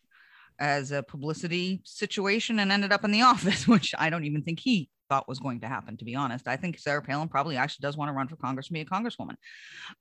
as 0.59 0.93
a 0.93 1.03
publicity 1.03 1.81
situation 1.85 2.59
and 2.59 2.71
ended 2.71 2.93
up 2.93 3.05
in 3.05 3.13
the 3.13 3.23
office, 3.33 3.67
which 3.67 3.95
I 3.99 4.11
don't 4.11 4.25
even 4.25 4.43
think 4.43 4.61
he 4.61 4.91
thought 5.11 5.29
was 5.29 5.41
going 5.41 5.61
to 5.61 5.69
happen, 5.69 5.97
to 5.99 6.05
be 6.05 6.15
honest. 6.15 6.49
I 6.49 6.57
think 6.57 6.79
Sarah 6.79 7.03
Palin 7.03 7.29
probably 7.29 7.57
actually 7.57 7.83
does 7.83 7.97
want 7.97 8.09
to 8.09 8.13
run 8.15 8.29
for 8.29 8.37
Congress 8.37 8.69
and 8.69 8.75
be 8.75 8.81
a 8.81 8.85
congresswoman. 8.87 9.35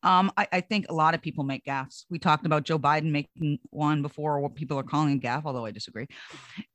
Um, 0.03 0.31
I, 0.37 0.47
I 0.53 0.61
think 0.61 0.85
a 0.87 0.93
lot 0.93 1.15
of 1.15 1.21
people 1.21 1.43
make 1.43 1.65
gaffes. 1.65 2.05
We 2.09 2.19
talked 2.19 2.45
about 2.45 2.63
Joe 2.63 2.79
Biden 2.79 3.11
making 3.11 3.59
one 3.71 4.01
before, 4.01 4.39
what 4.39 4.55
people 4.55 4.77
are 4.79 4.83
calling 4.83 5.17
a 5.17 5.19
gaffe, 5.19 5.41
although 5.45 5.65
I 5.65 5.71
disagree. 5.71 6.07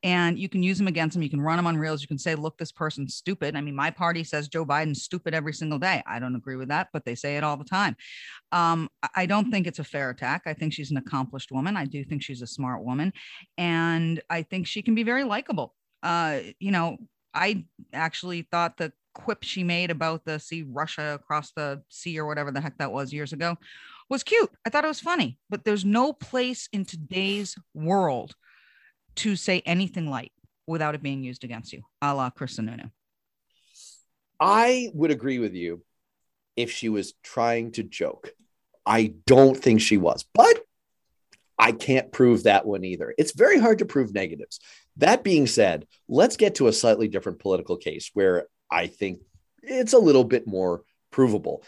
And 0.03 0.39
you 0.39 0.49
can 0.49 0.63
use 0.63 0.77
them 0.77 0.89
against 0.89 1.15
them. 1.15 1.23
You 1.23 1.31
can 1.31 1.41
run 1.41 1.57
them 1.57 1.67
on 1.67 1.79
reels. 1.79 2.03
You 2.03 2.09
can 2.09 2.19
say, 2.19 2.35
look, 2.35 2.59
this 2.59 2.73
person's 2.73 3.15
stupid. 3.15 3.57
I 3.57 3.61
mean, 3.61 3.77
my 3.77 3.91
party 3.91 4.25
says 4.25 4.49
Joe 4.49 4.67
Biden's 4.67 5.03
stupid 5.03 5.33
every 5.33 5.55
single 5.55 5.79
day. 5.79 6.03
I 6.07 6.19
don't 6.19 6.35
agree 6.35 6.57
with 6.57 6.69
that, 6.69 6.89
but 6.93 7.05
they 7.05 7.15
say 7.15 7.37
it 7.37 7.45
all 7.45 7.57
the 7.57 7.65
time. 7.65 7.97
Um, 8.53 8.89
I- 9.03 9.09
I 9.17 9.27
don't 9.27 9.51
think 9.51 9.67
it's 9.67 9.79
a 9.79 9.85
fair 9.85 10.11
attack. 10.11 10.43
I 10.45 10.53
think 10.53 10.73
she's 10.73 10.91
an 10.91 10.97
accomplished 10.97 11.53
woman. 11.53 11.77
I 11.77 11.87
do 11.87 12.05
think 12.05 12.23
she's 12.23 12.43
a 12.43 12.47
smart 12.47 12.85
woman. 12.85 13.13
And 13.57 14.21
I 14.29 14.43
think 14.43 14.67
she 14.67 14.83
can 14.83 14.95
be 14.95 15.03
very 15.03 15.25
likable. 15.25 15.75
Uh, 16.03 16.41
you 16.59 16.71
know, 16.71 16.99
I 17.35 17.65
actually 17.93 18.43
thought 18.43 18.77
the 18.77 18.93
quip 19.15 19.43
she 19.43 19.65
made 19.65 19.91
about 19.91 20.25
the 20.25 20.39
sea 20.39 20.65
Russia 20.69 21.19
across 21.21 21.53
the 21.53 21.83
sea 21.89 22.19
or 22.19 22.27
whatever 22.27 22.51
the 22.51 22.61
heck 22.61 22.79
that 22.79 22.93
was 22.93 23.13
years 23.13 23.33
ago 23.33 23.57
was 24.09 24.23
cute. 24.23 24.51
I 24.67 24.71
thought 24.71 24.85
it 24.85 24.89
was 24.89 25.01
funny, 25.01 25.39
but 25.51 25.65
there's 25.65 25.85
no 25.85 26.13
place 26.13 26.69
in 26.73 26.85
today's 26.85 27.57
world 27.75 28.35
to 29.17 29.37
say 29.37 29.63
anything 29.65 30.11
light 30.11 30.33
without 30.67 30.95
it 30.95 31.03
being 31.03 31.23
used 31.23 31.45
against 31.45 31.73
you, 31.73 31.83
a 32.03 32.15
la 32.15 32.31
Chris 32.31 32.59
Sununu. 32.59 32.91
I 34.41 34.91
would 34.95 35.11
agree 35.11 35.39
with 35.39 35.55
you 35.55 35.83
if 36.57 36.71
she 36.71 36.89
was 36.89 37.15
trying 37.23 37.73
to 37.73 37.83
joke. 37.83 38.33
I 38.85 39.15
don't 39.27 39.57
think 39.57 39.81
she 39.81 39.97
was, 39.97 40.25
but 40.35 40.61
I 41.59 41.73
can't 41.73 42.13
prove 42.13 42.43
that 42.43 42.67
one 42.67 42.85
either. 42.85 43.15
It's 43.17 43.33
very 43.33 43.59
hard 43.59 43.79
to 43.79 43.87
prove 43.87 44.13
negatives. 44.13 44.59
That 44.99 45.25
being 45.25 45.47
said, 45.47 45.87
let's 46.09 46.37
get 46.37 46.57
to 46.57 46.69
a 46.69 46.73
slightly 46.73 47.09
different 47.09 47.41
political 47.41 47.77
case 47.77 48.11
where 48.15 48.47
I 48.71 48.87
think 48.87 49.21
it's 49.63 49.93
a 49.93 49.99
little 49.99 50.25
bit 50.25 50.47
more 50.47 50.85
provable. 51.11 51.65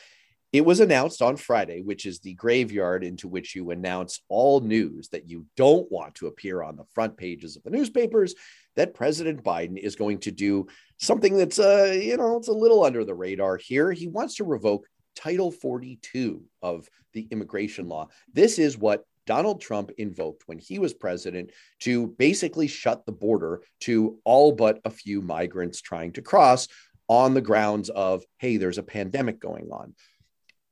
It 0.53 0.65
was 0.65 0.81
announced 0.81 1.23
on 1.23 1.37
Friday, 1.37 1.83
which 1.83 2.07
is 2.07 2.21
the 2.21 2.35
graveyard 2.35 3.05
into 3.05 3.29
which 3.29 3.55
you 3.55 3.71
announce 3.71 4.21
all 4.29 4.61
news 4.61 5.09
that 5.09 5.29
you 5.29 5.45
don't 5.57 5.91
want 5.91 6.15
to 6.17 6.29
appear 6.29 6.63
on 6.63 6.77
the 6.77 6.87
front 6.95 7.17
pages 7.17 7.57
of 7.57 7.63
the 7.63 7.71
newspapers, 7.71 8.35
that 8.77 8.95
President 8.95 9.43
Biden 9.43 9.77
is 9.77 9.97
going 9.97 10.19
to 10.21 10.31
do 10.31 10.67
something 10.99 11.37
that's 11.37 11.59
uh, 11.59 11.93
you 12.01 12.17
know, 12.17 12.37
it's 12.37 12.49
a 12.49 12.53
little 12.53 12.85
under 12.85 13.05
the 13.05 13.15
radar 13.15 13.57
here. 13.57 13.93
He 13.93 14.09
wants 14.09 14.37
to 14.37 14.45
revoke 14.45 14.87
Title 15.17 15.51
42 15.51 16.43
of 16.63 16.89
the 17.13 17.27
immigration 17.31 17.89
law. 17.89 18.09
This 18.33 18.59
is 18.59 18.79
what 18.79 19.05
Donald 19.27 19.61
Trump 19.61 19.91
invoked 19.99 20.45
when 20.47 20.59
he 20.59 20.79
was 20.79 20.95
president 20.95 21.51
to 21.81 22.09
basically 22.19 22.69
shut 22.69 23.05
the 23.05 23.13
border 23.13 23.63
to 23.81 24.19
all 24.25 24.53
but 24.53 24.81
a 24.85 24.91
few 24.91 25.21
migrants 25.21 25.81
trying 25.81 26.13
to 26.13 26.23
cross 26.23 26.69
on 27.09 27.35
the 27.35 27.41
grounds 27.41 27.89
of, 27.91 28.25
hey, 28.39 28.57
there's 28.57 28.79
a 28.79 28.83
pandemic 28.83 29.41
going 29.41 29.69
on. 29.71 29.95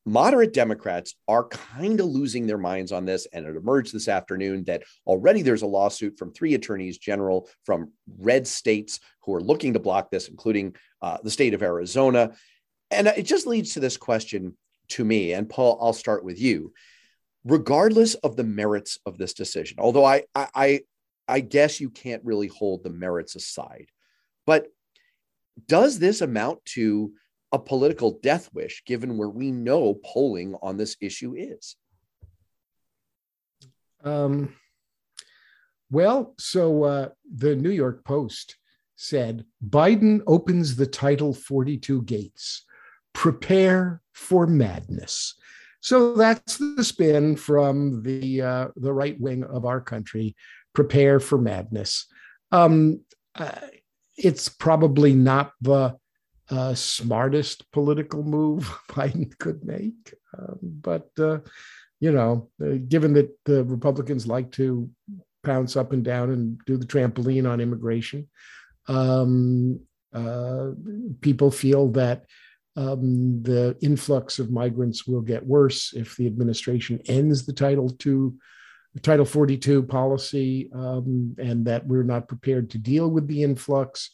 Moderate 0.06 0.52
Democrats 0.52 1.14
are 1.28 1.48
kind 1.48 1.98
of 1.98 2.06
losing 2.06 2.46
their 2.46 2.58
minds 2.58 2.92
on 2.92 3.06
this. 3.06 3.26
And 3.32 3.46
it 3.46 3.56
emerged 3.56 3.94
this 3.94 4.08
afternoon 4.08 4.64
that 4.64 4.82
already 5.06 5.40
there's 5.40 5.62
a 5.62 5.66
lawsuit 5.66 6.18
from 6.18 6.32
three 6.32 6.54
attorneys 6.54 6.98
general 6.98 7.48
from 7.64 7.90
red 8.18 8.46
states 8.46 9.00
who 9.22 9.34
are 9.34 9.40
looking 9.40 9.72
to 9.72 9.78
block 9.78 10.10
this, 10.10 10.28
including 10.28 10.76
uh, 11.00 11.18
the 11.22 11.30
state 11.30 11.54
of 11.54 11.62
Arizona. 11.62 12.32
And 12.90 13.06
it 13.06 13.22
just 13.22 13.46
leads 13.46 13.74
to 13.74 13.80
this 13.80 13.96
question 13.96 14.56
to 14.88 15.04
me. 15.04 15.32
And 15.32 15.48
Paul, 15.48 15.78
I'll 15.80 15.94
start 15.94 16.22
with 16.22 16.38
you 16.38 16.74
regardless 17.44 18.14
of 18.16 18.36
the 18.36 18.44
merits 18.44 18.98
of 19.06 19.18
this 19.18 19.34
decision 19.34 19.78
although 19.80 20.04
I, 20.04 20.24
I 20.34 20.80
i 21.28 21.40
guess 21.40 21.80
you 21.80 21.90
can't 21.90 22.24
really 22.24 22.48
hold 22.48 22.82
the 22.82 22.90
merits 22.90 23.36
aside 23.36 23.86
but 24.46 24.66
does 25.66 25.98
this 25.98 26.20
amount 26.20 26.64
to 26.64 27.12
a 27.52 27.58
political 27.58 28.18
death 28.22 28.50
wish 28.52 28.82
given 28.84 29.16
where 29.16 29.28
we 29.28 29.50
know 29.50 29.94
polling 30.04 30.56
on 30.62 30.76
this 30.76 30.96
issue 31.00 31.34
is 31.36 31.76
Um, 34.04 34.54
well, 35.90 36.34
so 36.38 36.84
uh, 36.84 37.08
the 37.34 37.56
New 37.56 37.70
York 37.70 38.04
Post 38.04 38.56
said 38.96 39.44
Biden 39.66 40.20
opens 40.26 40.76
the 40.76 40.86
Title 40.86 41.32
42 41.32 42.02
gates. 42.02 42.64
Prepare 43.12 44.02
for 44.12 44.46
madness. 44.46 45.34
So 45.84 46.14
that's 46.14 46.56
the 46.56 46.82
spin 46.82 47.36
from 47.36 48.02
the 48.02 48.40
uh, 48.40 48.68
the 48.74 48.94
right 48.94 49.20
wing 49.20 49.44
of 49.44 49.66
our 49.66 49.82
country. 49.82 50.34
Prepare 50.72 51.20
for 51.20 51.36
madness. 51.36 52.06
Um, 52.50 53.02
uh, 53.34 53.68
it's 54.16 54.48
probably 54.48 55.12
not 55.12 55.52
the 55.60 55.94
uh, 56.48 56.72
smartest 56.74 57.70
political 57.70 58.22
move 58.22 58.64
Biden 58.88 59.36
could 59.36 59.62
make, 59.62 60.14
um, 60.38 60.58
but 60.62 61.10
uh, 61.18 61.40
you 62.00 62.12
know, 62.12 62.48
uh, 62.64 62.78
given 62.88 63.12
that 63.12 63.38
the 63.44 63.62
Republicans 63.64 64.26
like 64.26 64.52
to 64.52 64.88
pounce 65.42 65.76
up 65.76 65.92
and 65.92 66.02
down 66.02 66.30
and 66.30 66.58
do 66.64 66.78
the 66.78 66.86
trampoline 66.86 67.46
on 67.46 67.60
immigration, 67.60 68.26
um, 68.88 69.78
uh, 70.14 70.70
people 71.20 71.50
feel 71.50 71.90
that 71.90 72.24
um, 72.76 73.42
the 73.42 73.76
influx 73.80 74.38
of 74.38 74.50
migrants 74.50 75.06
will 75.06 75.20
get 75.20 75.46
worse 75.46 75.92
if 75.94 76.16
the 76.16 76.26
administration 76.26 77.00
ends 77.06 77.46
the 77.46 77.52
Title 77.52 77.94
II 78.04 78.32
Title 79.02 79.24
42 79.24 79.82
policy 79.82 80.70
um, 80.72 81.34
and 81.38 81.64
that 81.66 81.86
we're 81.86 82.04
not 82.04 82.28
prepared 82.28 82.70
to 82.70 82.78
deal 82.78 83.10
with 83.10 83.26
the 83.26 83.42
influx. 83.42 84.10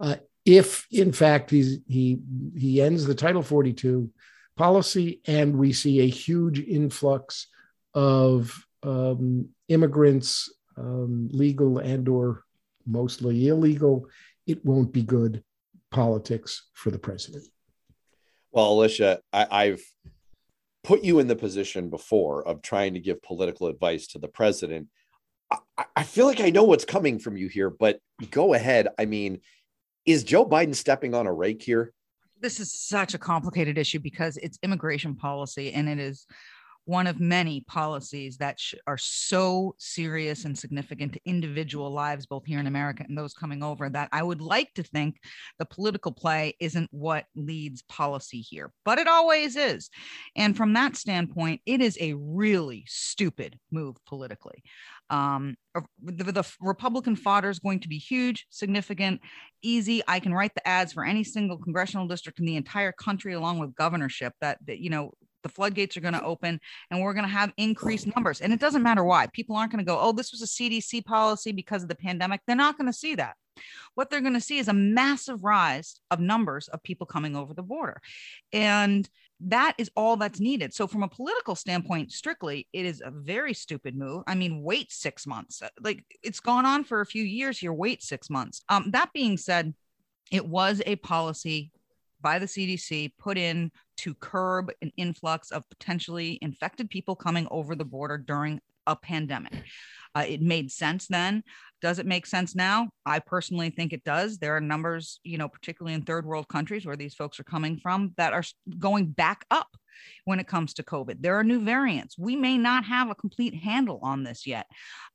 Uh, 0.00 0.16
if, 0.44 0.86
in 0.90 1.12
fact, 1.12 1.50
he, 1.50 2.18
he 2.56 2.82
ends 2.82 3.06
the 3.06 3.14
Title 3.14 3.42
42 3.42 4.10
policy 4.56 5.20
and 5.26 5.56
we 5.56 5.72
see 5.72 6.00
a 6.00 6.08
huge 6.08 6.60
influx 6.60 7.46
of 7.94 8.66
um, 8.82 9.48
immigrants, 9.68 10.52
um, 10.76 11.28
legal 11.32 11.78
and 11.78 12.08
or 12.08 12.44
mostly 12.86 13.46
illegal, 13.48 14.08
it 14.46 14.64
won't 14.64 14.92
be 14.92 15.02
good 15.02 15.42
politics 15.90 16.64
for 16.74 16.90
the 16.90 16.98
president. 16.98 17.44
Well, 18.54 18.72
Alicia, 18.72 19.18
I, 19.32 19.66
have 19.66 19.80
put 20.84 21.02
you 21.02 21.18
in 21.18 21.26
the 21.26 21.34
position 21.34 21.90
before 21.90 22.46
of 22.46 22.62
trying 22.62 22.94
to 22.94 23.00
give 23.00 23.20
political 23.20 23.66
advice 23.66 24.06
to 24.08 24.20
the 24.20 24.28
president. 24.28 24.86
I, 25.50 25.58
I 25.96 26.04
feel 26.04 26.26
like 26.26 26.40
I 26.40 26.50
know 26.50 26.62
what's 26.62 26.84
coming 26.84 27.18
from 27.18 27.36
you 27.36 27.48
here, 27.48 27.68
but 27.68 27.98
go 28.30 28.54
ahead. 28.54 28.86
I 28.96 29.06
mean, 29.06 29.40
is 30.06 30.22
Joe 30.22 30.46
Biden 30.46 30.76
stepping 30.76 31.14
on 31.14 31.26
a 31.26 31.32
rake 31.32 31.64
here? 31.64 31.92
This 32.40 32.60
is 32.60 32.72
such 32.72 33.14
a 33.14 33.18
complicated 33.18 33.76
issue 33.76 33.98
because 33.98 34.36
it's 34.36 34.60
immigration 34.62 35.16
policy 35.16 35.72
and 35.72 35.88
it 35.88 35.98
is 35.98 36.24
one 36.86 37.06
of 37.06 37.18
many 37.18 37.60
policies 37.62 38.36
that 38.38 38.60
sh- 38.60 38.74
are 38.86 38.98
so 38.98 39.74
serious 39.78 40.44
and 40.44 40.58
significant 40.58 41.12
to 41.14 41.20
individual 41.24 41.90
lives, 41.90 42.26
both 42.26 42.44
here 42.44 42.60
in 42.60 42.66
America 42.66 43.04
and 43.08 43.16
those 43.16 43.34
coming 43.34 43.62
over, 43.62 43.88
that 43.88 44.08
I 44.12 44.22
would 44.22 44.40
like 44.40 44.72
to 44.74 44.82
think 44.82 45.20
the 45.58 45.64
political 45.64 46.12
play 46.12 46.54
isn't 46.60 46.88
what 46.92 47.24
leads 47.34 47.82
policy 47.82 48.40
here, 48.40 48.72
but 48.84 48.98
it 48.98 49.08
always 49.08 49.56
is. 49.56 49.88
And 50.36 50.56
from 50.56 50.74
that 50.74 50.96
standpoint, 50.96 51.60
it 51.64 51.80
is 51.80 51.96
a 52.00 52.14
really 52.14 52.84
stupid 52.86 53.58
move 53.70 53.96
politically. 54.06 54.62
Um, 55.10 55.56
the, 56.02 56.32
the 56.32 56.56
Republican 56.60 57.16
fodder 57.16 57.50
is 57.50 57.58
going 57.58 57.80
to 57.80 57.88
be 57.88 57.98
huge, 57.98 58.46
significant, 58.50 59.20
easy. 59.62 60.02
I 60.08 60.20
can 60.20 60.32
write 60.32 60.54
the 60.54 60.66
ads 60.66 60.92
for 60.92 61.04
any 61.04 61.24
single 61.24 61.58
congressional 61.58 62.06
district 62.06 62.38
in 62.38 62.46
the 62.46 62.56
entire 62.56 62.92
country, 62.92 63.32
along 63.34 63.58
with 63.58 63.74
governorship. 63.74 64.32
That, 64.40 64.58
that 64.66 64.78
you 64.78 64.90
know, 64.90 65.12
the 65.44 65.48
floodgates 65.48 65.96
are 65.96 66.00
going 66.00 66.14
to 66.14 66.24
open 66.24 66.60
and 66.90 67.00
we're 67.00 67.14
going 67.14 67.26
to 67.26 67.30
have 67.30 67.52
increased 67.56 68.08
numbers. 68.16 68.40
And 68.40 68.52
it 68.52 68.58
doesn't 68.58 68.82
matter 68.82 69.04
why. 69.04 69.28
People 69.28 69.54
aren't 69.54 69.70
going 69.70 69.84
to 69.84 69.88
go, 69.88 70.00
oh, 70.00 70.10
this 70.10 70.32
was 70.32 70.42
a 70.42 70.46
CDC 70.46 71.04
policy 71.04 71.52
because 71.52 71.84
of 71.84 71.88
the 71.88 71.94
pandemic. 71.94 72.40
They're 72.46 72.56
not 72.56 72.76
going 72.76 72.88
to 72.88 72.92
see 72.92 73.14
that. 73.14 73.36
What 73.94 74.10
they're 74.10 74.20
going 74.20 74.34
to 74.34 74.40
see 74.40 74.58
is 74.58 74.66
a 74.66 74.72
massive 74.72 75.44
rise 75.44 76.00
of 76.10 76.18
numbers 76.18 76.66
of 76.68 76.82
people 76.82 77.06
coming 77.06 77.36
over 77.36 77.54
the 77.54 77.62
border. 77.62 78.00
And 78.52 79.08
that 79.40 79.74
is 79.78 79.90
all 79.94 80.16
that's 80.16 80.40
needed. 80.40 80.74
So, 80.74 80.86
from 80.86 81.02
a 81.02 81.08
political 81.08 81.54
standpoint, 81.54 82.10
strictly, 82.12 82.66
it 82.72 82.84
is 82.84 83.02
a 83.04 83.10
very 83.10 83.54
stupid 83.54 83.96
move. 83.96 84.24
I 84.26 84.34
mean, 84.34 84.62
wait 84.62 84.90
six 84.90 85.26
months. 85.26 85.62
Like 85.80 86.04
it's 86.22 86.40
gone 86.40 86.66
on 86.66 86.84
for 86.84 87.00
a 87.00 87.06
few 87.06 87.22
years 87.22 87.58
here. 87.58 87.72
Wait 87.72 88.02
six 88.02 88.30
months. 88.30 88.62
Um, 88.68 88.90
that 88.92 89.12
being 89.12 89.36
said, 89.36 89.74
it 90.30 90.46
was 90.46 90.82
a 90.86 90.96
policy 90.96 91.70
by 92.24 92.38
the 92.38 92.46
CDC 92.46 93.12
put 93.18 93.36
in 93.36 93.70
to 93.98 94.14
curb 94.14 94.72
an 94.80 94.90
influx 94.96 95.52
of 95.52 95.68
potentially 95.68 96.38
infected 96.40 96.88
people 96.88 97.14
coming 97.14 97.46
over 97.50 97.76
the 97.76 97.84
border 97.84 98.16
during 98.16 98.60
a 98.86 98.96
pandemic. 98.96 99.52
Uh, 100.16 100.24
it 100.26 100.40
made 100.40 100.70
sense 100.70 101.06
then. 101.06 101.42
Does 101.82 101.98
it 101.98 102.06
make 102.06 102.24
sense 102.24 102.54
now? 102.54 102.88
I 103.04 103.18
personally 103.18 103.68
think 103.68 103.92
it 103.92 104.04
does. 104.04 104.38
There 104.38 104.56
are 104.56 104.60
numbers, 104.60 105.20
you 105.22 105.36
know, 105.36 105.48
particularly 105.48 105.94
in 105.94 106.02
third 106.02 106.24
world 106.24 106.48
countries 106.48 106.86
where 106.86 106.96
these 106.96 107.14
folks 107.14 107.38
are 107.38 107.44
coming 107.44 107.76
from 107.76 108.14
that 108.16 108.32
are 108.32 108.44
going 108.78 109.06
back 109.06 109.44
up 109.50 109.68
when 110.24 110.40
it 110.40 110.48
comes 110.48 110.72
to 110.74 110.82
COVID. 110.82 111.16
There 111.20 111.38
are 111.38 111.44
new 111.44 111.60
variants. 111.60 112.16
We 112.16 112.36
may 112.36 112.56
not 112.56 112.84
have 112.84 113.10
a 113.10 113.14
complete 113.14 113.54
handle 113.54 114.00
on 114.02 114.24
this 114.24 114.46
yet. 114.46 114.66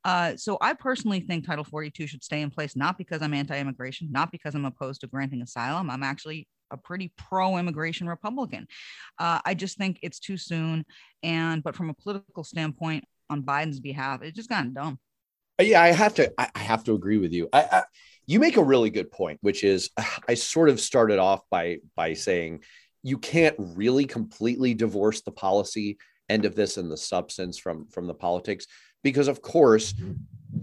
Uh, 0.04 0.36
so 0.36 0.58
I 0.60 0.74
personally 0.74 1.20
think 1.20 1.44
Title 1.44 1.64
42 1.64 2.06
should 2.06 2.22
stay 2.22 2.40
in 2.40 2.50
place, 2.50 2.76
not 2.76 2.98
because 2.98 3.20
I'm 3.20 3.34
anti 3.34 3.58
immigration, 3.58 4.08
not 4.12 4.30
because 4.30 4.54
I'm 4.54 4.64
opposed 4.64 5.00
to 5.00 5.06
granting 5.06 5.42
asylum. 5.42 5.90
I'm 5.90 6.02
actually 6.02 6.46
a 6.70 6.76
pretty 6.76 7.12
pro 7.16 7.56
immigration 7.56 8.08
Republican. 8.08 8.66
Uh, 9.18 9.40
I 9.44 9.54
just 9.54 9.78
think 9.78 9.98
it's 10.02 10.18
too 10.18 10.36
soon. 10.36 10.84
And, 11.22 11.62
but 11.62 11.76
from 11.76 11.90
a 11.90 11.94
political 11.94 12.44
standpoint, 12.44 13.04
on 13.28 13.42
Biden's 13.42 13.80
behalf, 13.80 14.22
it's 14.22 14.36
just 14.36 14.48
gotten 14.48 14.74
dumb. 14.74 14.98
Uh, 15.58 15.62
yeah, 15.62 15.80
I 15.80 15.88
have 15.88 16.14
to. 16.14 16.32
I 16.38 16.58
have 16.58 16.84
to 16.84 16.94
agree 16.94 17.18
with 17.18 17.32
you. 17.32 17.48
I, 17.52 17.66
I, 17.70 17.82
you 18.26 18.40
make 18.40 18.56
a 18.56 18.62
really 18.62 18.90
good 18.90 19.10
point, 19.10 19.38
which 19.40 19.62
is 19.64 19.90
I 20.28 20.34
sort 20.34 20.68
of 20.68 20.80
started 20.80 21.18
off 21.18 21.42
by 21.50 21.78
by 21.96 22.14
saying 22.14 22.64
you 23.02 23.18
can't 23.18 23.56
really 23.58 24.04
completely 24.04 24.74
divorce 24.74 25.22
the 25.22 25.32
policy 25.32 25.98
end 26.28 26.44
of 26.44 26.54
this 26.54 26.76
and 26.76 26.90
the 26.90 26.96
substance 26.96 27.58
from 27.58 27.86
from 27.88 28.06
the 28.06 28.14
politics 28.14 28.66
because 29.02 29.28
of 29.28 29.42
course 29.42 29.94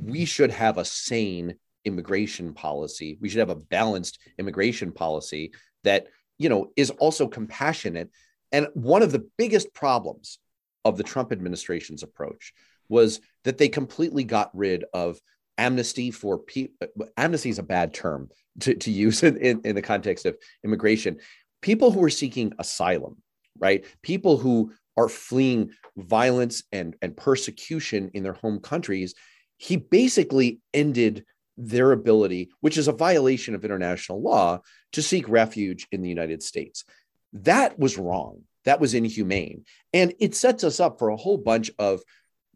we 0.04 0.24
should 0.26 0.52
have 0.52 0.78
a 0.78 0.86
sane 0.86 1.56
immigration 1.84 2.54
policy 2.54 3.18
we 3.20 3.28
should 3.28 3.40
have 3.40 3.50
a 3.50 3.56
balanced 3.56 4.20
immigration 4.38 4.92
policy 4.92 5.52
that 5.84 6.08
you 6.38 6.50
know 6.50 6.72
is 6.76 6.90
also 6.92 7.28
compassionate. 7.28 8.10
And 8.52 8.68
one 8.74 9.04
of 9.04 9.12
the 9.12 9.28
biggest 9.38 9.74
problems 9.74 10.40
of 10.86 10.98
the 10.98 11.04
trump 11.04 11.32
administration's 11.32 12.04
approach 12.04 12.54
was 12.88 13.20
that 13.44 13.58
they 13.58 13.68
completely 13.68 14.24
got 14.24 14.56
rid 14.56 14.86
of 14.94 15.20
amnesty 15.58 16.12
for 16.12 16.38
people 16.38 16.88
amnesty 17.18 17.50
is 17.50 17.60
a 17.60 17.64
bad 17.64 17.94
term 17.94 18.30
to, 18.60 18.76
to 18.76 18.92
use 18.92 19.24
in, 19.24 19.38
in, 19.38 19.62
in 19.64 19.76
the 19.76 19.82
context 19.82 20.26
of 20.26 20.38
immigration. 20.64 21.20
People 21.62 21.92
who 21.92 22.04
are 22.04 22.10
seeking 22.10 22.54
asylum 22.60 23.18
right? 23.60 23.86
People 24.02 24.38
who 24.38 24.72
are 24.96 25.10
fleeing 25.10 25.72
violence 25.96 26.64
and, 26.72 26.96
and 27.02 27.16
persecution 27.16 28.12
in 28.14 28.24
their 28.24 28.34
home 28.34 28.60
countries 28.60 29.16
he 29.60 29.76
basically 29.76 30.60
ended 30.72 31.26
their 31.58 31.92
ability, 31.92 32.50
which 32.62 32.78
is 32.78 32.88
a 32.88 32.94
violation 32.94 33.56
of 33.56 33.66
international 33.66 34.22
law, 34.22 34.60
to 34.94 35.02
seek 35.02 35.28
refuge 35.28 35.88
in 35.92 36.02
the 36.02 36.10
United 36.10 36.44
States. 36.44 36.86
That 37.34 37.78
was 37.78 37.98
wrong. 37.98 38.44
That 38.66 38.80
was 38.80 38.94
inhumane. 38.94 39.66
And 39.94 40.14
it 40.20 40.36
sets 40.36 40.64
us 40.64 40.80
up 40.80 41.00
for 41.00 41.10
a 41.10 41.18
whole 41.18 41.38
bunch 41.38 41.72
of 41.80 42.02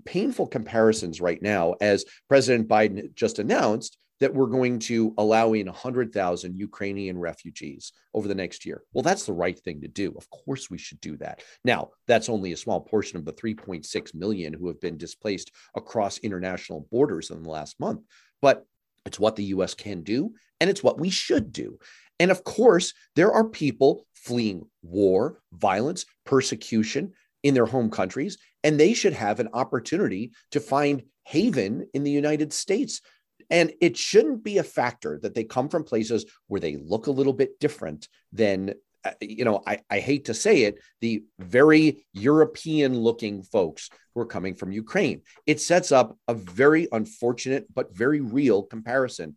painful 0.05 0.47
comparisons 0.47 1.21
right 1.21 1.41
now, 1.41 1.75
as 1.81 2.05
President 2.27 2.67
Biden 2.67 3.13
just 3.13 3.39
announced 3.39 3.97
that 4.19 4.33
we're 4.33 4.45
going 4.45 4.77
to 4.77 5.13
allow 5.17 5.53
in 5.53 5.65
100,000 5.65 6.55
Ukrainian 6.59 7.17
refugees 7.17 7.91
over 8.13 8.27
the 8.27 8.35
next 8.35 8.65
year. 8.65 8.83
Well, 8.93 9.01
that's 9.01 9.25
the 9.25 9.33
right 9.33 9.59
thing 9.59 9.81
to 9.81 9.87
do. 9.87 10.13
Of 10.15 10.29
course, 10.29 10.69
we 10.69 10.77
should 10.77 11.01
do 11.01 11.17
that. 11.17 11.41
Now, 11.65 11.89
that's 12.07 12.29
only 12.29 12.51
a 12.51 12.57
small 12.57 12.81
portion 12.81 13.17
of 13.17 13.25
the 13.25 13.33
3.6 13.33 14.13
million 14.13 14.53
who 14.53 14.67
have 14.67 14.79
been 14.79 14.97
displaced 14.97 15.51
across 15.75 16.19
international 16.19 16.87
borders 16.91 17.31
in 17.31 17.41
the 17.41 17.49
last 17.49 17.79
month. 17.79 18.01
But 18.43 18.65
it's 19.05 19.19
what 19.19 19.35
the 19.35 19.45
US 19.45 19.73
can 19.73 20.03
do, 20.03 20.33
and 20.59 20.69
it's 20.69 20.83
what 20.83 20.99
we 20.99 21.09
should 21.09 21.51
do. 21.51 21.77
And 22.19 22.31
of 22.31 22.43
course, 22.43 22.93
there 23.15 23.31
are 23.31 23.49
people 23.49 24.05
fleeing 24.13 24.67
war, 24.83 25.39
violence, 25.53 26.05
persecution 26.25 27.13
in 27.43 27.53
their 27.53 27.65
home 27.65 27.89
countries, 27.89 28.37
and 28.63 28.79
they 28.79 28.93
should 28.93 29.13
have 29.13 29.39
an 29.39 29.49
opportunity 29.53 30.31
to 30.51 30.59
find 30.59 31.03
haven 31.23 31.87
in 31.93 32.03
the 32.03 32.11
United 32.11 32.53
States. 32.53 33.01
And 33.49 33.73
it 33.81 33.97
shouldn't 33.97 34.43
be 34.43 34.59
a 34.59 34.63
factor 34.63 35.19
that 35.23 35.33
they 35.33 35.43
come 35.43 35.67
from 35.67 35.83
places 35.83 36.25
where 36.47 36.61
they 36.61 36.77
look 36.77 37.07
a 37.07 37.11
little 37.11 37.33
bit 37.33 37.59
different 37.59 38.07
than 38.31 38.75
you 39.19 39.45
know, 39.45 39.61
I, 39.65 39.79
I 39.89 39.99
hate 39.99 40.25
to 40.25 40.33
say 40.33 40.63
it, 40.63 40.79
the 40.99 41.23
very 41.39 42.05
European 42.13 42.97
looking 42.97 43.43
folks 43.43 43.89
who 44.13 44.21
are 44.21 44.25
coming 44.25 44.55
from 44.55 44.71
Ukraine. 44.71 45.21
It 45.45 45.59
sets 45.59 45.91
up 45.91 46.17
a 46.27 46.33
very 46.33 46.87
unfortunate 46.91 47.65
but 47.73 47.95
very 47.95 48.21
real 48.21 48.63
comparison. 48.63 49.35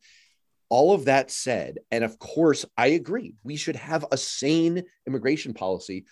All 0.68 0.92
of 0.92 1.06
that 1.06 1.30
said, 1.30 1.78
and 1.90 2.04
of 2.04 2.18
course, 2.18 2.64
I 2.76 2.88
agree, 2.88 3.34
we 3.42 3.56
should 3.56 3.76
have 3.76 4.04
a 4.10 4.16
sane 4.16 4.82
immigration 5.06 5.54
policy. 5.54 6.04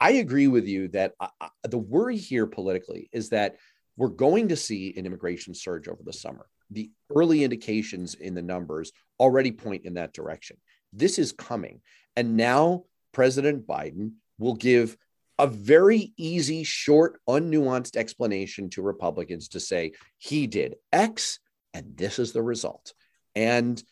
I 0.00 0.12
agree 0.12 0.48
with 0.48 0.66
you 0.66 0.88
that 0.88 1.14
uh, 1.20 1.28
uh 1.40 1.48
the 1.64 1.78
worry 1.78 2.16
here 2.16 2.46
politically 2.46 3.08
is 3.12 3.30
that 3.30 3.56
we're 3.96 4.08
going 4.08 4.48
to 4.48 4.56
see 4.56 4.94
an 4.96 5.06
immigration 5.06 5.54
surge 5.54 5.88
over 5.88 6.02
the 6.04 6.12
summer. 6.12 6.46
The 6.70 6.90
early 7.14 7.44
indications 7.44 8.14
in 8.14 8.34
the 8.34 8.42
numbers 8.42 8.92
already 9.20 9.52
point 9.52 9.84
in 9.84 9.94
that 9.94 10.12
direction. 10.12 10.56
This 10.92 11.18
is 11.18 11.32
coming. 11.32 11.80
And 12.16 12.36
now 12.36 12.84
President 13.12 13.66
Biden 13.66 14.12
will 14.38 14.54
give 14.54 14.96
a 15.38 15.46
very 15.46 16.12
easy, 16.16 16.62
short, 16.64 17.20
unnuanced 17.28 17.96
explanation 17.96 18.70
to 18.70 18.82
Republicans 18.82 19.48
to 19.48 19.60
say 19.60 19.92
he 20.18 20.46
did 20.46 20.76
X 20.92 21.38
and 21.74 21.96
this 21.96 22.18
is 22.18 22.32
the 22.32 22.42
result. 22.42 22.92
And 23.34 23.82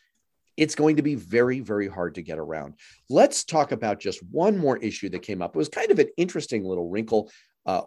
it's 0.57 0.75
going 0.75 0.97
to 0.97 1.01
be 1.01 1.15
very, 1.15 1.59
very 1.59 1.87
hard 1.87 2.15
to 2.15 2.21
get 2.21 2.37
around. 2.37 2.75
Let's 3.09 3.43
talk 3.43 3.71
about 3.71 3.99
just 3.99 4.21
one 4.23 4.57
more 4.57 4.77
issue 4.77 5.09
that 5.09 5.23
came 5.23 5.41
up. 5.41 5.55
It 5.55 5.57
was 5.57 5.69
kind 5.69 5.91
of 5.91 5.99
an 5.99 6.09
interesting 6.17 6.63
little 6.63 6.89
wrinkle 6.89 7.31
uh, 7.65 7.81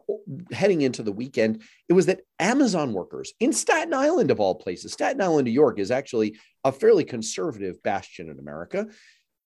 heading 0.53 0.82
into 0.82 1.03
the 1.03 1.12
weekend. 1.12 1.62
It 1.89 1.93
was 1.93 2.07
that 2.07 2.20
Amazon 2.39 2.93
workers 2.93 3.32
in 3.41 3.53
Staten 3.53 3.93
Island, 3.93 4.30
of 4.30 4.41
all 4.41 4.55
places, 4.55 4.93
Staten 4.93 5.20
Island, 5.20 5.47
New 5.47 5.53
York, 5.53 5.78
is 5.78 5.91
actually 5.91 6.39
a 6.64 6.72
fairly 6.72 7.05
conservative 7.05 7.82
bastion 7.82 8.30
in 8.30 8.39
America. 8.39 8.87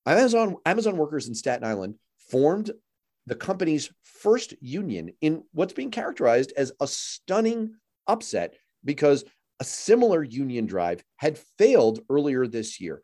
Amazon, 0.09 0.56
Amazon 0.64 0.96
workers 0.96 1.28
in 1.28 1.34
Staten 1.34 1.64
Island 1.64 1.96
formed 2.30 2.70
the 3.26 3.34
company's 3.34 3.90
first 4.02 4.54
union 4.61 5.12
in 5.20 5.44
what's 5.52 5.74
being 5.74 5.90
characterized 5.90 6.52
as 6.56 6.72
a 6.80 6.86
stunning 6.86 7.74
upset 8.06 8.54
because 8.84 9.24
a 9.61 9.64
similar 9.64 10.22
union 10.22 10.66
drive 10.66 11.04
had 11.16 11.36
failed 11.59 12.00
earlier 12.09 12.46
this 12.46 12.80
year. 12.80 13.02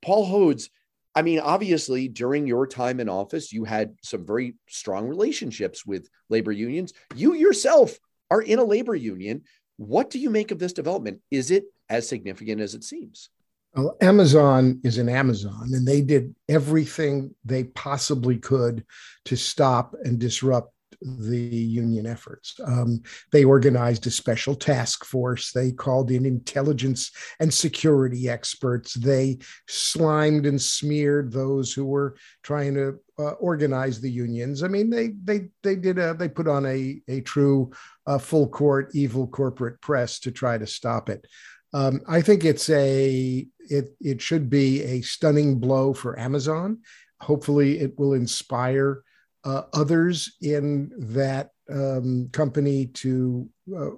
Paul 0.00 0.26
Hodes, 0.26 0.70
I 1.14 1.22
mean, 1.22 1.40
obviously, 1.40 2.08
during 2.08 2.46
your 2.46 2.66
time 2.66 3.00
in 3.00 3.08
office, 3.08 3.52
you 3.52 3.64
had 3.64 3.96
some 4.02 4.24
very 4.24 4.54
strong 4.68 5.06
relationships 5.06 5.84
with 5.84 6.08
labor 6.30 6.52
unions. 6.52 6.92
You 7.14 7.34
yourself 7.34 7.98
are 8.30 8.40
in 8.40 8.58
a 8.58 8.64
labor 8.64 8.94
union. 8.94 9.42
What 9.76 10.10
do 10.10 10.18
you 10.18 10.30
make 10.30 10.50
of 10.50 10.58
this 10.58 10.72
development? 10.72 11.20
Is 11.30 11.50
it 11.50 11.64
as 11.90 12.08
significant 12.08 12.60
as 12.60 12.74
it 12.74 12.84
seems? 12.84 13.30
Well, 13.78 13.96
Amazon 14.00 14.80
is 14.82 14.98
an 14.98 15.08
Amazon, 15.08 15.70
and 15.72 15.86
they 15.86 16.00
did 16.00 16.34
everything 16.48 17.32
they 17.44 17.62
possibly 17.62 18.36
could 18.36 18.84
to 19.26 19.36
stop 19.36 19.94
and 20.02 20.18
disrupt 20.18 20.74
the 21.00 21.38
union 21.38 22.04
efforts. 22.04 22.58
Um, 22.64 23.00
they 23.30 23.44
organized 23.44 24.04
a 24.08 24.10
special 24.10 24.56
task 24.56 25.04
force. 25.04 25.52
They 25.52 25.70
called 25.70 26.10
in 26.10 26.26
intelligence 26.26 27.12
and 27.38 27.54
security 27.54 28.28
experts. 28.28 28.94
They 28.94 29.38
slimed 29.68 30.44
and 30.44 30.60
smeared 30.60 31.30
those 31.30 31.72
who 31.72 31.84
were 31.84 32.16
trying 32.42 32.74
to 32.74 32.98
uh, 33.16 33.34
organize 33.34 34.00
the 34.00 34.10
unions. 34.10 34.64
I 34.64 34.68
mean, 34.68 34.90
they 34.90 35.10
they 35.22 35.50
they 35.62 35.76
did 35.76 35.98
a 35.98 36.14
they 36.14 36.28
put 36.28 36.48
on 36.48 36.66
a 36.66 37.00
a 37.06 37.20
true 37.20 37.70
uh, 38.08 38.18
full 38.18 38.48
court 38.48 38.90
evil 38.94 39.28
corporate 39.28 39.80
press 39.80 40.18
to 40.20 40.32
try 40.32 40.58
to 40.58 40.66
stop 40.66 41.08
it. 41.08 41.24
Um, 41.72 42.00
I 42.08 42.22
think 42.22 42.44
it's 42.44 42.70
a 42.70 43.46
it 43.60 43.94
it 44.00 44.22
should 44.22 44.48
be 44.48 44.82
a 44.82 45.02
stunning 45.02 45.58
blow 45.58 45.92
for 45.92 46.18
Amazon. 46.18 46.78
Hopefully, 47.20 47.78
it 47.80 47.98
will 47.98 48.14
inspire 48.14 49.02
uh, 49.44 49.62
others 49.72 50.36
in 50.40 50.90
that 50.96 51.50
um, 51.70 52.28
company 52.32 52.86
to 52.86 53.48
uh, 53.76 53.90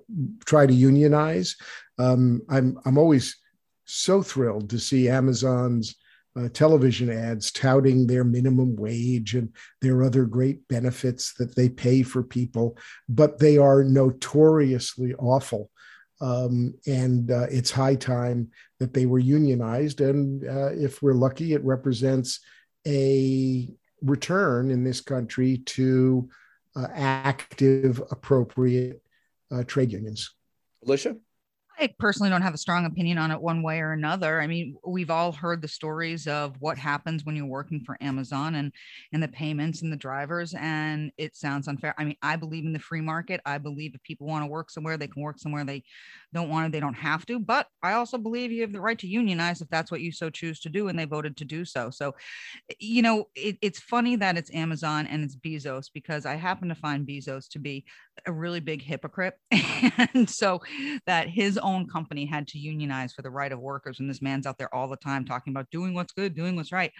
try 0.44 0.66
to 0.66 0.74
unionize. 0.74 1.56
Um, 1.98 2.42
I'm 2.48 2.78
I'm 2.84 2.98
always 2.98 3.36
so 3.84 4.22
thrilled 4.22 4.70
to 4.70 4.78
see 4.78 5.08
Amazon's 5.08 5.96
uh, 6.36 6.48
television 6.48 7.10
ads 7.10 7.50
touting 7.50 8.06
their 8.06 8.24
minimum 8.24 8.76
wage 8.76 9.34
and 9.34 9.52
their 9.80 10.02
other 10.02 10.24
great 10.24 10.66
benefits 10.68 11.34
that 11.34 11.56
they 11.56 11.68
pay 11.68 12.02
for 12.02 12.22
people, 12.22 12.76
but 13.08 13.38
they 13.38 13.58
are 13.58 13.82
notoriously 13.82 15.14
awful. 15.14 15.70
Um, 16.20 16.74
and 16.86 17.30
uh, 17.30 17.46
it's 17.50 17.70
high 17.70 17.94
time 17.94 18.50
that 18.78 18.92
they 18.92 19.06
were 19.06 19.18
unionized. 19.18 20.00
And 20.00 20.46
uh, 20.46 20.72
if 20.72 21.02
we're 21.02 21.14
lucky, 21.14 21.54
it 21.54 21.64
represents 21.64 22.40
a 22.86 23.68
return 24.02 24.70
in 24.70 24.84
this 24.84 25.00
country 25.00 25.58
to 25.58 26.28
uh, 26.76 26.88
active, 26.94 28.02
appropriate 28.10 29.02
uh, 29.50 29.64
trade 29.64 29.92
unions. 29.92 30.34
Alicia? 30.84 31.16
I 31.80 31.94
personally 31.98 32.28
don't 32.28 32.42
have 32.42 32.52
a 32.52 32.58
strong 32.58 32.84
opinion 32.84 33.16
on 33.16 33.30
it 33.30 33.40
one 33.40 33.62
way 33.62 33.80
or 33.80 33.92
another. 33.92 34.40
I 34.40 34.46
mean, 34.46 34.76
we've 34.86 35.10
all 35.10 35.32
heard 35.32 35.62
the 35.62 35.68
stories 35.68 36.26
of 36.26 36.54
what 36.60 36.76
happens 36.76 37.24
when 37.24 37.36
you're 37.36 37.46
working 37.46 37.80
for 37.84 37.96
Amazon 38.02 38.54
and 38.54 38.72
and 39.12 39.22
the 39.22 39.28
payments 39.28 39.80
and 39.80 39.90
the 39.90 39.96
drivers 39.96 40.54
and 40.58 41.10
it 41.16 41.34
sounds 41.36 41.68
unfair. 41.68 41.94
I 41.96 42.04
mean, 42.04 42.16
I 42.22 42.36
believe 42.36 42.66
in 42.66 42.74
the 42.74 42.78
free 42.78 43.00
market. 43.00 43.40
I 43.46 43.56
believe 43.58 43.94
if 43.94 44.02
people 44.02 44.26
want 44.26 44.42
to 44.42 44.46
work 44.50 44.70
somewhere, 44.70 44.98
they 44.98 45.08
can 45.08 45.22
work 45.22 45.38
somewhere 45.38 45.64
they 45.64 45.82
don't 46.32 46.48
want 46.48 46.66
to, 46.66 46.72
they 46.72 46.80
don't 46.80 46.94
have 46.94 47.26
to. 47.26 47.38
But 47.38 47.66
I 47.82 47.92
also 47.92 48.18
believe 48.18 48.52
you 48.52 48.62
have 48.62 48.72
the 48.72 48.80
right 48.80 48.98
to 48.98 49.06
unionize 49.06 49.60
if 49.60 49.68
that's 49.68 49.90
what 49.90 50.00
you 50.00 50.12
so 50.12 50.30
choose 50.30 50.60
to 50.60 50.68
do 50.68 50.88
and 50.88 50.98
they 50.98 51.04
voted 51.04 51.36
to 51.38 51.44
do 51.44 51.64
so. 51.64 51.90
So, 51.90 52.14
eh, 52.70 52.74
you 52.78 53.02
know, 53.02 53.28
it, 53.34 53.58
it's 53.62 53.80
funny 53.80 54.16
that 54.16 54.36
it's 54.36 54.52
Amazon 54.54 55.06
and 55.06 55.24
it's 55.24 55.36
Bezos 55.36 55.86
because 55.92 56.26
I 56.26 56.36
happen 56.36 56.68
to 56.68 56.74
find 56.74 57.06
Bezos 57.06 57.48
to 57.50 57.58
be 57.58 57.84
a 58.26 58.32
really 58.32 58.60
big 58.60 58.82
hypocrite. 58.82 59.34
and 60.14 60.28
so 60.28 60.60
that 61.06 61.28
his 61.28 61.58
own 61.58 61.88
company 61.88 62.26
had 62.26 62.46
to 62.48 62.58
unionize 62.58 63.12
for 63.12 63.22
the 63.22 63.30
right 63.30 63.52
of 63.52 63.60
workers. 63.60 64.00
And 64.00 64.08
this 64.08 64.22
man's 64.22 64.46
out 64.46 64.58
there 64.58 64.74
all 64.74 64.88
the 64.88 64.96
time 64.96 65.24
talking 65.24 65.52
about 65.52 65.70
doing 65.70 65.94
what's 65.94 66.12
good, 66.12 66.34
doing 66.34 66.56
what's 66.56 66.72
right. 66.72 66.92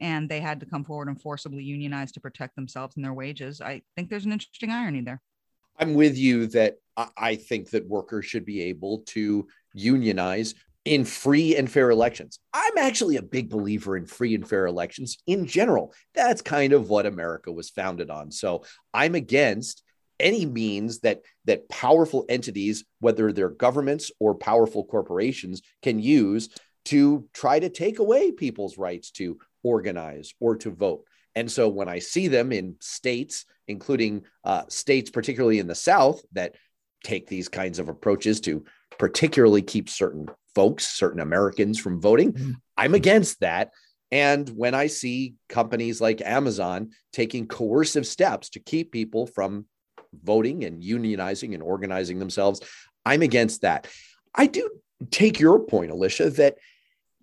And 0.00 0.28
they 0.28 0.40
had 0.40 0.60
to 0.60 0.66
come 0.66 0.84
forward 0.84 1.08
and 1.08 1.20
forcibly 1.20 1.62
unionize 1.62 2.12
to 2.12 2.20
protect 2.20 2.56
themselves 2.56 2.96
and 2.96 3.04
their 3.04 3.14
wages. 3.14 3.60
I 3.60 3.82
think 3.96 4.10
there's 4.10 4.24
an 4.24 4.32
interesting 4.32 4.70
irony 4.70 5.02
there. 5.02 5.20
I'm 5.78 5.94
with 5.94 6.16
you 6.16 6.46
that 6.48 6.76
I 7.16 7.36
think 7.36 7.70
that 7.70 7.88
workers 7.88 8.26
should 8.26 8.44
be 8.44 8.62
able 8.64 8.98
to 9.06 9.46
unionize 9.74 10.54
in 10.84 11.04
free 11.04 11.56
and 11.56 11.70
fair 11.70 11.90
elections. 11.90 12.38
I'm 12.52 12.76
actually 12.76 13.16
a 13.16 13.22
big 13.22 13.48
believer 13.48 13.96
in 13.96 14.06
free 14.06 14.34
and 14.34 14.46
fair 14.46 14.66
elections 14.66 15.18
in 15.26 15.46
general. 15.46 15.94
That's 16.14 16.42
kind 16.42 16.72
of 16.72 16.90
what 16.90 17.06
America 17.06 17.52
was 17.52 17.70
founded 17.70 18.10
on. 18.10 18.30
So 18.30 18.64
I'm 18.92 19.14
against 19.14 19.82
any 20.20 20.44
means 20.44 21.00
that 21.00 21.22
that 21.46 21.68
powerful 21.68 22.24
entities 22.28 22.84
whether 23.00 23.32
they're 23.32 23.48
governments 23.48 24.10
or 24.20 24.34
powerful 24.34 24.84
corporations 24.84 25.62
can 25.82 25.98
use 25.98 26.48
to 26.84 27.28
try 27.32 27.58
to 27.58 27.68
take 27.68 27.98
away 27.98 28.30
people's 28.30 28.78
rights 28.78 29.10
to 29.12 29.38
organize 29.62 30.34
or 30.40 30.56
to 30.56 30.70
vote 30.70 31.04
and 31.34 31.50
so 31.50 31.68
when 31.68 31.88
i 31.88 31.98
see 31.98 32.28
them 32.28 32.52
in 32.52 32.76
states 32.80 33.44
including 33.68 34.24
uh, 34.44 34.62
states 34.68 35.10
particularly 35.10 35.58
in 35.58 35.66
the 35.66 35.74
south 35.74 36.22
that 36.32 36.54
take 37.04 37.26
these 37.26 37.48
kinds 37.48 37.78
of 37.78 37.88
approaches 37.88 38.40
to 38.40 38.64
particularly 38.98 39.62
keep 39.62 39.88
certain 39.88 40.28
folks 40.54 40.86
certain 40.86 41.20
americans 41.20 41.78
from 41.78 42.00
voting 42.00 42.32
mm-hmm. 42.32 42.52
i'm 42.76 42.94
against 42.94 43.40
that 43.40 43.70
and 44.12 44.46
when 44.50 44.74
I 44.74 44.88
see 44.88 45.36
companies 45.48 45.98
like 45.98 46.20
Amazon 46.20 46.90
taking 47.14 47.48
coercive 47.48 48.06
steps 48.06 48.50
to 48.50 48.60
keep 48.60 48.92
people 48.92 49.26
from 49.26 49.64
voting 50.22 50.64
and 50.64 50.82
unionizing 50.82 51.54
and 51.54 51.62
organizing 51.62 52.18
themselves. 52.18 52.60
I'm 53.06 53.22
against 53.22 53.62
that. 53.62 53.88
I 54.34 54.46
do 54.46 54.70
take 55.10 55.40
your 55.40 55.60
point, 55.60 55.90
Alicia, 55.90 56.30
that 56.30 56.58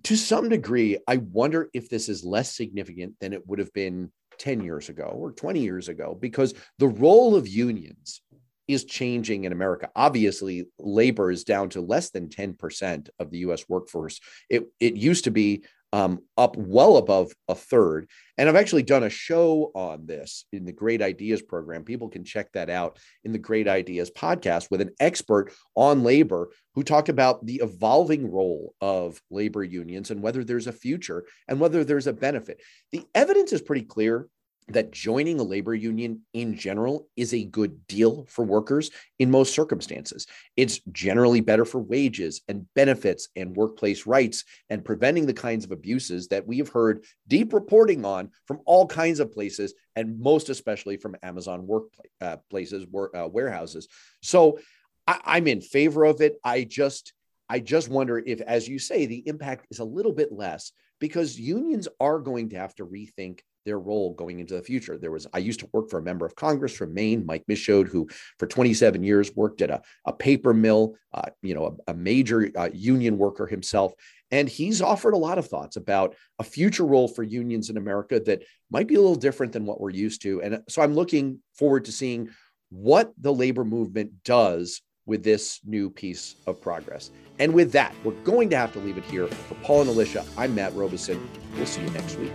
to 0.03 0.15
some 0.15 0.49
degree, 0.49 0.97
I 1.07 1.17
wonder 1.17 1.69
if 1.73 1.89
this 1.89 2.09
is 2.09 2.23
less 2.23 2.55
significant 2.55 3.15
than 3.19 3.33
it 3.33 3.45
would 3.47 3.59
have 3.59 3.73
been 3.73 4.11
10 4.37 4.61
years 4.61 4.89
ago 4.89 5.05
or 5.05 5.31
20 5.31 5.59
years 5.59 5.89
ago, 5.89 6.17
because 6.19 6.53
the 6.77 6.87
role 6.87 7.35
of 7.35 7.47
unions 7.47 8.21
is 8.67 8.85
changing 8.85 9.45
in 9.45 9.51
America. 9.51 9.89
Obviously, 9.95 10.67
labor 10.77 11.31
is 11.31 11.43
down 11.43 11.69
to 11.69 11.81
less 11.81 12.11
than 12.11 12.29
10% 12.29 13.09
of 13.19 13.31
the 13.31 13.39
US 13.39 13.67
workforce. 13.67 14.19
It, 14.49 14.65
it 14.79 14.95
used 14.95 15.23
to 15.23 15.31
be 15.31 15.63
um, 15.93 16.19
up 16.37 16.55
well 16.57 16.97
above 16.97 17.31
a 17.47 17.55
third. 17.55 18.07
And 18.37 18.47
I've 18.47 18.55
actually 18.55 18.83
done 18.83 19.03
a 19.03 19.09
show 19.09 19.71
on 19.73 20.05
this 20.05 20.45
in 20.53 20.65
the 20.65 20.71
Great 20.71 21.01
Ideas 21.01 21.41
program. 21.41 21.83
People 21.83 22.09
can 22.09 22.23
check 22.23 22.51
that 22.53 22.69
out 22.69 22.97
in 23.23 23.31
the 23.31 23.39
Great 23.39 23.67
Ideas 23.67 24.11
podcast 24.11 24.69
with 24.71 24.81
an 24.81 24.91
expert 24.99 25.53
on 25.75 26.03
labor 26.03 26.49
who 26.75 26.83
talked 26.83 27.09
about 27.09 27.45
the 27.45 27.61
evolving 27.63 28.31
role 28.31 28.73
of 28.81 29.19
labor 29.29 29.63
unions 29.63 30.11
and 30.11 30.21
whether 30.21 30.43
there's 30.43 30.67
a 30.67 30.71
future 30.71 31.25
and 31.47 31.59
whether 31.59 31.83
there's 31.83 32.07
a 32.07 32.13
benefit. 32.13 32.61
The 32.91 33.03
evidence 33.15 33.51
is 33.51 33.61
pretty 33.61 33.85
clear 33.85 34.27
that 34.69 34.91
joining 34.91 35.39
a 35.39 35.43
labor 35.43 35.73
union 35.73 36.21
in 36.33 36.55
general 36.55 37.07
is 37.15 37.33
a 37.33 37.43
good 37.43 37.87
deal 37.87 38.25
for 38.29 38.45
workers 38.45 38.91
in 39.17 39.31
most 39.31 39.53
circumstances. 39.53 40.27
It's 40.55 40.79
generally 40.91 41.41
better 41.41 41.65
for 41.65 41.79
wages 41.79 42.41
and 42.47 42.67
benefits 42.75 43.29
and 43.35 43.55
workplace 43.55 44.05
rights 44.05 44.43
and 44.69 44.85
preventing 44.85 45.25
the 45.25 45.33
kinds 45.33 45.65
of 45.65 45.71
abuses 45.71 46.27
that 46.29 46.47
we 46.47 46.57
have 46.59 46.69
heard 46.69 47.03
deep 47.27 47.53
reporting 47.53 48.05
on 48.05 48.31
from 48.45 48.59
all 48.65 48.87
kinds 48.87 49.19
of 49.19 49.31
places 49.31 49.73
and 49.95 50.19
most 50.19 50.49
especially 50.49 50.97
from 50.97 51.15
Amazon 51.23 51.67
workplaces, 51.67 52.87
uh, 52.93 53.25
uh, 53.25 53.27
warehouses. 53.27 53.87
So 54.21 54.59
I, 55.07 55.19
I'm 55.25 55.47
in 55.47 55.61
favor 55.61 56.05
of 56.05 56.21
it. 56.21 56.37
I 56.43 56.63
just 56.63 57.13
I 57.51 57.59
just 57.59 57.89
wonder 57.89 58.19
if, 58.19 58.41
as 58.41 58.67
you 58.67 58.77
say, 58.77 59.07
the 59.07 59.27
impact 59.27 59.65
is 59.71 59.79
a 59.79 59.83
little 59.83 60.13
bit 60.13 60.31
less 60.31 60.71
because 60.99 61.39
unions 61.39 61.87
are 61.99 62.19
going 62.19 62.49
to 62.49 62.57
have 62.57 62.75
to 62.75 62.85
rethink 62.85 63.39
their 63.65 63.79
role 63.79 64.13
going 64.13 64.39
into 64.39 64.55
the 64.55 64.61
future. 64.61 64.97
There 64.97 65.11
was, 65.11 65.27
I 65.33 65.39
used 65.39 65.59
to 65.61 65.69
work 65.73 65.89
for 65.89 65.99
a 65.99 66.03
member 66.03 66.25
of 66.25 66.35
Congress 66.35 66.75
from 66.75 66.93
Maine, 66.93 67.25
Mike 67.25 67.43
Michaud, 67.47 67.87
who 67.87 68.07
for 68.37 68.47
27 68.47 69.03
years 69.03 69.35
worked 69.35 69.61
at 69.61 69.69
a, 69.69 69.81
a 70.05 70.13
paper 70.13 70.53
mill, 70.53 70.95
uh, 71.13 71.29
you 71.41 71.53
know, 71.53 71.77
a, 71.87 71.91
a 71.91 71.93
major 71.93 72.51
uh, 72.55 72.69
union 72.73 73.17
worker 73.17 73.47
himself. 73.47 73.93
And 74.31 74.47
he's 74.47 74.81
offered 74.81 75.13
a 75.13 75.17
lot 75.17 75.37
of 75.37 75.47
thoughts 75.47 75.75
about 75.75 76.15
a 76.37 76.43
future 76.43 76.85
role 76.85 77.07
for 77.07 77.23
unions 77.23 77.69
in 77.69 77.77
America 77.77 78.19
that 78.21 78.43
might 78.69 78.87
be 78.87 78.95
a 78.95 79.01
little 79.01 79.15
different 79.15 79.53
than 79.53 79.65
what 79.65 79.81
we're 79.81 79.89
used 79.89 80.21
to. 80.23 80.41
And 80.41 80.61
so 80.69 80.81
I'm 80.81 80.93
looking 80.93 81.39
forward 81.55 81.85
to 81.85 81.91
seeing 81.91 82.29
what 82.69 83.11
the 83.17 83.33
labor 83.33 83.65
movement 83.65 84.23
does 84.23 84.81
with 85.07 85.23
this 85.23 85.59
new 85.65 85.89
piece 85.89 86.35
of 86.45 86.61
progress. 86.61 87.09
And 87.39 87.53
with 87.53 87.71
that, 87.71 87.93
we're 88.03 88.11
going 88.23 88.49
to 88.51 88.57
have 88.57 88.71
to 88.73 88.79
leave 88.79 88.97
it 88.97 89.05
here. 89.05 89.27
For 89.27 89.55
Paul 89.55 89.81
and 89.81 89.89
Alicia, 89.89 90.23
I'm 90.37 90.53
Matt 90.53 90.75
Robison. 90.75 91.27
We'll 91.55 91.65
see 91.65 91.81
you 91.81 91.89
next 91.89 92.17
week. 92.17 92.31